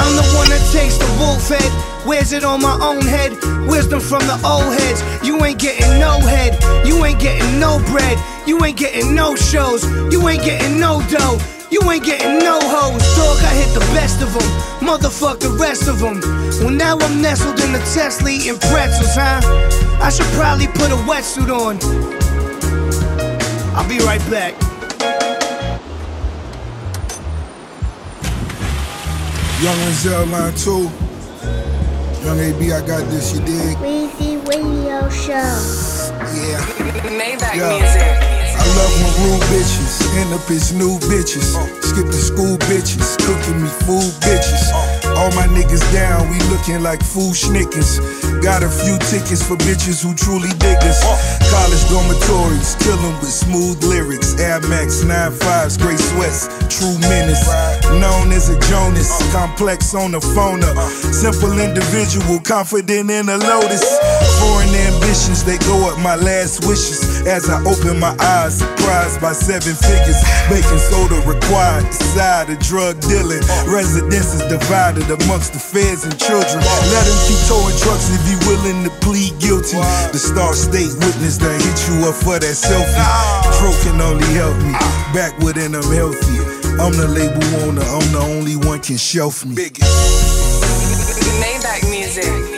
I'm 0.00 0.16
the 0.16 0.26
one 0.36 0.48
that 0.50 0.60
takes 0.72 0.98
the 0.98 1.08
wolf 1.18 1.48
head. 1.48 2.06
Wears 2.06 2.32
it 2.32 2.44
on 2.44 2.60
my 2.60 2.76
own 2.82 3.02
head. 3.02 3.32
Wisdom 3.68 4.00
from 4.00 4.20
the 4.26 4.38
old 4.44 4.74
heads. 4.74 5.00
You 5.26 5.42
ain't 5.44 5.58
getting 5.58 6.00
no 6.00 6.20
head. 6.20 6.58
You 6.86 7.04
ain't 7.04 7.20
getting 7.20 7.60
no 7.60 7.78
bread. 7.86 8.18
You 8.46 8.62
ain't 8.64 8.76
getting 8.76 9.14
no 9.14 9.36
shows. 9.36 9.84
You 10.12 10.28
ain't 10.28 10.42
getting 10.42 10.80
no 10.80 11.00
dough. 11.08 11.38
You 11.70 11.80
ain't 11.90 12.04
getting 12.04 12.38
no 12.40 12.58
hoes, 12.60 13.02
dog. 13.16 13.38
I 13.44 13.54
hit 13.54 13.72
the 13.74 13.80
best 13.94 14.20
of 14.22 14.32
them, 14.34 14.42
motherfuck 14.80 15.38
the 15.38 15.50
rest 15.50 15.86
of 15.88 16.00
them. 16.00 16.20
Well, 16.60 16.70
now 16.70 16.98
I'm 16.98 17.22
nestled 17.22 17.60
in 17.60 17.72
the 17.72 17.78
Tesla 17.94 18.28
eating 18.28 18.58
pretzels, 18.58 19.14
huh? 19.14 19.40
I 20.02 20.10
should 20.10 20.26
probably 20.34 20.66
put 20.66 20.90
a 20.90 20.98
wetsuit 21.06 21.48
on. 21.48 21.78
I'll 23.76 23.88
be 23.88 23.98
right 24.00 24.20
back. 24.30 24.54
Young 29.62 29.76
Renzel 29.76 30.30
line 30.30 30.54
two. 30.54 30.90
Young 32.24 32.38
AB, 32.40 32.72
I 32.72 32.80
got 32.86 33.04
this, 33.10 33.32
you 33.34 33.40
dig? 33.44 33.76
Weezy 33.78 34.44
Radio 34.48 35.08
Show. 35.08 35.32
Yeah. 36.34 36.60
Maybach 37.18 37.54
Yeah. 37.54 37.78
music. 37.78 38.39
I 38.60 38.66
love 38.76 38.92
when 39.00 39.12
rude 39.24 39.44
bitches 39.48 40.04
end 40.20 40.34
up 40.34 40.44
as 40.50 40.72
new 40.72 40.98
bitches. 41.08 41.56
Skipping 41.80 42.12
school 42.12 42.56
bitches, 42.68 43.16
cooking 43.24 43.62
me 43.62 43.68
food 43.88 44.12
bitches. 44.20 44.68
All 45.16 45.32
my 45.32 45.48
niggas 45.48 45.84
down, 45.92 46.28
we 46.28 46.38
looking 46.52 46.82
like 46.82 47.02
food 47.02 47.32
schnickers. 47.32 47.98
Got 48.42 48.62
a 48.62 48.68
few 48.68 48.96
tickets 49.10 49.42
for 49.42 49.56
bitches 49.56 50.02
who 50.04 50.14
truly 50.14 50.48
dig 50.60 50.78
us. 50.84 51.00
College 51.50 51.84
dormitories, 51.88 52.76
killing 52.80 53.16
with 53.20 53.32
smooth 53.32 53.82
lyrics. 53.84 54.38
Air 54.38 54.60
Max 54.68 55.02
95s, 55.04 55.80
Grace 55.80 56.12
West, 56.14 56.50
true 56.70 56.96
menace. 57.08 57.48
Known 57.88 58.32
as 58.32 58.48
a 58.48 58.58
Jonas, 58.68 59.10
complex 59.32 59.94
on 59.94 60.12
the 60.12 60.20
phone 60.20 60.62
up. 60.64 60.76
Simple 61.12 61.58
individual, 61.58 62.40
confident 62.40 63.10
in 63.10 63.28
a 63.28 63.36
lotus. 63.36 63.84
Foreign 64.40 64.74
ambitions, 65.10 65.42
they 65.42 65.58
go 65.66 65.90
up 65.90 65.98
my 65.98 66.14
last 66.14 66.66
wishes. 66.66 67.26
As 67.26 67.50
I 67.50 67.58
open 67.66 67.98
my 67.98 68.14
eyes, 68.20 68.58
surprised 68.58 69.20
by 69.20 69.32
seven 69.32 69.74
figures. 69.74 70.22
Making 70.46 70.78
soda 70.78 71.18
required, 71.26 71.92
side 71.92 72.48
of 72.50 72.58
drug 72.60 73.00
dealing. 73.00 73.42
Residences 73.66 74.46
divided 74.46 75.10
amongst 75.10 75.52
the 75.52 75.58
feds 75.58 76.04
and 76.04 76.16
children. 76.18 76.62
Let 76.94 77.04
them 77.10 77.18
keep 77.26 77.42
towing 77.50 77.76
trucks 77.82 78.06
if 78.14 78.22
he 78.22 78.38
willing 78.46 78.84
to 78.84 78.90
plead 79.02 79.34
guilty. 79.40 79.82
The 80.14 80.18
Star 80.18 80.54
State 80.54 80.94
witness 81.02 81.38
that 81.38 81.58
hit 81.58 81.78
you 81.90 82.06
up 82.06 82.14
for 82.14 82.38
that 82.38 82.54
selfie. 82.54 82.94
Pro 83.58 83.74
can 83.82 84.00
only 84.00 84.30
help 84.38 84.56
me. 84.62 84.72
Back 85.10 85.36
within 85.42 85.74
I'm 85.74 85.90
healthy. 85.90 86.38
I'm 86.78 86.94
the 86.94 87.08
label 87.10 87.42
owner, 87.66 87.82
I'm 87.82 88.06
the 88.12 88.22
only 88.22 88.56
one 88.56 88.78
can 88.80 88.96
shelf 88.96 89.44
me. 89.44 89.56
Maybach 91.42 91.90
music. 91.90 92.49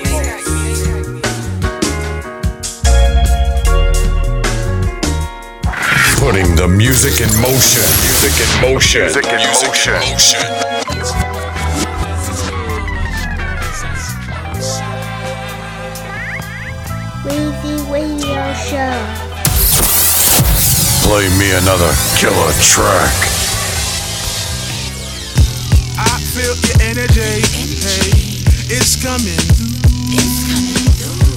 Putting 6.33 6.57
the 6.57 6.67
music 6.67 7.21
in 7.21 7.29
motion. 7.43 7.85
Music 8.09 8.33
in 8.41 8.49
motion. 8.63 9.03
Music 9.03 9.27
in 9.27 9.37
motion. 9.37 10.01
Weezy 17.21 17.77
Radio 17.93 18.41
Show. 18.65 18.97
Play 21.05 21.29
me 21.37 21.53
another 21.53 21.93
killer 22.17 22.53
track. 22.65 23.13
I 26.01 26.17
feel 26.33 26.57
your 26.65 26.81
energy. 26.81 27.45
Hey, 27.85 28.41
it's 28.73 28.97
coming 28.97 29.37
through. 29.53 29.77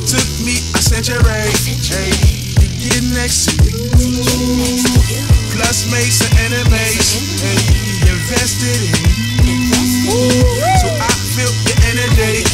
Took 0.08 0.30
me 0.46 0.56
a 0.72 0.80
century. 0.80 1.20
Hey, 1.20 1.52
to 1.52 2.45
get 2.90 3.04
next 3.18 3.50
to 3.50 3.54
you. 3.66 3.90
Plus 5.54 5.90
made 5.90 6.14
some 6.14 6.32
enemies. 6.46 7.42
Hey, 7.42 7.58
invested 8.14 8.78
in 8.78 9.60
you. 9.66 10.14
So 10.82 10.88
I 10.94 11.10
feel 11.34 11.52
your 11.66 11.80
energy. 11.90 12.46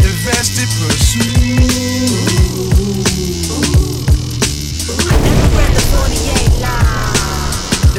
Invested, 0.00 0.68
The 0.78 2.35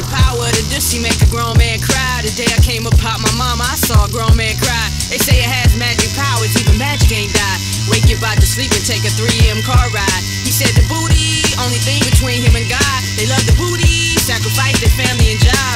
power 0.08 0.48
the 0.52 0.64
Dusty 0.72 0.98
make 0.98 1.16
a 1.20 1.28
grown 1.28 1.56
man 1.56 1.80
cry. 1.80 2.24
The 2.24 2.32
day 2.32 2.48
I 2.48 2.60
came 2.64 2.84
upon 2.88 3.20
my 3.20 3.32
mama, 3.36 3.64
I 3.64 3.76
saw 3.76 4.04
a 4.04 4.10
grown 4.10 4.36
man 4.36 4.56
cry. 4.56 4.86
They 5.12 5.20
say 5.20 5.40
it 5.40 5.48
has 5.48 5.76
magic 5.76 6.12
powers, 6.16 6.52
even 6.56 6.76
magic 6.80 7.12
ain't 7.12 7.32
die. 7.32 7.58
Wake 7.88 8.08
you 8.08 8.20
out 8.24 8.36
to 8.40 8.48
sleep 8.48 8.72
and 8.72 8.84
take 8.84 9.04
a 9.04 9.12
3M 9.16 9.64
car 9.64 9.88
ride. 9.92 10.22
He 10.44 10.52
said 10.52 10.72
the 10.76 10.84
booty, 10.88 11.40
only 11.60 11.80
thing 11.80 12.00
between 12.04 12.44
him 12.44 12.56
and 12.56 12.68
God. 12.68 13.00
They 13.16 13.28
love 13.28 13.44
the 13.48 13.56
booty, 13.56 14.16
sacrifice 14.20 14.76
their 14.80 14.92
family 14.96 15.36
and 15.36 15.40
job. 15.40 15.74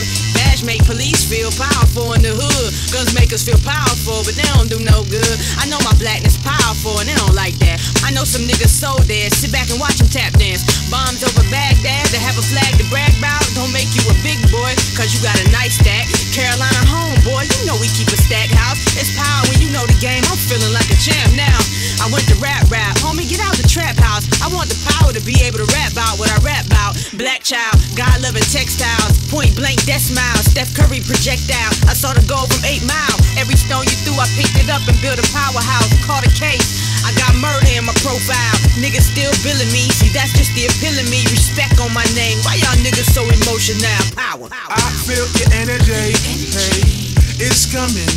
Make 0.62 0.86
police 0.86 1.26
feel 1.26 1.50
powerful 1.58 2.14
in 2.14 2.22
the 2.22 2.30
hood. 2.38 2.70
Guns 2.94 3.10
make 3.18 3.34
us 3.34 3.42
feel 3.42 3.58
powerful, 3.66 4.22
but 4.22 4.38
they 4.38 4.46
don't 4.54 4.70
do 4.70 4.78
no 4.78 5.02
good. 5.10 5.34
I 5.58 5.66
know 5.66 5.82
my 5.82 5.90
blackness 5.98 6.38
powerful 6.38 7.02
and 7.02 7.10
they 7.10 7.18
don't 7.18 7.34
like 7.34 7.58
that. 7.66 7.82
I 8.06 8.14
know 8.14 8.22
some 8.22 8.46
niggas 8.46 8.70
so 8.70 8.94
dead. 9.10 9.34
Sit 9.34 9.50
back 9.50 9.74
and 9.74 9.82
watch 9.82 9.98
them 9.98 10.06
tap 10.06 10.38
dance. 10.38 10.62
Bombs 10.86 11.26
over 11.26 11.42
Baghdad 11.50 12.06
to 12.14 12.18
have 12.22 12.38
a 12.38 12.44
flag 12.46 12.78
to 12.78 12.86
brag 12.94 13.10
about. 13.18 13.42
Don't 13.58 13.74
make 13.74 13.90
you 13.90 14.06
a 14.06 14.16
big 14.22 14.38
boy, 14.54 14.70
cause 14.94 15.10
you 15.10 15.18
got 15.18 15.34
a 15.42 15.46
nice 15.50 15.82
stack. 15.82 16.06
Carolina 16.30 16.82
home, 16.86 17.18
boy, 17.26 17.42
you 17.42 17.60
know 17.66 17.74
we 17.82 17.90
keep 17.90 18.06
a 18.14 18.18
stack 18.22 18.48
house. 18.54 18.78
It's 18.94 19.10
power 19.18 19.51
know 19.72 19.88
the 19.88 19.96
game. 19.98 20.20
I'm 20.28 20.36
feeling 20.36 20.70
like 20.76 20.86
a 20.92 20.98
champ 21.00 21.32
now. 21.32 21.56
I 22.04 22.06
went 22.12 22.28
to 22.28 22.36
rap 22.38 22.68
rap, 22.68 22.92
homie, 23.00 23.24
get 23.24 23.40
out 23.40 23.56
the 23.56 23.64
trap 23.64 23.96
house. 23.96 24.28
I 24.44 24.52
want 24.52 24.68
the 24.68 24.76
power 24.94 25.10
to 25.16 25.22
be 25.24 25.40
able 25.42 25.64
to 25.64 25.68
rap 25.72 25.96
about 25.96 26.20
what 26.20 26.28
I 26.28 26.38
rap 26.44 26.68
about. 26.68 26.94
Black 27.16 27.40
child, 27.42 27.80
God 27.96 28.20
loving 28.20 28.44
textiles, 28.52 29.16
point 29.32 29.56
blank 29.56 29.80
death 29.88 30.04
smile. 30.12 30.36
Steph 30.44 30.76
Curry 30.76 31.00
projectile. 31.00 31.72
I 31.88 31.96
saw 31.96 32.12
the 32.12 32.22
goal 32.28 32.44
from 32.44 32.60
eight 32.68 32.84
mile. 32.84 33.16
Every 33.40 33.56
stone 33.56 33.88
you 33.88 33.96
threw, 34.04 34.14
I 34.20 34.28
picked 34.36 34.60
it 34.60 34.68
up 34.68 34.84
and 34.84 34.96
built 35.00 35.16
a 35.16 35.26
powerhouse. 35.32 35.88
Caught 36.04 36.28
a 36.28 36.32
case. 36.36 36.84
I 37.02 37.10
got 37.16 37.32
murder 37.40 37.72
in 37.72 37.88
my 37.88 37.96
profile. 38.04 38.56
Niggas 38.76 39.08
still 39.08 39.32
billing 39.40 39.72
me. 39.72 39.88
See, 39.96 40.12
that's 40.12 40.36
just 40.36 40.52
the 40.52 40.68
appeal 40.68 40.94
of 41.00 41.08
me. 41.08 41.24
Respect 41.32 41.80
on 41.80 41.90
my 41.96 42.06
name. 42.12 42.36
Why 42.44 42.60
y'all 42.60 42.76
niggas 42.84 43.08
so 43.08 43.24
emotional? 43.24 43.98
Power. 44.14 44.52
I 44.52 44.90
feel 45.08 45.24
your 45.40 45.50
energy. 45.56 46.12
Hey, 46.52 47.16
it's 47.40 47.64
coming. 47.70 48.10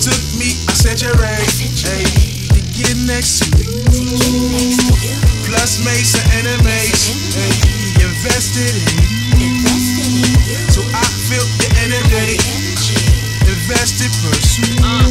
Took 0.00 0.16
me, 0.40 0.56
I 0.64 0.72
said 0.72 0.96
you're 1.04 1.12
right. 1.20 1.44
Hey, 1.60 2.08
to 2.56 2.60
get 2.72 2.96
next 3.04 3.44
to 3.44 3.60
you. 3.60 3.84
Plus 5.44 5.84
made 5.84 6.08
some 6.08 6.24
enemies. 6.40 7.12
Hey, 7.36 7.52
invested 8.00 8.72
in 9.36 9.60
you. 9.60 9.76
So 10.72 10.80
I 10.96 11.04
feel 11.28 11.44
the 11.60 11.68
energy. 11.84 12.40
Invested, 13.44 14.08
pursue. 14.24 14.72
Uh, 14.80 15.04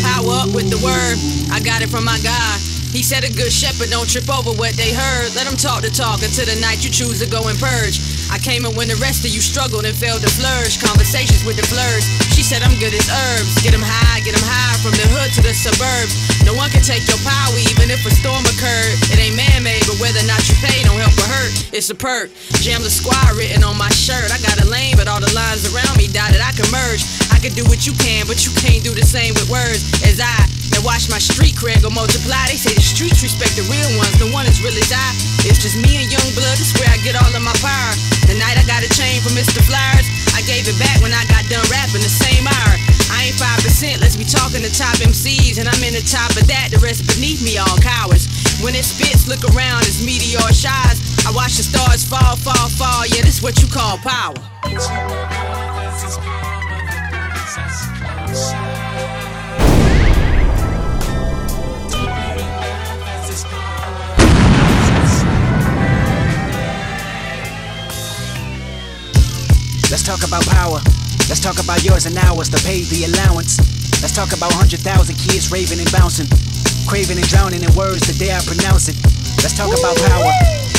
power 0.00 0.48
up 0.48 0.50
with 0.56 0.72
the 0.72 0.80
word. 0.80 1.20
I 1.52 1.60
got 1.60 1.82
it 1.82 1.90
from 1.92 2.06
my 2.08 2.16
God. 2.24 2.56
He 2.96 3.02
said 3.02 3.24
a 3.24 3.32
good 3.34 3.52
shepherd 3.52 3.90
don't 3.90 4.08
trip 4.08 4.30
over 4.30 4.56
what 4.56 4.72
they 4.78 4.94
heard. 4.94 5.34
Let 5.34 5.44
them 5.50 5.58
talk 5.58 5.82
the 5.82 5.90
talk 5.90 6.22
until 6.22 6.46
the 6.46 6.56
night 6.62 6.80
you 6.80 6.88
choose 6.88 7.20
to 7.20 7.28
go 7.28 7.44
and 7.50 7.58
purge. 7.58 7.98
I 8.34 8.38
came 8.42 8.66
in 8.66 8.74
when 8.74 8.90
the 8.90 8.98
rest 8.98 9.22
of 9.22 9.30
you 9.30 9.38
struggled 9.38 9.86
and 9.86 9.94
failed 9.94 10.26
to 10.26 10.32
flourish. 10.34 10.74
Conversations 10.82 11.46
with 11.46 11.54
the 11.54 11.62
flirts. 11.70 12.10
She 12.34 12.42
said 12.42 12.66
I'm 12.66 12.74
good 12.82 12.90
as 12.90 13.06
herbs. 13.06 13.62
Get 13.62 13.70
'em 13.70 13.86
high, 13.86 14.18
get 14.26 14.34
'em 14.34 14.42
high 14.42 14.74
from 14.82 14.90
the 14.98 15.06
hood 15.06 15.30
to 15.38 15.40
the 15.46 15.54
suburbs. 15.54 16.18
No 16.42 16.50
one 16.50 16.66
can 16.74 16.82
take 16.82 17.06
your 17.06 17.22
power 17.22 17.54
even 17.70 17.94
if 17.94 18.02
a 18.02 18.10
storm 18.10 18.42
occurred. 18.42 18.98
It 19.14 19.22
ain't 19.22 19.38
man-made, 19.38 19.86
but 19.86 20.02
whether 20.02 20.18
or 20.18 20.26
not 20.26 20.42
you 20.50 20.58
pay 20.58 20.82
don't 20.82 20.98
help 20.98 21.14
or 21.22 21.30
hurt. 21.30 21.54
It's 21.70 21.88
a 21.90 21.94
perk. 21.94 22.34
Jam 22.58 22.82
the 22.82 22.90
squad 22.90 23.38
written 23.38 23.62
on 23.62 23.78
my 23.78 23.90
shirt. 23.94 24.26
I 24.34 24.42
got 24.42 24.58
a 24.58 24.66
lane, 24.66 24.98
but 24.98 25.06
all 25.06 25.22
the 25.22 25.30
lines 25.30 25.62
around 25.70 25.94
me 25.94 26.10
dotted. 26.10 26.42
I 26.42 26.50
can 26.58 26.66
merge. 26.74 27.06
Can 27.44 27.52
do 27.52 27.68
what 27.68 27.84
you 27.84 27.92
can, 28.00 28.24
but 28.24 28.40
you 28.48 28.56
can't 28.56 28.80
do 28.80 28.96
the 28.96 29.04
same 29.04 29.36
with 29.36 29.52
words 29.52 29.84
as 30.00 30.16
I. 30.16 30.48
And 30.72 30.80
watch 30.80 31.12
my 31.12 31.20
street 31.20 31.52
cred 31.52 31.84
go 31.84 31.92
multiply. 31.92 32.40
They 32.48 32.56
say 32.56 32.72
the 32.72 32.80
streets 32.80 33.20
respect 33.20 33.52
the 33.52 33.68
real 33.68 33.84
ones. 34.00 34.16
The 34.16 34.32
one 34.32 34.48
is 34.48 34.64
really 34.64 34.80
I. 34.88 35.12
It's 35.44 35.60
just 35.60 35.76
me 35.76 36.00
and 36.00 36.08
young 36.08 36.24
blood. 36.32 36.56
That's 36.56 36.72
where 36.80 36.88
I 36.88 36.96
get 37.04 37.20
all 37.20 37.28
of 37.28 37.44
my 37.44 37.52
power. 37.60 37.92
The 38.32 38.40
night 38.40 38.56
I 38.56 38.64
got 38.64 38.80
a 38.80 38.88
chain 38.96 39.20
from 39.20 39.36
Mr. 39.36 39.60
Flyers, 39.60 40.08
I 40.32 40.40
gave 40.48 40.64
it 40.64 40.80
back 40.80 41.04
when 41.04 41.12
I 41.12 41.20
got 41.28 41.44
done 41.52 41.60
rapping 41.68 42.00
the 42.00 42.08
same 42.08 42.48
hour. 42.48 42.72
I 43.12 43.28
ain't 43.28 43.36
five 43.36 43.60
percent. 43.60 44.00
Let's 44.00 44.16
be 44.16 44.24
talking 44.24 44.64
to 44.64 44.72
top 44.72 44.96
MCs, 45.04 45.60
and 45.60 45.68
I'm 45.68 45.84
in 45.84 45.92
the 45.92 46.06
top 46.08 46.32
of 46.40 46.48
that. 46.48 46.72
The 46.72 46.80
rest 46.80 47.04
beneath 47.12 47.44
me 47.44 47.60
all 47.60 47.76
cowards. 47.84 48.24
When 48.64 48.72
it 48.72 48.88
spits, 48.88 49.28
look 49.28 49.44
around. 49.52 49.84
It's 49.84 50.00
meteor 50.00 50.48
shines. 50.56 50.96
I 51.28 51.30
watch 51.36 51.60
the 51.60 51.64
stars 51.68 52.08
fall, 52.08 52.40
fall, 52.40 52.72
fall. 52.72 53.04
Yeah, 53.12 53.20
this 53.20 53.44
what 53.44 53.60
you 53.60 53.68
call 53.68 54.00
power. 54.00 54.32
Let's 70.04 70.20
talk 70.20 70.28
about 70.28 70.44
power. 70.52 70.80
Let's 71.32 71.40
talk 71.40 71.56
about 71.64 71.82
yours 71.82 72.04
and 72.04 72.14
ours 72.18 72.50
to 72.50 72.60
pay 72.62 72.84
the 72.92 73.08
allowance. 73.08 73.56
Let's 74.04 74.12
talk 74.12 74.36
about 74.36 74.52
100,000 74.52 74.84
kids 75.16 75.50
raving 75.50 75.80
and 75.80 75.90
bouncing, 75.92 76.28
craving 76.86 77.16
and 77.16 77.26
drowning 77.26 77.64
in 77.64 77.72
words 77.72 78.04
the 78.04 78.12
day 78.12 78.28
I 78.28 78.44
pronounce 78.44 78.92
it. 78.92 79.00
Let's 79.40 79.56
talk 79.56 79.72
about 79.72 79.96
power. 80.04 80.28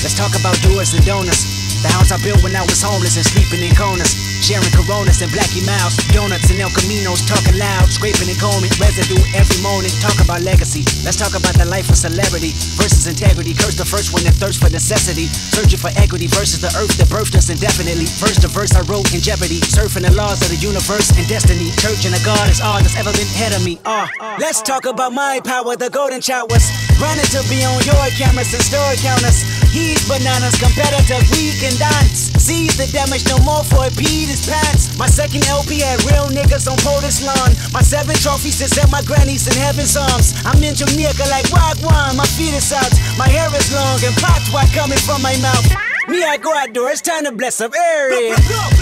Let's 0.06 0.14
talk 0.14 0.38
about 0.38 0.54
doers 0.62 0.94
and 0.94 1.04
donors. 1.10 1.65
The 1.86 1.94
house 1.94 2.10
I 2.10 2.18
built 2.26 2.42
when 2.42 2.58
I 2.58 2.66
was 2.66 2.82
homeless 2.82 3.14
and 3.14 3.22
sleeping 3.22 3.62
in 3.62 3.70
corners. 3.78 4.18
Sharing 4.42 4.74
coronas 4.74 5.22
and 5.22 5.30
blackie 5.30 5.62
miles, 5.70 5.94
donuts 6.10 6.50
and 6.50 6.58
El 6.58 6.74
Caminos, 6.74 7.22
talking 7.30 7.58
loud, 7.62 7.94
scraping 7.94 8.26
and 8.26 8.38
combing 8.42 8.74
residue 8.82 9.22
every 9.38 9.62
morning. 9.62 9.94
Talk 10.02 10.18
about 10.18 10.42
legacy. 10.42 10.82
Let's 11.06 11.18
talk 11.18 11.38
about 11.38 11.54
the 11.54 11.66
life 11.70 11.86
of 11.94 11.98
celebrity 11.98 12.58
versus 12.74 13.06
integrity. 13.06 13.54
Curse 13.54 13.78
the 13.78 13.86
first 13.86 14.18
one 14.18 14.26
that 14.26 14.34
thirsts 14.34 14.58
for 14.58 14.74
necessity, 14.74 15.30
searching 15.30 15.78
for 15.78 15.94
equity 15.94 16.26
versus 16.26 16.58
the 16.58 16.74
earth 16.74 16.98
that 16.98 17.06
birthed 17.06 17.38
us 17.38 17.54
indefinitely. 17.54 18.10
First 18.10 18.42
the 18.42 18.50
verse 18.50 18.74
I 18.74 18.82
wrote 18.90 19.14
in 19.14 19.22
jeopardy, 19.22 19.62
surfing 19.62 20.10
the 20.10 20.14
laws 20.18 20.42
of 20.42 20.50
the 20.50 20.58
universe 20.58 21.14
and 21.14 21.26
destiny. 21.30 21.70
Church 21.78 22.10
and 22.10 22.18
a 22.18 22.22
God 22.26 22.50
is 22.50 22.66
all 22.66 22.82
that's 22.82 22.98
ever 22.98 23.14
been 23.14 23.30
ahead 23.38 23.54
of 23.54 23.62
me. 23.62 23.78
Ah, 23.86 24.10
let's 24.42 24.66
talk 24.66 24.90
about 24.90 25.14
my 25.14 25.38
power. 25.46 25.78
The 25.78 25.94
golden 25.94 26.22
was 26.50 26.66
running 26.98 27.30
to 27.30 27.46
be 27.46 27.62
on 27.62 27.78
your 27.86 28.10
cameras 28.18 28.50
and 28.58 28.66
store 28.66 28.98
counters. 29.06 29.46
He's 29.76 30.08
bananas, 30.08 30.56
competitors, 30.56 31.28
we 31.36 31.52
can 31.60 31.76
dance. 31.76 32.32
Seize 32.40 32.80
the 32.80 32.88
damage, 32.96 33.28
no 33.28 33.36
more 33.44 33.60
for 33.68 33.92
it, 33.92 33.96
Pete 34.00 34.32
his 34.32 34.48
pants. 34.48 34.96
My 34.96 35.04
second 35.04 35.44
LP 35.52 35.84
had 35.84 36.00
real 36.08 36.32
niggas 36.32 36.64
on 36.72 36.80
POTUS 36.80 37.28
lawn. 37.28 37.52
My 37.76 37.84
seven 37.84 38.16
trophies 38.16 38.64
is 38.64 38.72
at 38.80 38.88
my 38.88 39.04
granny's 39.04 39.52
in 39.52 39.60
heaven's 39.60 40.00
arms. 40.00 40.32
I'm 40.48 40.64
in 40.64 40.80
Jamaica 40.80 41.28
like 41.28 41.52
Wagwan, 41.52 42.16
my 42.16 42.24
feet 42.40 42.56
is 42.56 42.72
out. 42.72 42.88
My 43.20 43.28
hair 43.28 43.52
is 43.52 43.68
long 43.76 44.00
and 44.00 44.16
pots 44.24 44.48
white 44.56 44.72
coming 44.72 45.02
from 45.04 45.20
my 45.20 45.36
mouth. 45.44 45.68
Me, 46.08 46.24
I 46.24 46.38
go 46.38 46.56
outdoors, 46.56 47.00
it's 47.00 47.02
time 47.04 47.28
to 47.28 47.34
bless 47.36 47.60
up 47.60 47.76
area. 47.76 48.32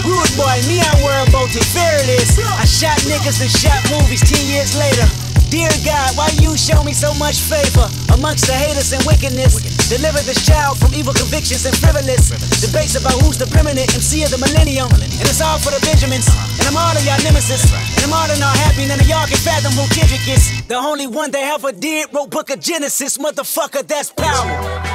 Rude 0.06 0.32
boy, 0.38 0.56
me, 0.70 0.78
I 0.78 0.94
worry 1.02 1.26
about 1.26 1.50
it, 1.50 1.66
fearless. 1.74 2.38
I 2.38 2.70
shot 2.70 3.02
niggas 3.02 3.42
and 3.42 3.50
shot 3.50 3.82
movies 3.90 4.22
10 4.22 4.46
years 4.46 4.78
later. 4.78 5.23
Dear 5.54 5.70
God, 5.86 6.18
why 6.18 6.34
you 6.42 6.58
show 6.58 6.82
me 6.82 6.92
so 6.92 7.14
much 7.14 7.38
favor 7.38 7.86
amongst 8.10 8.50
the 8.50 8.58
haters 8.58 8.90
and 8.90 8.98
wickedness? 9.06 9.54
Deliver 9.86 10.18
this 10.26 10.44
child 10.44 10.82
from 10.82 10.92
evil 10.98 11.14
convictions 11.14 11.64
and 11.64 11.70
frivolous 11.78 12.34
debates 12.58 12.98
about 12.98 13.14
who's 13.22 13.38
the 13.38 13.46
preeminent 13.46 13.86
MC 13.94 14.24
of 14.24 14.34
the 14.34 14.38
millennium. 14.42 14.90
And 14.90 15.22
it's 15.30 15.38
all 15.40 15.62
for 15.62 15.70
the 15.70 15.78
Benjamins, 15.86 16.26
and 16.58 16.66
I'm 16.66 16.74
all 16.74 16.90
of 16.90 17.06
y'all 17.06 17.22
nemesis. 17.22 17.70
And 17.70 18.02
I'm 18.02 18.12
all 18.12 18.26
of 18.26 18.34
y'all 18.34 18.50
happy, 18.66 18.90
none 18.90 18.98
of 18.98 19.06
y'all 19.06 19.30
can 19.30 19.38
fathom 19.38 19.70
who 19.78 19.86
Kendrick 19.94 20.26
is. 20.26 20.50
The 20.66 20.74
only 20.74 21.06
one 21.06 21.30
that 21.30 21.54
ever 21.54 21.70
did 21.70 22.10
wrote 22.12 22.30
Book 22.30 22.50
of 22.50 22.58
Genesis, 22.58 23.16
motherfucker, 23.16 23.86
that's 23.86 24.10
power. 24.10 24.93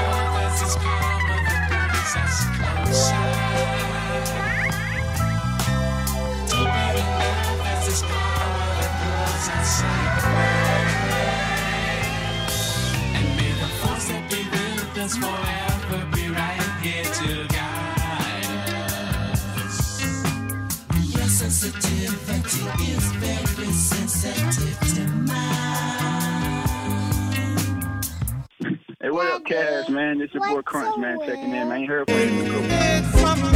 Man? 30.10 30.20
This 30.20 30.34
your 30.34 30.48
boy 30.48 30.62
Crunch, 30.62 30.98
man, 30.98 31.20
checking 31.20 31.54
in. 31.54 31.72
I 31.72 31.78
ain't 31.78 31.88
heard 31.88 32.10
from 32.10 32.18
you 32.18 32.26
in 32.26 32.46
a 32.46 32.50
couple 32.50 33.50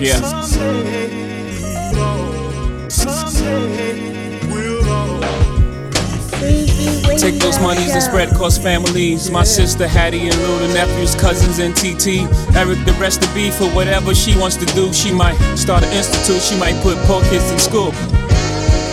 Yeah. 0.00 0.20
Take 7.18 7.40
those 7.40 7.58
monies 7.60 7.92
and 7.92 8.02
spread 8.02 8.30
across 8.30 8.58
families. 8.58 9.30
My 9.30 9.42
sister 9.42 9.88
Hattie 9.88 10.28
and 10.28 10.36
little 10.36 10.68
nephews, 10.68 11.14
cousins, 11.14 11.58
and 11.58 11.74
TT. 11.74 12.28
Eric, 12.54 12.84
the 12.84 12.96
rest 13.00 13.24
of 13.24 13.34
B 13.34 13.50
for 13.50 13.66
whatever 13.70 14.14
she 14.14 14.36
wants 14.36 14.56
to 14.56 14.66
do. 14.66 14.92
She 14.92 15.12
might 15.12 15.36
start 15.56 15.82
an 15.82 15.92
institute, 15.92 16.42
she 16.42 16.58
might 16.58 16.80
put 16.82 16.96
poor 17.06 17.22
kids 17.22 17.50
in 17.50 17.58
school. 17.58 18.25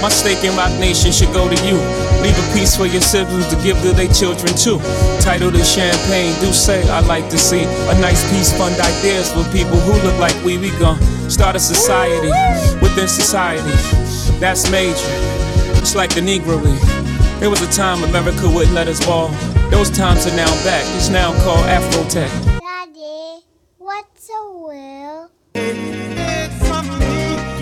My 0.03 0.09
stake 0.09 0.43
in 0.43 0.53
Roc 0.57 0.77
Nation 0.81 1.13
should 1.13 1.31
go 1.31 1.47
to 1.47 1.55
you. 1.65 1.79
Leave 2.19 2.35
a 2.37 2.53
piece 2.53 2.75
for 2.75 2.85
your 2.85 2.99
siblings 2.99 3.47
to 3.47 3.55
give 3.63 3.81
to 3.83 3.93
their 3.93 4.11
children 4.11 4.53
too. 4.53 4.77
Tidal 5.21 5.49
to 5.53 5.63
champagne, 5.63 6.33
D'ussé 6.41 6.83
I 6.89 6.99
like 7.07 7.29
to 7.29 7.37
see 7.37 7.63
a 7.63 7.95
nice 8.01 8.21
piece, 8.29 8.51
fund 8.57 8.75
ideas 8.81 9.31
for 9.31 9.45
people 9.55 9.79
who 9.79 9.93
look 10.05 10.19
like 10.19 10.35
we. 10.43 10.57
We 10.57 10.71
gon' 10.77 10.99
start 11.29 11.55
a 11.55 11.59
society 11.59 12.27
within 12.81 13.07
society. 13.07 13.63
That's 14.41 14.69
major. 14.69 14.99
It's 15.79 15.95
like 15.95 16.13
the 16.13 16.19
Negro 16.19 16.61
League. 16.61 17.39
There 17.39 17.49
was 17.49 17.61
a 17.61 17.71
time 17.71 18.03
America 18.03 18.49
wouldn't 18.49 18.75
let 18.75 18.89
us 18.89 18.99
ball. 19.05 19.29
Those 19.71 19.89
times 19.89 20.27
are 20.27 20.35
now 20.35 20.51
back. 20.65 20.83
It's 20.97 21.07
now 21.07 21.31
called 21.45 21.65
Afrotech. 21.67 22.52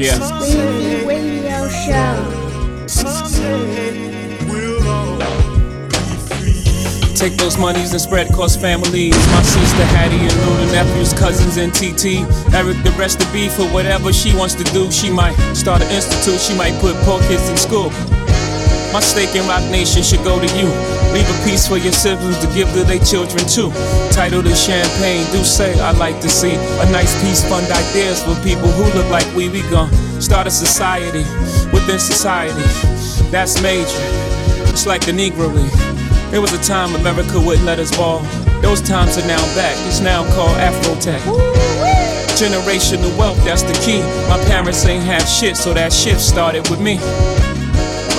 Yeah. 0.01 0.17
Radio 1.05 1.69
Show. 1.69 2.41
Take 7.13 7.37
those 7.37 7.55
monies 7.59 7.91
and 7.91 8.01
spread 8.01 8.31
across 8.31 8.55
families. 8.55 9.13
My 9.13 9.43
sister 9.43 9.85
Hattie 9.93 10.17
and 10.17 10.33
little 10.33 10.73
nephews, 10.73 11.13
cousins, 11.13 11.57
and 11.57 11.71
TT. 11.71 12.25
Eric 12.51 12.81
the 12.83 12.95
rest 12.97 13.21
of 13.21 13.31
beef 13.31 13.53
for 13.53 13.65
whatever 13.65 14.11
she 14.11 14.35
wants 14.35 14.55
to 14.55 14.63
do. 14.73 14.91
She 14.91 15.11
might 15.11 15.35
start 15.53 15.83
an 15.83 15.91
institute, 15.91 16.39
she 16.39 16.57
might 16.57 16.73
put 16.81 16.95
poor 17.05 17.19
kids 17.27 17.47
in 17.47 17.57
school. 17.57 17.91
My 18.93 18.99
stake 18.99 19.35
in 19.35 19.47
Roc 19.47 19.63
Nation 19.71 20.03
should 20.03 20.23
go 20.23 20.35
to 20.37 20.49
you. 20.59 20.67
Leave 21.15 21.29
a 21.29 21.37
piece 21.47 21.65
for 21.67 21.77
your 21.77 21.93
siblings 21.93 22.39
to 22.39 22.47
give 22.53 22.67
to 22.73 22.83
their 22.83 22.99
children 22.99 23.47
too. 23.47 23.71
Tidal 24.11 24.43
to 24.43 24.53
champagne, 24.53 25.23
D'ussé 25.31 25.79
I 25.79 25.91
like 25.91 26.19
to 26.19 26.29
see 26.29 26.55
a 26.55 26.85
nice 26.91 27.15
piece, 27.23 27.47
fund 27.47 27.65
ideas 27.71 28.21
for 28.23 28.35
people 28.43 28.67
who 28.67 28.83
look 28.97 29.09
like 29.09 29.25
we. 29.33 29.47
We 29.47 29.61
gon' 29.71 29.89
start 30.19 30.45
a 30.47 30.51
society 30.51 31.23
within 31.71 31.99
society. 31.99 32.63
That's 33.31 33.61
major. 33.61 33.87
It's 34.67 34.85
like 34.85 35.05
the 35.05 35.13
Negro 35.13 35.47
League. 35.53 35.71
There 36.31 36.41
was 36.41 36.51
a 36.51 36.61
time 36.61 36.93
America 36.95 37.39
wouldn't 37.39 37.65
let 37.65 37.79
us 37.79 37.95
ball. 37.95 38.19
Those 38.61 38.81
times 38.81 39.17
are 39.17 39.27
now 39.27 39.41
back. 39.55 39.75
It's 39.87 40.01
now 40.01 40.23
called 40.35 40.57
Afrotech. 40.57 41.19
Generational 42.35 43.15
wealth, 43.17 43.37
that's 43.45 43.63
the 43.63 43.73
key. 43.85 44.01
My 44.27 44.37
parents 44.45 44.85
ain't 44.85 45.03
have 45.03 45.27
shit, 45.27 45.55
so 45.55 45.73
that 45.73 45.93
shift 45.93 46.19
started 46.19 46.69
with 46.69 46.81
me. 46.81 46.99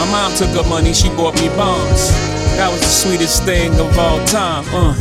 My 0.03 0.11
mom 0.11 0.35
took 0.35 0.51
her 0.51 0.69
money, 0.69 0.93
she 0.93 1.09
bought 1.11 1.39
me 1.41 1.47
bonds. 1.55 2.11
That 2.59 2.67
was 2.73 2.81
the 2.81 2.91
sweetest 2.91 3.45
thing 3.45 3.71
of 3.79 3.97
all 3.97 4.19
time. 4.27 4.67
Uh. 4.75 4.99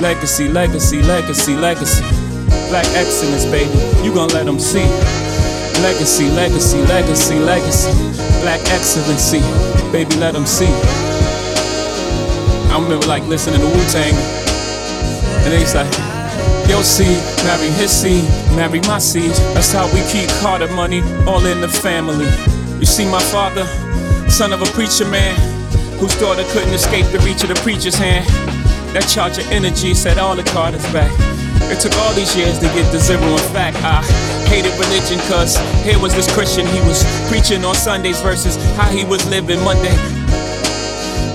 Legacy, 0.00 0.46
legacy, 0.46 1.02
legacy, 1.02 1.56
legacy. 1.56 2.06
Black 2.70 2.86
excellence, 2.94 3.44
baby. 3.50 3.74
You 4.06 4.14
gon' 4.14 4.28
let 4.28 4.46
them 4.46 4.60
see. 4.60 4.86
Legacy, 5.82 6.30
legacy, 6.30 6.78
legacy, 6.86 7.34
legacy. 7.40 7.90
Black 8.46 8.62
excellency, 8.70 9.42
baby, 9.90 10.14
let 10.22 10.34
them 10.34 10.46
see. 10.46 10.70
I 12.70 12.78
remember 12.78 13.04
like 13.08 13.26
listening 13.26 13.58
to 13.58 13.66
Wu 13.66 13.82
Tang, 13.90 14.14
and 15.42 15.50
they 15.50 15.58
was 15.58 15.74
like, 15.74 15.90
Yo, 16.70 16.80
see, 16.82 17.18
marry 17.42 17.74
his 17.74 17.90
seed, 17.90 18.22
marry 18.54 18.78
my 18.86 19.00
seed. 19.00 19.32
That's 19.58 19.72
how 19.72 19.92
we 19.92 19.98
keep 20.06 20.30
Carter 20.38 20.68
money 20.68 21.02
all 21.26 21.44
in 21.44 21.60
the 21.60 21.66
family. 21.66 22.30
You 22.78 22.86
see, 22.86 23.04
my 23.10 23.20
father, 23.20 23.66
son 24.32 24.50
of 24.54 24.62
a 24.62 24.70
preacher 24.72 25.04
man, 25.04 25.36
whose 26.00 26.18
daughter 26.18 26.42
couldn't 26.56 26.72
escape 26.72 27.04
the 27.12 27.18
reach 27.20 27.44
of 27.44 27.52
the 27.52 27.58
preacher's 27.60 27.94
hand. 27.94 28.24
That 28.96 29.04
charge 29.04 29.36
of 29.36 29.44
energy 29.52 29.92
set 29.92 30.16
all 30.16 30.34
the 30.34 30.42
Carters 30.56 30.82
back. 30.88 31.12
It 31.68 31.84
took 31.84 31.92
all 32.00 32.14
these 32.16 32.34
years 32.34 32.58
to 32.60 32.66
get 32.72 32.88
to 32.92 32.98
zero. 32.98 33.20
In 33.20 33.46
fact, 33.52 33.76
I 33.84 34.00
hated 34.48 34.72
religion, 34.80 35.20
cause 35.28 35.60
here 35.84 36.00
was 36.00 36.16
this 36.16 36.24
Christian. 36.32 36.64
He 36.64 36.80
was 36.88 37.04
preaching 37.28 37.62
on 37.64 37.74
Sundays 37.76 38.24
versus 38.24 38.56
how 38.72 38.88
he 38.88 39.04
was 39.04 39.20
living 39.28 39.60
Monday. 39.60 39.92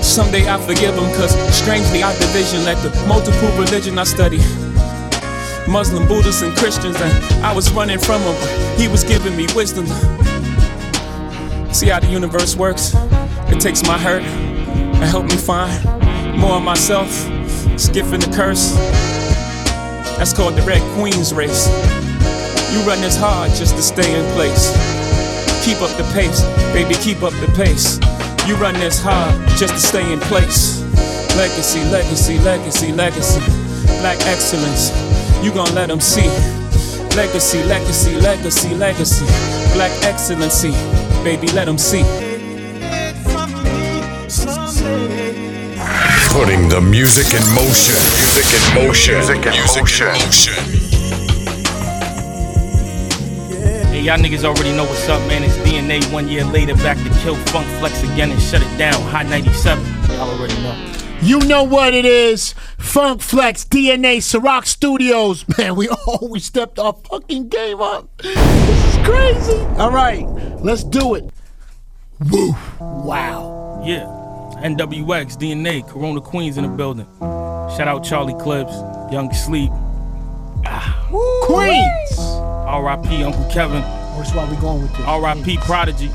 Someday 0.02 0.50
I 0.50 0.58
forgive 0.58 0.98
him, 0.98 1.06
cause 1.14 1.38
strangely 1.54 2.02
our 2.02 2.14
division 2.18 2.66
led 2.66 2.82
to 2.82 2.90
multiple 3.06 3.54
religion 3.54 3.94
I 3.94 4.04
study. 4.10 4.42
Muslim, 5.70 6.08
Buddhists, 6.10 6.42
and 6.42 6.50
Christians, 6.58 6.98
and 6.98 7.14
I 7.46 7.54
was 7.54 7.70
running 7.70 8.02
from 8.02 8.22
him, 8.26 8.34
but 8.34 8.50
he 8.74 8.88
was 8.88 9.04
giving 9.04 9.36
me 9.36 9.46
wisdom. 9.54 9.86
See 11.72 11.88
how 11.88 12.00
the 12.00 12.08
universe 12.08 12.56
works? 12.56 12.94
It 13.50 13.60
takes 13.60 13.82
my 13.86 13.98
hurt 13.98 14.22
and 14.22 15.04
help 15.04 15.26
me 15.26 15.36
find 15.36 15.84
more 16.38 16.56
of 16.56 16.62
myself, 16.62 17.10
skipping 17.78 18.20
the 18.20 18.32
curse. 18.34 18.74
That's 20.18 20.32
called 20.32 20.54
the 20.54 20.62
Red 20.62 20.82
Queen's 20.96 21.32
race. 21.32 21.68
You 22.72 22.80
run 22.80 23.00
this 23.00 23.16
hard 23.16 23.50
just 23.52 23.76
to 23.76 23.82
stay 23.82 24.18
in 24.18 24.24
place. 24.34 24.72
Keep 25.64 25.82
up 25.82 25.94
the 25.96 26.08
pace, 26.14 26.42
baby, 26.72 26.94
keep 26.94 27.22
up 27.22 27.32
the 27.34 27.50
pace. 27.54 27.98
You 28.48 28.56
run 28.56 28.74
this 28.74 29.00
hard 29.00 29.34
just 29.58 29.74
to 29.74 29.80
stay 29.80 30.12
in 30.12 30.18
place. 30.20 30.82
Legacy, 31.36 31.84
legacy, 31.90 32.38
legacy, 32.40 32.92
legacy. 32.92 33.40
Black 34.00 34.18
excellence, 34.26 34.90
you 35.44 35.52
gon' 35.52 35.72
let 35.74 35.88
them 35.88 36.00
see. 36.00 36.28
Legacy, 37.14 37.62
legacy, 37.64 38.16
legacy, 38.16 38.74
legacy. 38.74 39.26
Black 39.74 39.92
excellency, 40.02 40.72
baby, 41.24 41.48
let 41.48 41.66
them 41.66 41.78
see. 41.78 42.02
Putting 46.30 46.68
the 46.68 46.80
music 46.80 47.34
in 47.34 47.42
motion. 47.54 47.96
Music 48.14 48.46
in 48.54 48.86
motion. 48.86 49.14
Music 49.14 49.46
in 49.46 49.54
motion. 49.74 50.14
Hey, 53.88 54.00
y'all 54.02 54.18
niggas 54.18 54.44
already 54.44 54.72
know 54.76 54.84
what's 54.84 55.08
up, 55.08 55.20
man. 55.26 55.42
It's 55.42 55.56
DNA 55.58 56.00
one 56.12 56.28
year 56.28 56.44
later, 56.44 56.74
back 56.76 56.98
to 56.98 57.10
kill 57.20 57.36
Funk 57.46 57.66
Flex 57.78 58.02
again 58.02 58.30
and 58.30 58.40
shut 58.40 58.62
it 58.62 58.78
down. 58.78 59.00
Hot 59.10 59.26
97. 59.26 59.84
Y'all 60.14 60.30
already 60.30 60.54
know. 60.62 60.97
You 61.20 61.40
know 61.40 61.64
what 61.64 61.94
it 61.94 62.04
is. 62.04 62.54
Funk 62.78 63.22
Flex, 63.22 63.64
DNA, 63.64 64.18
Ciroc 64.18 64.66
Studios. 64.66 65.44
Man, 65.58 65.74
we 65.74 65.88
always 65.88 66.44
stepped 66.44 66.78
our 66.78 66.92
fucking 66.92 67.48
game 67.48 67.80
up. 67.80 68.08
This 68.18 68.94
is 68.94 69.06
crazy. 69.06 69.58
All 69.78 69.90
right, 69.90 70.24
let's 70.62 70.84
do 70.84 71.16
it. 71.16 71.24
Woo. 72.30 72.54
Wow. 72.80 73.82
Yeah. 73.84 74.04
NWX, 74.62 75.36
DNA, 75.36 75.86
Corona 75.88 76.20
Queens 76.20 76.56
in 76.56 76.64
the 76.64 76.68
building. 76.68 77.06
Shout 77.20 77.88
out 77.88 78.04
Charlie 78.04 78.34
Clips, 78.40 78.72
Young 79.12 79.32
Sleep. 79.32 79.70
Ah. 80.66 81.06
Queens. 81.44 82.18
R.I.P. 82.18 83.24
Uncle 83.24 83.48
Kevin. 83.50 83.80
That's 83.80 84.32
why 84.34 84.48
we 84.48 84.56
going 84.56 84.82
with 84.82 84.96
this. 84.96 85.06
R.I.P. 85.06 85.56
Prodigy. 85.58 86.08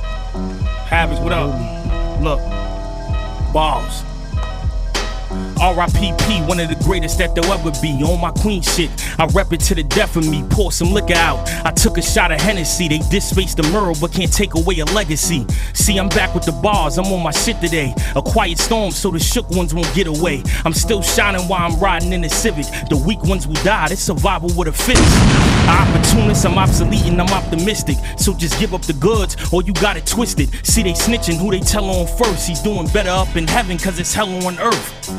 Havoc, 0.88 1.22
what 1.24 1.34
up? 1.34 2.22
Look. 2.22 2.40
Balls. 3.54 4.04
R.I.P.P. 5.60 6.42
One 6.44 6.60
of 6.60 6.70
the 6.70 6.82
greatest 6.84 7.18
that 7.20 7.36
there'll 7.36 7.52
ever 7.54 7.72
be. 7.82 7.92
On 8.04 8.20
my 8.20 8.32
queen 8.32 8.62
shit, 8.62 8.90
I 9.20 9.26
rep 9.28 9.54
it 9.54 9.60
to 9.62 9.76
the 9.76 9.84
death 9.84 10.16
of 10.16 10.28
me. 10.28 10.44
Pour 10.50 10.72
some 10.72 10.92
liquor 10.92 11.16
out. 11.16 11.48
I 11.66 11.72
took 11.72 11.98
a 11.98 12.02
shot 12.02 12.32
of 12.32 12.40
Hennessy. 12.40 12.88
They 12.88 13.00
disspaced 13.10 13.58
the 13.58 13.64
mural, 13.64 13.96
but 14.00 14.12
can't 14.12 14.32
take 14.32 14.56
away 14.56 14.80
a 14.80 14.86
legacy. 14.86 15.46
See, 15.74 15.98
I'm 15.98 16.10
back 16.10 16.34
with 16.34 16.46
the 16.46 16.52
bars. 16.52 16.98
I'm 16.98 17.06
on 17.06 17.24
my 17.24 17.32
shit 17.32 17.60
today. 17.62 17.94
A 18.16 18.22
quiet 18.22 18.60
storm, 18.60 18.92
so 18.92 19.12
the 19.12 19.20
shook 19.20 19.50
ones 19.52 19.74
won't 19.74 19.94
get 19.94 20.08
away. 20.08 20.44
I'm 20.66 20.74
still 20.74 21.02
shining 21.02 21.48
while 21.48 21.72
I'm 21.72 21.80
riding 21.80 22.14
in 22.14 22.22
the 22.22 22.30
Civic. 22.30 22.66
The 22.90 23.02
weak 23.06 23.24
ones 23.24 23.48
will 23.48 23.62
die. 23.64 23.88
It's 23.92 24.02
survival 24.02 24.50
with 24.56 24.68
a 24.68 24.72
fittest. 24.72 25.18
Opportunist, 25.68 26.46
I'm 26.46 26.58
obsolete 26.58 27.06
and 27.06 27.20
I'm 27.22 27.34
optimistic. 27.34 27.98
So 28.18 28.34
just 28.34 28.60
give 28.60 28.74
up 28.74 28.82
the 28.84 28.94
goods, 28.94 29.36
or 29.52 29.64
you 29.64 29.74
got 29.74 29.98
it 29.98 30.06
twisted. 30.06 30.50
See, 30.66 30.84
they 30.84 30.94
snitching 30.94 31.38
who 31.38 31.52
they 31.52 31.60
tell 31.60 31.86
on 31.90 32.08
first. 32.18 32.48
He's 32.48 32.62
doing 32.62 32.88
better 32.88 33.10
up 33.10 33.36
in 33.36 33.48
heaven, 33.48 33.78
cause 33.78 34.00
it's 34.00 34.14
hell 34.14 34.30
on 34.46 34.60
earth. 34.60 35.10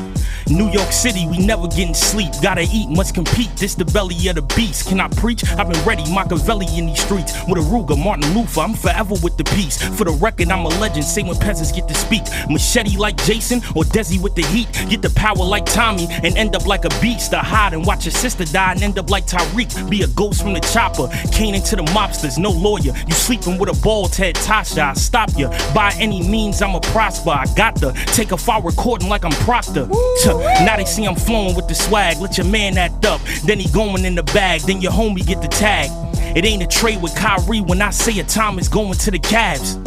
New 0.47 0.69
York 0.71 0.91
City, 0.91 1.27
we 1.27 1.37
never 1.39 1.67
getting 1.67 1.93
sleep. 1.93 2.31
Gotta 2.41 2.67
eat, 2.71 2.89
must 2.89 3.15
compete. 3.15 3.49
This 3.57 3.75
the 3.75 3.85
belly 3.85 4.27
of 4.27 4.35
the 4.35 4.41
beast. 4.55 4.87
Can 4.87 4.99
I 4.99 5.07
preach? 5.07 5.43
I've 5.43 5.69
been 5.69 5.85
ready, 5.85 6.03
Machiavelli 6.13 6.67
in 6.77 6.87
these 6.87 7.01
streets. 7.01 7.33
With 7.47 7.57
a 7.57 7.61
Ruger, 7.61 7.97
Martin 8.01 8.33
Luther, 8.35 8.61
I'm 8.61 8.73
forever 8.73 9.15
with 9.23 9.37
the 9.37 9.43
peace. 9.43 9.81
For 9.97 10.03
the 10.03 10.11
record, 10.11 10.49
I'm 10.49 10.65
a 10.65 10.69
legend. 10.79 11.05
Say 11.05 11.23
when 11.23 11.37
peasants 11.37 11.71
get 11.71 11.87
to 11.87 11.95
speak. 11.95 12.23
Machete 12.49 12.97
like 12.97 13.17
Jason 13.25 13.59
or 13.75 13.83
Desi 13.83 14.21
with 14.21 14.35
the 14.35 14.43
heat. 14.43 14.67
Get 14.89 15.01
the 15.01 15.09
power 15.11 15.43
like 15.43 15.65
Tommy 15.65 16.07
and 16.09 16.37
end 16.37 16.55
up 16.55 16.65
like 16.67 16.85
a 16.85 16.89
beast. 17.01 17.31
To 17.31 17.37
hide 17.39 17.73
and 17.73 17.85
watch 17.85 18.05
your 18.05 18.11
sister 18.11 18.45
die 18.45 18.73
and 18.73 18.83
end 18.83 18.99
up 18.99 19.09
like 19.09 19.25
Tyreek. 19.25 19.89
Be 19.89 20.03
a 20.03 20.07
ghost 20.07 20.41
from 20.41 20.53
the 20.53 20.59
chopper. 20.59 21.07
Cane 21.31 21.55
into 21.55 21.75
the 21.75 21.83
mobsters, 21.83 22.37
no 22.37 22.51
lawyer. 22.51 22.93
You 23.07 23.13
sleeping 23.13 23.57
with 23.57 23.69
a 23.69 23.81
bald 23.81 24.15
head, 24.15 24.35
Tasha. 24.35 24.91
I 24.91 24.93
stop 24.93 25.29
you. 25.37 25.47
By 25.73 25.93
any 25.99 26.27
means, 26.27 26.61
I'ma 26.61 26.79
prosper. 26.79 27.31
I 27.31 27.45
got 27.55 27.75
to 27.77 27.93
take 28.13 28.31
a 28.31 28.37
file 28.37 28.61
recording 28.61 29.09
like 29.09 29.25
I'm 29.25 29.31
Proctor. 29.45 29.87
Tuh, 30.23 30.34
Now 30.65 30.77
they 30.77 30.85
see 30.85 31.05
I'm 31.05 31.15
flowing 31.15 31.55
with 31.55 31.67
the 31.67 31.75
swag. 31.75 32.17
Let 32.19 32.37
your 32.37 32.47
man 32.47 32.77
act 32.77 33.05
up. 33.05 33.21
Then 33.45 33.59
he 33.59 33.69
going 33.71 34.05
in 34.05 34.15
the 34.15 34.23
bag. 34.23 34.61
Then 34.61 34.81
your 34.81 34.91
homie 34.91 35.25
get 35.25 35.41
the 35.41 35.47
tag. 35.47 35.89
It 36.35 36.45
ain't 36.45 36.63
a 36.63 36.67
trade 36.67 37.01
with 37.01 37.15
Kyrie 37.15 37.61
when 37.61 37.81
I 37.81 37.91
say 37.91 38.19
a 38.19 38.23
time 38.23 38.59
is 38.59 38.67
going 38.67 38.93
to 38.93 39.11
the 39.11 39.19
Cavs. 39.19 39.79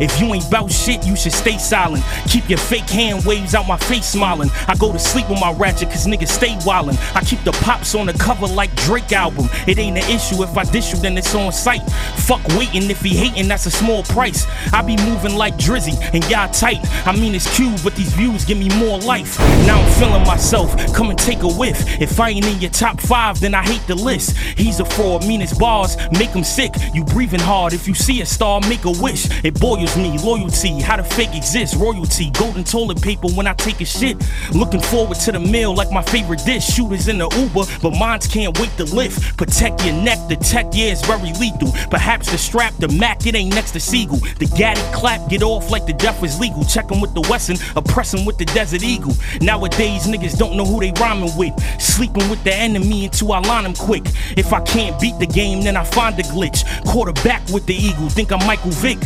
If 0.00 0.20
you 0.20 0.32
ain't 0.34 0.50
bout 0.50 0.70
shit, 0.70 1.06
you 1.06 1.16
should 1.16 1.32
stay 1.32 1.58
silent. 1.58 2.04
Keep 2.28 2.48
your 2.48 2.58
fake 2.58 2.88
hand 2.88 3.24
waves 3.24 3.54
out 3.54 3.66
my 3.66 3.76
face 3.76 4.06
smiling. 4.06 4.50
I 4.68 4.74
go 4.76 4.92
to 4.92 4.98
sleep 4.98 5.28
with 5.28 5.40
my 5.40 5.52
ratchet 5.52 5.88
cause 5.88 6.06
niggas 6.06 6.28
stay 6.28 6.54
wildin'. 6.66 6.98
I 7.14 7.22
keep 7.24 7.42
the 7.44 7.52
pops 7.52 7.94
on 7.94 8.06
the 8.06 8.12
cover 8.12 8.46
like 8.46 8.74
Drake 8.76 9.12
album. 9.12 9.48
It 9.66 9.78
ain't 9.78 9.96
an 9.96 10.10
issue 10.10 10.42
if 10.42 10.56
I 10.56 10.64
dish 10.64 10.92
you, 10.92 10.98
then 11.00 11.16
it's 11.16 11.34
on 11.34 11.52
sight. 11.52 11.82
Fuck 12.26 12.46
waiting 12.48 12.90
if 12.90 13.00
he 13.00 13.16
hating, 13.16 13.48
that's 13.48 13.66
a 13.66 13.70
small 13.70 14.02
price. 14.04 14.46
I 14.72 14.82
be 14.82 14.96
moving 15.04 15.36
like 15.36 15.56
Drizzy 15.56 15.96
and 16.12 16.24
y'all 16.30 16.50
tight. 16.50 16.80
I 17.06 17.12
mean 17.16 17.34
it's 17.34 17.54
cute, 17.56 17.82
but 17.82 17.94
these 17.94 18.12
views 18.12 18.44
give 18.44 18.58
me 18.58 18.68
more 18.78 18.98
life. 18.98 19.38
Now 19.66 19.80
I'm 19.80 19.92
feeling 19.94 20.26
myself. 20.26 20.76
Come 20.94 21.10
and 21.10 21.18
take 21.18 21.42
a 21.42 21.48
whiff. 21.48 22.00
If 22.00 22.20
I 22.20 22.30
ain't 22.30 22.46
in 22.46 22.60
your 22.60 22.70
top 22.70 23.00
five, 23.00 23.40
then 23.40 23.54
I 23.54 23.62
hate 23.62 23.86
the 23.86 23.94
list. 23.94 24.36
He's 24.36 24.80
a 24.80 24.84
fraud, 24.84 25.26
meanest 25.26 25.58
bars, 25.58 25.96
make 26.12 26.30
him 26.30 26.44
sick. 26.44 26.74
You 26.92 27.04
breathing 27.04 27.40
hard. 27.40 27.72
If 27.72 27.88
you 27.88 27.94
see 27.94 28.20
a 28.20 28.26
star, 28.26 28.60
make 28.68 28.84
a 28.84 28.90
wish. 28.90 29.26
It 29.44 29.58
boils 29.58 29.85
me. 29.96 30.18
Loyalty, 30.18 30.80
how 30.80 30.96
the 30.96 31.04
fake 31.04 31.34
exists, 31.34 31.76
Royalty, 31.76 32.30
golden 32.30 32.64
toilet 32.64 33.00
paper 33.02 33.28
when 33.28 33.46
I 33.46 33.54
take 33.54 33.80
a 33.80 33.84
shit. 33.84 34.16
Looking 34.52 34.80
forward 34.80 35.18
to 35.20 35.32
the 35.32 35.40
meal 35.40 35.74
like 35.74 35.90
my 35.90 36.02
favorite 36.02 36.42
dish. 36.44 36.64
Shooters 36.64 37.08
in 37.08 37.18
the 37.18 37.28
Uber, 37.36 37.70
but 37.82 37.96
mines 37.98 38.26
can't 38.26 38.58
wait 38.58 38.70
to 38.78 38.84
lift. 38.84 39.36
Protect 39.36 39.84
your 39.84 39.94
neck, 39.94 40.18
the 40.28 40.36
tech, 40.36 40.66
yeah, 40.72 40.92
is 40.92 41.02
very 41.02 41.32
lethal. 41.34 41.72
Perhaps 41.90 42.30
the 42.30 42.38
strap, 42.38 42.74
the 42.78 42.88
Mac, 42.88 43.26
it 43.26 43.34
ain't 43.34 43.54
next 43.54 43.72
to 43.72 43.80
Sigel. 43.80 44.18
The 44.38 44.46
Gaddy 44.56 44.80
clap, 44.92 45.28
get 45.28 45.42
off 45.42 45.70
like 45.70 45.86
the 45.86 45.92
death 45.92 46.22
is 46.22 46.40
legal. 46.40 46.64
Check 46.64 46.90
'em 46.90 47.00
with 47.00 47.14
the 47.14 47.20
Wesson, 47.22 47.56
oppress 47.76 48.14
'em 48.14 48.24
with 48.24 48.38
the 48.38 48.46
Desert 48.46 48.82
Eagle. 48.82 49.14
Nowadays, 49.40 50.06
niggas 50.06 50.38
don't 50.38 50.56
know 50.56 50.64
who 50.64 50.80
they 50.80 50.92
rhyming 51.00 51.36
with. 51.36 51.54
Sleeping 51.80 52.28
with 52.28 52.42
the 52.44 52.54
enemy 52.54 53.04
until 53.04 53.32
I 53.32 53.40
line 53.40 53.64
'em 53.64 53.74
quick. 53.74 54.06
If 54.36 54.52
I 54.52 54.60
can't 54.60 54.98
beat 55.00 55.18
the 55.18 55.26
game, 55.26 55.62
then 55.62 55.76
I 55.76 55.84
find 55.84 56.18
a 56.18 56.22
glitch. 56.22 56.64
Quarterback 56.84 57.42
with 57.50 57.66
the 57.66 57.74
Eagle, 57.74 58.08
think 58.08 58.32
I'm 58.32 58.44
Michael 58.46 58.70
Vick. 58.70 58.98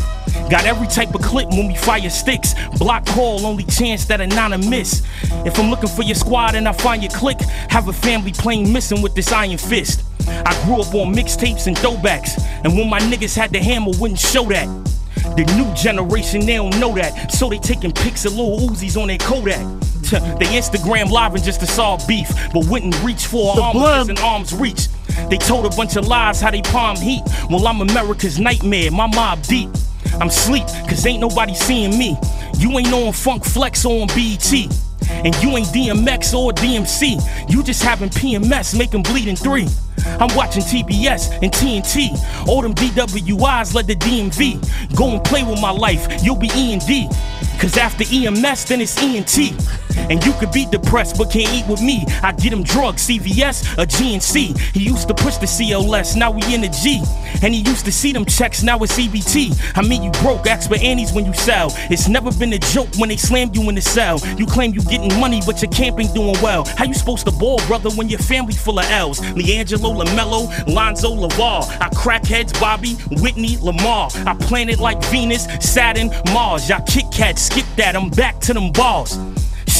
Got 0.48 0.64
every 0.70 0.86
type 0.86 1.12
of 1.16 1.20
clip 1.20 1.48
when 1.50 1.66
we 1.66 1.74
fire 1.74 2.08
sticks. 2.08 2.54
Block 2.78 3.04
call, 3.06 3.44
only 3.44 3.64
chance 3.64 4.04
that 4.04 4.20
a 4.20 4.26
nine 4.26 4.70
miss. 4.70 5.02
If 5.44 5.58
I'm 5.58 5.68
looking 5.68 5.88
for 5.88 6.02
your 6.04 6.14
squad 6.14 6.54
and 6.54 6.68
I 6.68 6.72
find 6.72 7.02
your 7.02 7.10
click, 7.10 7.40
have 7.68 7.88
a 7.88 7.92
family 7.92 8.32
plane 8.32 8.72
missing 8.72 9.02
with 9.02 9.16
this 9.16 9.32
iron 9.32 9.58
fist. 9.58 10.04
I 10.28 10.52
grew 10.64 10.80
up 10.80 10.94
on 10.94 11.12
mixtapes 11.12 11.66
and 11.66 11.76
throwbacks, 11.76 12.40
and 12.62 12.76
when 12.76 12.88
my 12.88 13.00
niggas 13.00 13.36
had 13.36 13.50
the 13.50 13.58
hammer, 13.58 13.90
wouldn't 13.98 14.20
show 14.20 14.44
that. 14.44 14.68
The 15.36 15.44
new 15.56 15.74
generation, 15.74 16.46
they 16.46 16.54
don't 16.54 16.78
know 16.78 16.94
that, 16.94 17.32
so 17.32 17.48
they 17.48 17.58
taking 17.58 17.90
pics 17.90 18.24
of 18.24 18.36
little 18.36 18.60
Uzis 18.60 18.96
on 19.00 19.08
their 19.08 19.18
Kodak. 19.18 19.58
They 20.38 20.46
Instagram 20.56 21.10
live 21.10 21.34
and 21.34 21.42
just 21.42 21.60
to 21.60 21.66
solve 21.66 22.06
beef, 22.06 22.28
but 22.54 22.66
wouldn't 22.66 22.94
reach 23.02 23.26
for 23.26 23.56
The 23.56 23.62
arms 23.62 24.08
and 24.08 24.18
arms 24.20 24.54
reach. 24.54 24.88
They 25.28 25.36
told 25.36 25.66
a 25.66 25.70
bunch 25.76 25.96
of 25.96 26.06
lies 26.06 26.40
how 26.40 26.52
they 26.52 26.62
palm 26.62 26.96
heat. 26.96 27.22
Well, 27.50 27.66
I'm 27.66 27.80
America's 27.80 28.38
nightmare, 28.38 28.92
my 28.92 29.08
Mobb 29.08 29.46
Deep. 29.48 29.68
I'm 30.20 30.30
sleep, 30.30 30.66
cause 30.88 31.06
ain't 31.06 31.20
nobody 31.20 31.54
seeing 31.54 31.98
me. 31.98 32.16
You 32.58 32.78
ain't 32.78 32.92
on 32.92 33.12
Funk 33.12 33.44
Flex 33.44 33.84
or 33.84 34.02
on 34.02 34.08
BET. 34.08 34.52
And 35.10 35.34
you 35.42 35.56
ain't 35.56 35.66
DMX 35.68 36.34
or 36.34 36.52
DMC. 36.52 37.50
You 37.50 37.62
just 37.62 37.82
having 37.82 38.10
PMS, 38.10 38.78
making 38.78 39.02
bleeding 39.02 39.36
three. 39.36 39.66
I'm 40.06 40.34
watching 40.34 40.62
TBS 40.62 41.42
and 41.42 41.52
TNT. 41.52 42.48
All 42.48 42.62
them 42.62 42.74
DWIs 42.74 43.74
led 43.74 43.86
the 43.86 43.96
DMV. 43.96 44.96
Go 44.96 45.10
and 45.10 45.24
play 45.24 45.42
with 45.42 45.60
my 45.60 45.70
life, 45.70 46.22
you'll 46.22 46.36
be 46.36 46.50
E 46.54 46.72
and 46.72 46.86
D. 46.86 47.08
Cause 47.60 47.76
after 47.76 48.04
EMS, 48.10 48.64
then 48.64 48.80
it's 48.80 48.96
ENT. 48.96 49.52
And 50.08 50.24
you 50.24 50.32
could 50.34 50.50
be 50.50 50.64
depressed 50.66 51.18
but 51.18 51.30
can't 51.30 51.52
eat 51.52 51.66
with 51.68 51.82
me. 51.82 52.04
I 52.22 52.32
get 52.32 52.52
him 52.52 52.62
drugs, 52.62 53.06
CVS, 53.06 53.76
a 53.76 53.86
GNC. 53.86 54.58
He 54.72 54.80
used 54.80 55.08
to 55.08 55.14
push 55.14 55.36
the 55.36 55.46
CLS, 55.46 56.16
now 56.16 56.30
we 56.30 56.42
in 56.54 56.62
the 56.62 56.68
G. 56.68 57.02
And 57.42 57.54
he 57.54 57.60
used 57.60 57.84
to 57.84 57.92
see 57.92 58.12
them 58.12 58.24
checks, 58.24 58.62
now 58.62 58.78
it's 58.78 58.98
EBT. 58.98 59.76
I 59.76 59.82
mean, 59.82 60.02
you 60.02 60.10
broke, 60.22 60.46
ask 60.46 60.70
for 60.70 60.76
Annie's 60.76 61.12
when 61.12 61.26
you 61.26 61.34
sell. 61.34 61.68
It's 61.90 62.08
never 62.08 62.32
been 62.32 62.52
a 62.54 62.58
joke 62.58 62.88
when 62.96 63.10
they 63.10 63.16
slam 63.16 63.50
you 63.52 63.68
in 63.68 63.74
the 63.74 63.82
cell. 63.82 64.18
You 64.38 64.46
claim 64.46 64.72
you 64.72 64.82
getting 64.82 65.20
money, 65.20 65.40
but 65.44 65.60
your 65.60 65.70
camp 65.70 66.00
ain't 66.00 66.14
doing 66.14 66.36
well. 66.42 66.64
How 66.76 66.84
you 66.84 66.94
supposed 66.94 67.26
to 67.26 67.32
ball, 67.32 67.58
brother, 67.66 67.90
when 67.90 68.08
your 68.08 68.20
family 68.20 68.54
full 68.54 68.78
of 68.78 68.86
L's? 68.90 69.20
LiAngelo, 69.20 70.02
LaMelo, 70.02 70.66
Lonzo, 70.66 71.14
Lavar. 71.14 71.64
I 71.80 71.90
crackheads, 71.90 72.58
Bobby, 72.58 72.94
Whitney, 73.22 73.58
Lamar. 73.58 74.10
I 74.26 74.34
planet 74.34 74.78
like 74.78 75.04
Venus, 75.04 75.44
Saturn, 75.60 76.10
Mars. 76.32 76.68
Y'all 76.68 76.82
Kit 76.86 77.04
Kat, 77.12 77.38
skip 77.50 77.66
that, 77.76 77.96
I'm 77.96 78.10
back 78.10 78.40
to 78.40 78.54
them 78.54 78.70
balls. 78.72 79.18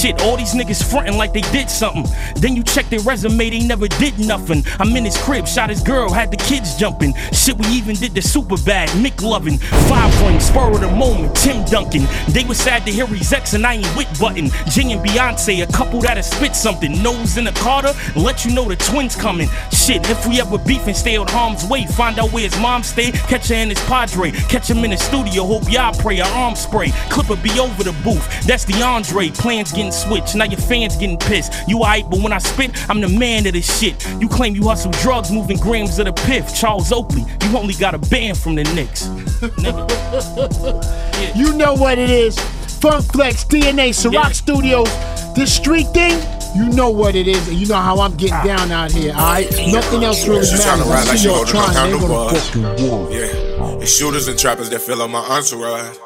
Shit, 0.00 0.22
all 0.22 0.38
these 0.38 0.54
niggas 0.54 0.82
frontin' 0.82 1.18
like 1.18 1.34
they 1.34 1.42
did 1.52 1.68
something. 1.68 2.06
Then 2.36 2.56
you 2.56 2.62
check 2.62 2.88
their 2.88 3.00
resume, 3.00 3.50
they 3.50 3.60
never 3.60 3.86
did 3.86 4.18
nothing. 4.18 4.64
I'm 4.78 4.96
in 4.96 5.04
his 5.04 5.18
crib, 5.18 5.46
shot 5.46 5.68
his 5.68 5.82
girl, 5.82 6.10
had 6.10 6.30
the 6.30 6.38
kids 6.38 6.74
jumping. 6.74 7.12
Shit, 7.32 7.58
we 7.58 7.66
even 7.66 7.96
did 7.96 8.14
the 8.14 8.22
super 8.22 8.56
bad, 8.64 8.88
McLovin', 8.90 9.58
Five 9.90 10.22
Ring, 10.22 10.40
spur 10.40 10.72
of 10.72 10.80
the 10.80 10.90
moment, 10.90 11.36
Tim 11.36 11.66
Duncan. 11.66 12.06
They 12.30 12.44
was 12.44 12.56
sad 12.56 12.86
to 12.86 12.92
hear 12.92 13.06
he's 13.08 13.30
ex 13.30 13.52
and 13.52 13.66
I 13.66 13.74
ain't 13.74 13.94
wit 13.94 14.08
button. 14.18 14.48
Jay 14.70 14.90
and 14.90 15.04
Beyonce, 15.04 15.68
a 15.68 15.70
couple 15.70 16.00
that'll 16.00 16.22
spit 16.22 16.56
something. 16.56 17.02
Nose 17.02 17.36
in 17.36 17.44
the 17.44 17.52
Carter, 17.52 17.92
let 18.16 18.46
you 18.46 18.54
know 18.54 18.66
the 18.66 18.76
twins 18.76 19.14
coming. 19.14 19.50
Shit, 19.70 20.08
if 20.08 20.26
we 20.26 20.40
ever 20.40 20.56
beef 20.56 20.86
and 20.86 20.96
stay 20.96 21.18
out 21.18 21.28
harm's 21.28 21.66
way, 21.66 21.84
find 21.84 22.18
out 22.18 22.32
where 22.32 22.44
his 22.44 22.58
mom 22.58 22.82
stay, 22.82 23.10
catch 23.12 23.48
her 23.48 23.54
in 23.54 23.68
his 23.68 23.80
padre, 23.80 24.30
catch 24.48 24.70
him 24.70 24.82
in 24.82 24.92
the 24.92 24.96
studio, 24.96 25.44
hope 25.44 25.70
y'all 25.70 25.92
pray, 25.92 26.20
our 26.20 26.30
arm 26.30 26.56
spray. 26.56 26.90
Clipper 27.10 27.36
be 27.36 27.60
over 27.60 27.84
the 27.84 27.92
booth, 28.02 28.46
that's 28.46 28.64
the 28.64 28.82
Andre, 28.82 29.28
plans 29.28 29.72
getting 29.90 30.08
switched, 30.08 30.34
now 30.36 30.44
your 30.44 30.60
fans 30.60 30.96
getting 30.96 31.18
pissed. 31.18 31.52
You 31.68 31.78
alright, 31.78 32.08
but 32.08 32.20
when 32.20 32.32
I 32.32 32.38
spit, 32.38 32.70
I'm 32.88 33.00
the 33.00 33.08
man 33.08 33.46
of 33.46 33.52
this 33.52 33.80
shit. 33.80 34.06
You 34.20 34.28
claim 34.28 34.54
you 34.54 34.64
hustle 34.68 34.92
drugs, 35.02 35.30
moving 35.30 35.56
grams 35.58 35.98
of 35.98 36.06
the 36.06 36.12
piff. 36.12 36.54
Charles 36.54 36.92
Oakley, 36.92 37.24
you 37.42 37.56
only 37.56 37.74
got 37.74 37.94
a 37.94 37.98
band 37.98 38.38
from 38.38 38.54
the 38.56 38.64
Knicks. 38.74 39.08
You 41.36 41.52
know 41.54 41.74
what 41.74 41.98
it 41.98 42.10
is. 42.10 42.38
Funk 42.80 43.04
Flex, 43.12 43.44
DNA, 43.44 43.90
Ciroc 43.90 44.32
Studios. 44.34 44.88
This 45.34 45.54
street 45.54 45.86
thing, 45.88 46.18
you 46.56 46.68
know 46.70 46.88
what 46.90 47.14
it 47.14 47.28
is, 47.28 47.46
and 47.48 47.56
you 47.58 47.66
know 47.66 47.76
how 47.76 48.00
I'm 48.00 48.16
getting 48.16 48.34
ah. 48.34 48.42
down 48.44 48.72
out 48.72 48.90
here, 48.90 49.12
alright? 49.12 49.50
Nothing 49.70 50.02
else 50.04 50.26
really 50.26 50.44
She 50.46 50.54
tryna 50.56 50.78
matters. 50.78 50.86
ride 50.88 50.98
like 51.00 51.08
I 51.08 51.12
she 51.12 51.18
see 51.18 51.28
y'all 51.28 51.44
trying, 51.44 51.68
they 51.68 51.74
gonna 51.74 51.90
handlebars. 51.90 52.48
fucking 52.48 52.62
war. 52.90 53.10
Yeah, 53.10 53.80
it's 53.82 53.94
shooters 53.96 54.28
and 54.28 54.38
trappers 54.38 54.70
that 54.70 54.80
fill 54.80 55.02
up 55.02 55.10
my 55.10 55.20
entourage. 55.20 55.98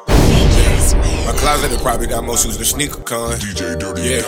Yeah. 0.93 1.25
My 1.25 1.33
closet 1.39 1.71
that 1.71 1.81
probably 1.81 2.07
got 2.07 2.23
most 2.23 2.45
who's 2.45 2.57
the 2.57 2.65
sneaker 2.65 3.01
con. 3.01 3.33
DJ 3.39 3.79
Dirty. 3.79 4.01
Yeah. 4.03 4.21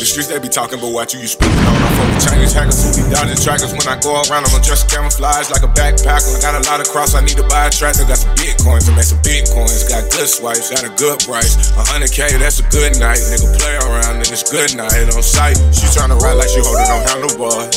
The 0.00 0.08
streets 0.08 0.32
they 0.32 0.40
be 0.40 0.48
talking, 0.48 0.80
but 0.80 0.96
watch 0.96 1.12
you, 1.12 1.20
you 1.20 1.28
speaking 1.28 1.60
on. 1.60 1.76
I 1.76 1.88
fuck 1.92 2.08
with 2.08 2.24
Chinese 2.24 2.56
hackers 2.56 2.80
who 2.80 2.88
be 2.96 3.04
dodging 3.12 3.36
trackers. 3.36 3.68
When 3.76 3.84
I 3.84 4.00
go 4.00 4.16
around, 4.16 4.48
I'ma 4.48 4.64
dressed 4.64 4.88
camouflage 4.88 5.52
like 5.52 5.60
a 5.60 5.68
backpacker. 5.76 6.34
I 6.34 6.40
got 6.40 6.56
a 6.56 6.64
lot 6.64 6.80
of 6.80 6.88
cross, 6.88 7.12
I 7.12 7.20
need 7.20 7.36
to 7.36 7.44
buy 7.52 7.68
a 7.68 7.70
tractor. 7.70 8.08
Got 8.08 8.16
some 8.16 8.32
bitcoins 8.32 8.88
to 8.88 8.96
make 8.96 9.04
some 9.04 9.20
bitcoins. 9.20 9.84
Got 9.92 10.08
good 10.08 10.24
swipes 10.24 10.70
got 10.70 10.88
a 10.88 10.92
good 10.96 11.20
price. 11.20 11.52
A 11.76 11.84
hundred 11.84 12.12
K, 12.12 12.32
that's 12.38 12.60
a 12.60 12.66
good 12.72 12.96
night. 12.96 13.18
Nigga 13.18 13.50
play 13.60 13.76
around, 13.76 14.22
then 14.22 14.28
it's 14.32 14.46
good 14.46 14.72
night 14.72 15.10
on 15.12 15.20
sight. 15.20 15.58
She 15.74 15.84
tryna 15.92 16.16
ride 16.22 16.38
like 16.38 16.48
she 16.48 16.64
holding 16.64 16.88
on 16.88 17.02
handlebars. 17.04 17.76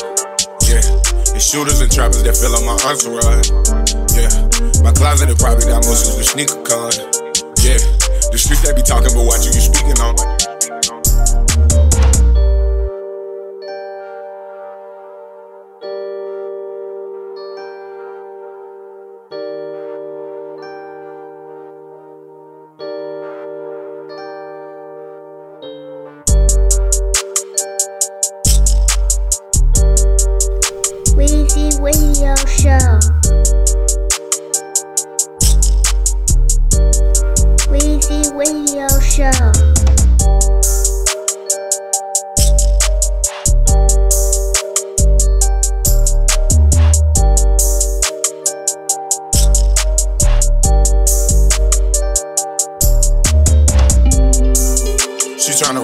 Yeah, 0.70 0.80
it's 1.36 1.44
shooters 1.44 1.82
and 1.82 1.92
trappers 1.92 2.24
that 2.24 2.38
fill 2.38 2.56
up 2.56 2.64
my 2.64 2.78
entourage. 2.88 3.52
Yeah, 4.16 4.32
my 4.80 4.94
closet 4.96 5.28
that 5.28 5.40
probably 5.44 5.66
got 5.68 5.84
most 5.84 6.08
of 6.08 6.16
the 6.16 6.24
sneaker 6.24 6.62
con. 6.64 6.94
Yeah, 7.60 7.80
the 8.34 8.40
streets 8.40 8.62
they 8.64 8.74
be 8.74 8.82
talking, 8.82 9.14
but 9.14 9.26
watch 9.26 9.46
you, 9.46 9.54
you 9.54 9.62
speaking 9.62 10.00
on. 10.02 10.43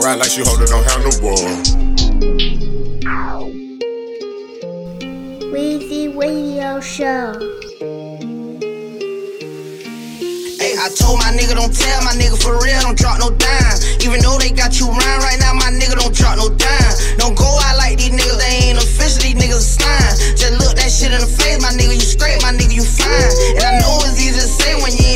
Ride 0.10 0.20
like 0.20 0.32
she 0.32 0.41
holding 0.43 0.72
on 0.74 0.84
handlebars. 0.89 1.76
Weezy 5.53 6.10
Radio 6.18 6.80
Show. 6.82 7.38
Hey, 10.57 10.74
I 10.78 10.89
told 10.97 11.20
my 11.20 11.30
nigga 11.38 11.53
don't 11.53 11.74
tell 11.74 12.01
my 12.03 12.14
nigga 12.18 12.41
for 12.41 12.57
real, 12.64 12.82
don't 12.82 12.97
drop 12.97 13.20
no 13.20 13.30
dime. 13.30 13.78
Even 14.01 14.22
though 14.22 14.38
they 14.38 14.49
got 14.49 14.80
you 14.80 14.88
round 14.88 15.22
right 15.22 15.38
now, 15.39 15.53
my 15.53 15.70
nigga 15.70 15.99
don't 15.99 16.16
drop 16.16 16.38
no 16.38 16.49
dime. 16.49 16.93
Don't 17.18 17.38
go 17.38 17.45
out 17.45 17.78
like 17.78 17.97
these 17.97 18.10
niggas, 18.10 18.39
they 18.39 18.70
ain't 18.70 18.78
official, 18.82 19.22
these 19.22 19.38
niggas 19.38 19.62
slime. 19.62 20.16
Just 20.36 20.53
look 20.57 20.74
that 20.78 20.89
shit 20.89 21.14
in 21.14 21.22
the 21.22 21.30
face, 21.30 21.62
my 21.62 21.70
nigga, 21.70 21.93
you 21.93 22.07
straight, 22.07 22.41
my 22.41 22.51
nigga, 22.51 22.74
you 22.74 22.84
fine. 22.84 23.30
And 23.57 23.64
I 23.64 23.78
know 23.78 24.01
it's 24.10 24.18
easy 24.18 24.41
to 24.41 24.47
say 24.47 24.74
when 24.82 24.89
you 24.89 25.09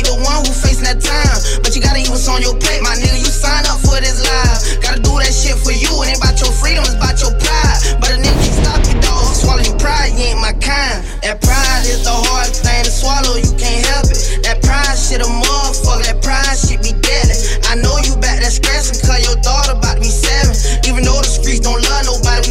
the 0.84 0.94
facing 1.00 1.00
that 1.00 1.00
time. 1.00 1.62
But 1.62 1.74
you 1.74 1.82
gotta 1.82 2.00
eat 2.00 2.10
what's 2.10 2.28
on 2.28 2.42
your 2.42 2.56
plate, 2.56 2.82
my 2.82 2.94
nigga, 2.96 3.18
you 3.18 3.32
sign 3.32 3.64
up 3.66 3.80
for 3.80 3.98
this 4.00 4.20
life. 4.20 4.80
Gotta 4.82 5.00
do 5.00 5.12
that 5.18 5.32
shit 5.32 5.56
for 5.56 5.72
you, 5.72 5.90
it 6.04 6.12
ain't 6.12 6.18
about 6.18 6.36
your 6.40 6.52
freedom, 6.52 6.84
it's 6.84 6.94
about 6.94 7.16
your 7.20 7.32
pride. 7.40 8.00
But 8.00 8.12
a 8.12 8.18
nigga 8.20 8.40
can 8.44 8.54
stop 8.60 8.80
you, 8.84 8.96
dog, 9.00 9.34
swallow 9.34 9.64
your 9.64 9.78
pride, 9.78 10.12
you 10.16 10.36
ain't 10.36 10.40
my 10.40 10.52
kind. 10.60 11.04
That 11.24 11.40
pride 11.40 11.84
is 11.88 12.04
the 12.04 12.12
hard 12.12 12.52
thing 12.52 12.84
to 12.84 12.92
swallow, 12.92 13.36
you 13.36 13.52
can't 13.56 13.84
help 13.88 14.12
it. 14.12 14.20
That 14.44 14.60
pride 14.60 14.96
shit 14.96 15.24
a 15.24 15.28
motherfucker, 15.28 16.04
that 16.04 16.20
pride 16.20 16.56
shit 16.56 16.80
be 16.84 16.92
deadly. 17.00 17.36
I 17.68 17.80
know 17.80 17.96
you 18.04 18.16
back 18.20 18.40
there 18.40 18.52
scratching 18.52 19.00
cause 19.00 19.24
your 19.24 19.38
daughter 19.40 19.72
about 19.72 19.96
to 19.96 20.02
be 20.04 20.12
seven. 20.12 20.52
Even 20.84 21.04
though 21.04 21.20
the 21.20 21.30
streets 21.30 21.60
don't 21.60 21.80
love 21.80 22.04
nobody, 22.04 22.44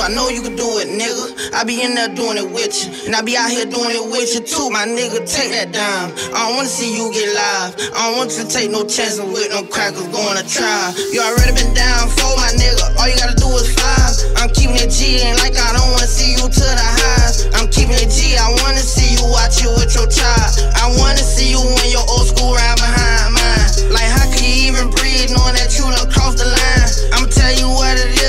I 0.00 0.08
know 0.08 0.32
you 0.32 0.40
can 0.40 0.56
do 0.56 0.80
it, 0.80 0.88
nigga. 0.88 1.52
I 1.52 1.60
be 1.62 1.84
in 1.84 1.92
there 1.92 2.08
doing 2.08 2.40
it 2.40 2.48
with 2.48 2.72
you, 2.80 2.88
and 3.04 3.12
I 3.12 3.20
be 3.20 3.36
out 3.36 3.52
here 3.52 3.68
doing 3.68 3.92
it 3.92 4.06
with 4.08 4.32
you 4.32 4.40
too, 4.40 4.72
my 4.72 4.88
nigga. 4.88 5.20
Take 5.28 5.52
that 5.52 5.76
dime. 5.76 6.08
I 6.32 6.48
don't 6.48 6.56
wanna 6.56 6.72
see 6.72 6.88
you 6.88 7.12
get 7.12 7.28
live. 7.36 7.76
I 7.92 8.08
don't 8.08 8.16
want 8.16 8.32
you 8.32 8.42
to 8.42 8.48
take 8.48 8.72
no 8.72 8.88
chances 8.88 9.20
with 9.20 9.52
no 9.52 9.60
crackers 9.68 10.08
going 10.08 10.40
to 10.40 10.46
try. 10.48 10.96
You 11.12 11.20
already 11.20 11.52
been 11.52 11.76
down 11.76 12.08
for 12.16 12.32
my 12.40 12.48
nigga. 12.56 12.96
All 12.96 13.12
you 13.12 13.16
gotta 13.20 13.36
do 13.36 13.52
is 13.60 13.68
five. 13.76 14.40
I'm 14.40 14.48
keeping 14.56 14.80
it 14.80 14.88
G, 14.88 15.20
ain't 15.20 15.36
like 15.44 15.60
I 15.60 15.76
don't 15.76 15.92
wanna 15.92 16.08
see 16.08 16.32
you 16.32 16.48
to 16.48 16.64
the 16.64 16.88
highs. 17.04 17.52
I'm 17.52 17.68
keeping 17.68 18.00
it 18.00 18.08
G. 18.08 18.40
I 18.40 18.48
wanna 18.64 18.80
see 18.80 19.20
you 19.20 19.28
watch 19.28 19.60
you 19.60 19.68
with 19.76 19.92
your 19.92 20.08
child. 20.08 20.48
I 20.80 20.88
wanna 20.96 21.20
see 21.20 21.52
you 21.52 21.60
when 21.60 21.88
your 21.92 22.08
old 22.08 22.24
school 22.24 22.56
ride 22.56 22.80
behind 22.80 23.36
mine. 23.36 23.68
Like 23.92 24.08
how 24.08 24.24
can 24.32 24.40
you 24.40 24.72
even 24.72 24.88
breathe 24.88 25.28
knowing 25.36 25.60
that 25.60 25.76
you 25.76 25.84
done 25.92 26.08
crossed 26.08 26.40
the 26.40 26.48
line? 26.48 26.88
I'ma 27.12 27.28
tell 27.28 27.52
you 27.52 27.68
what 27.68 28.00
it 28.00 28.16
is. 28.16 28.19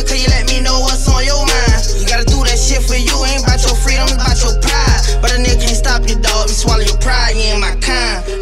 In 7.34 7.60
my 7.60 7.76
kind. 7.82 8.41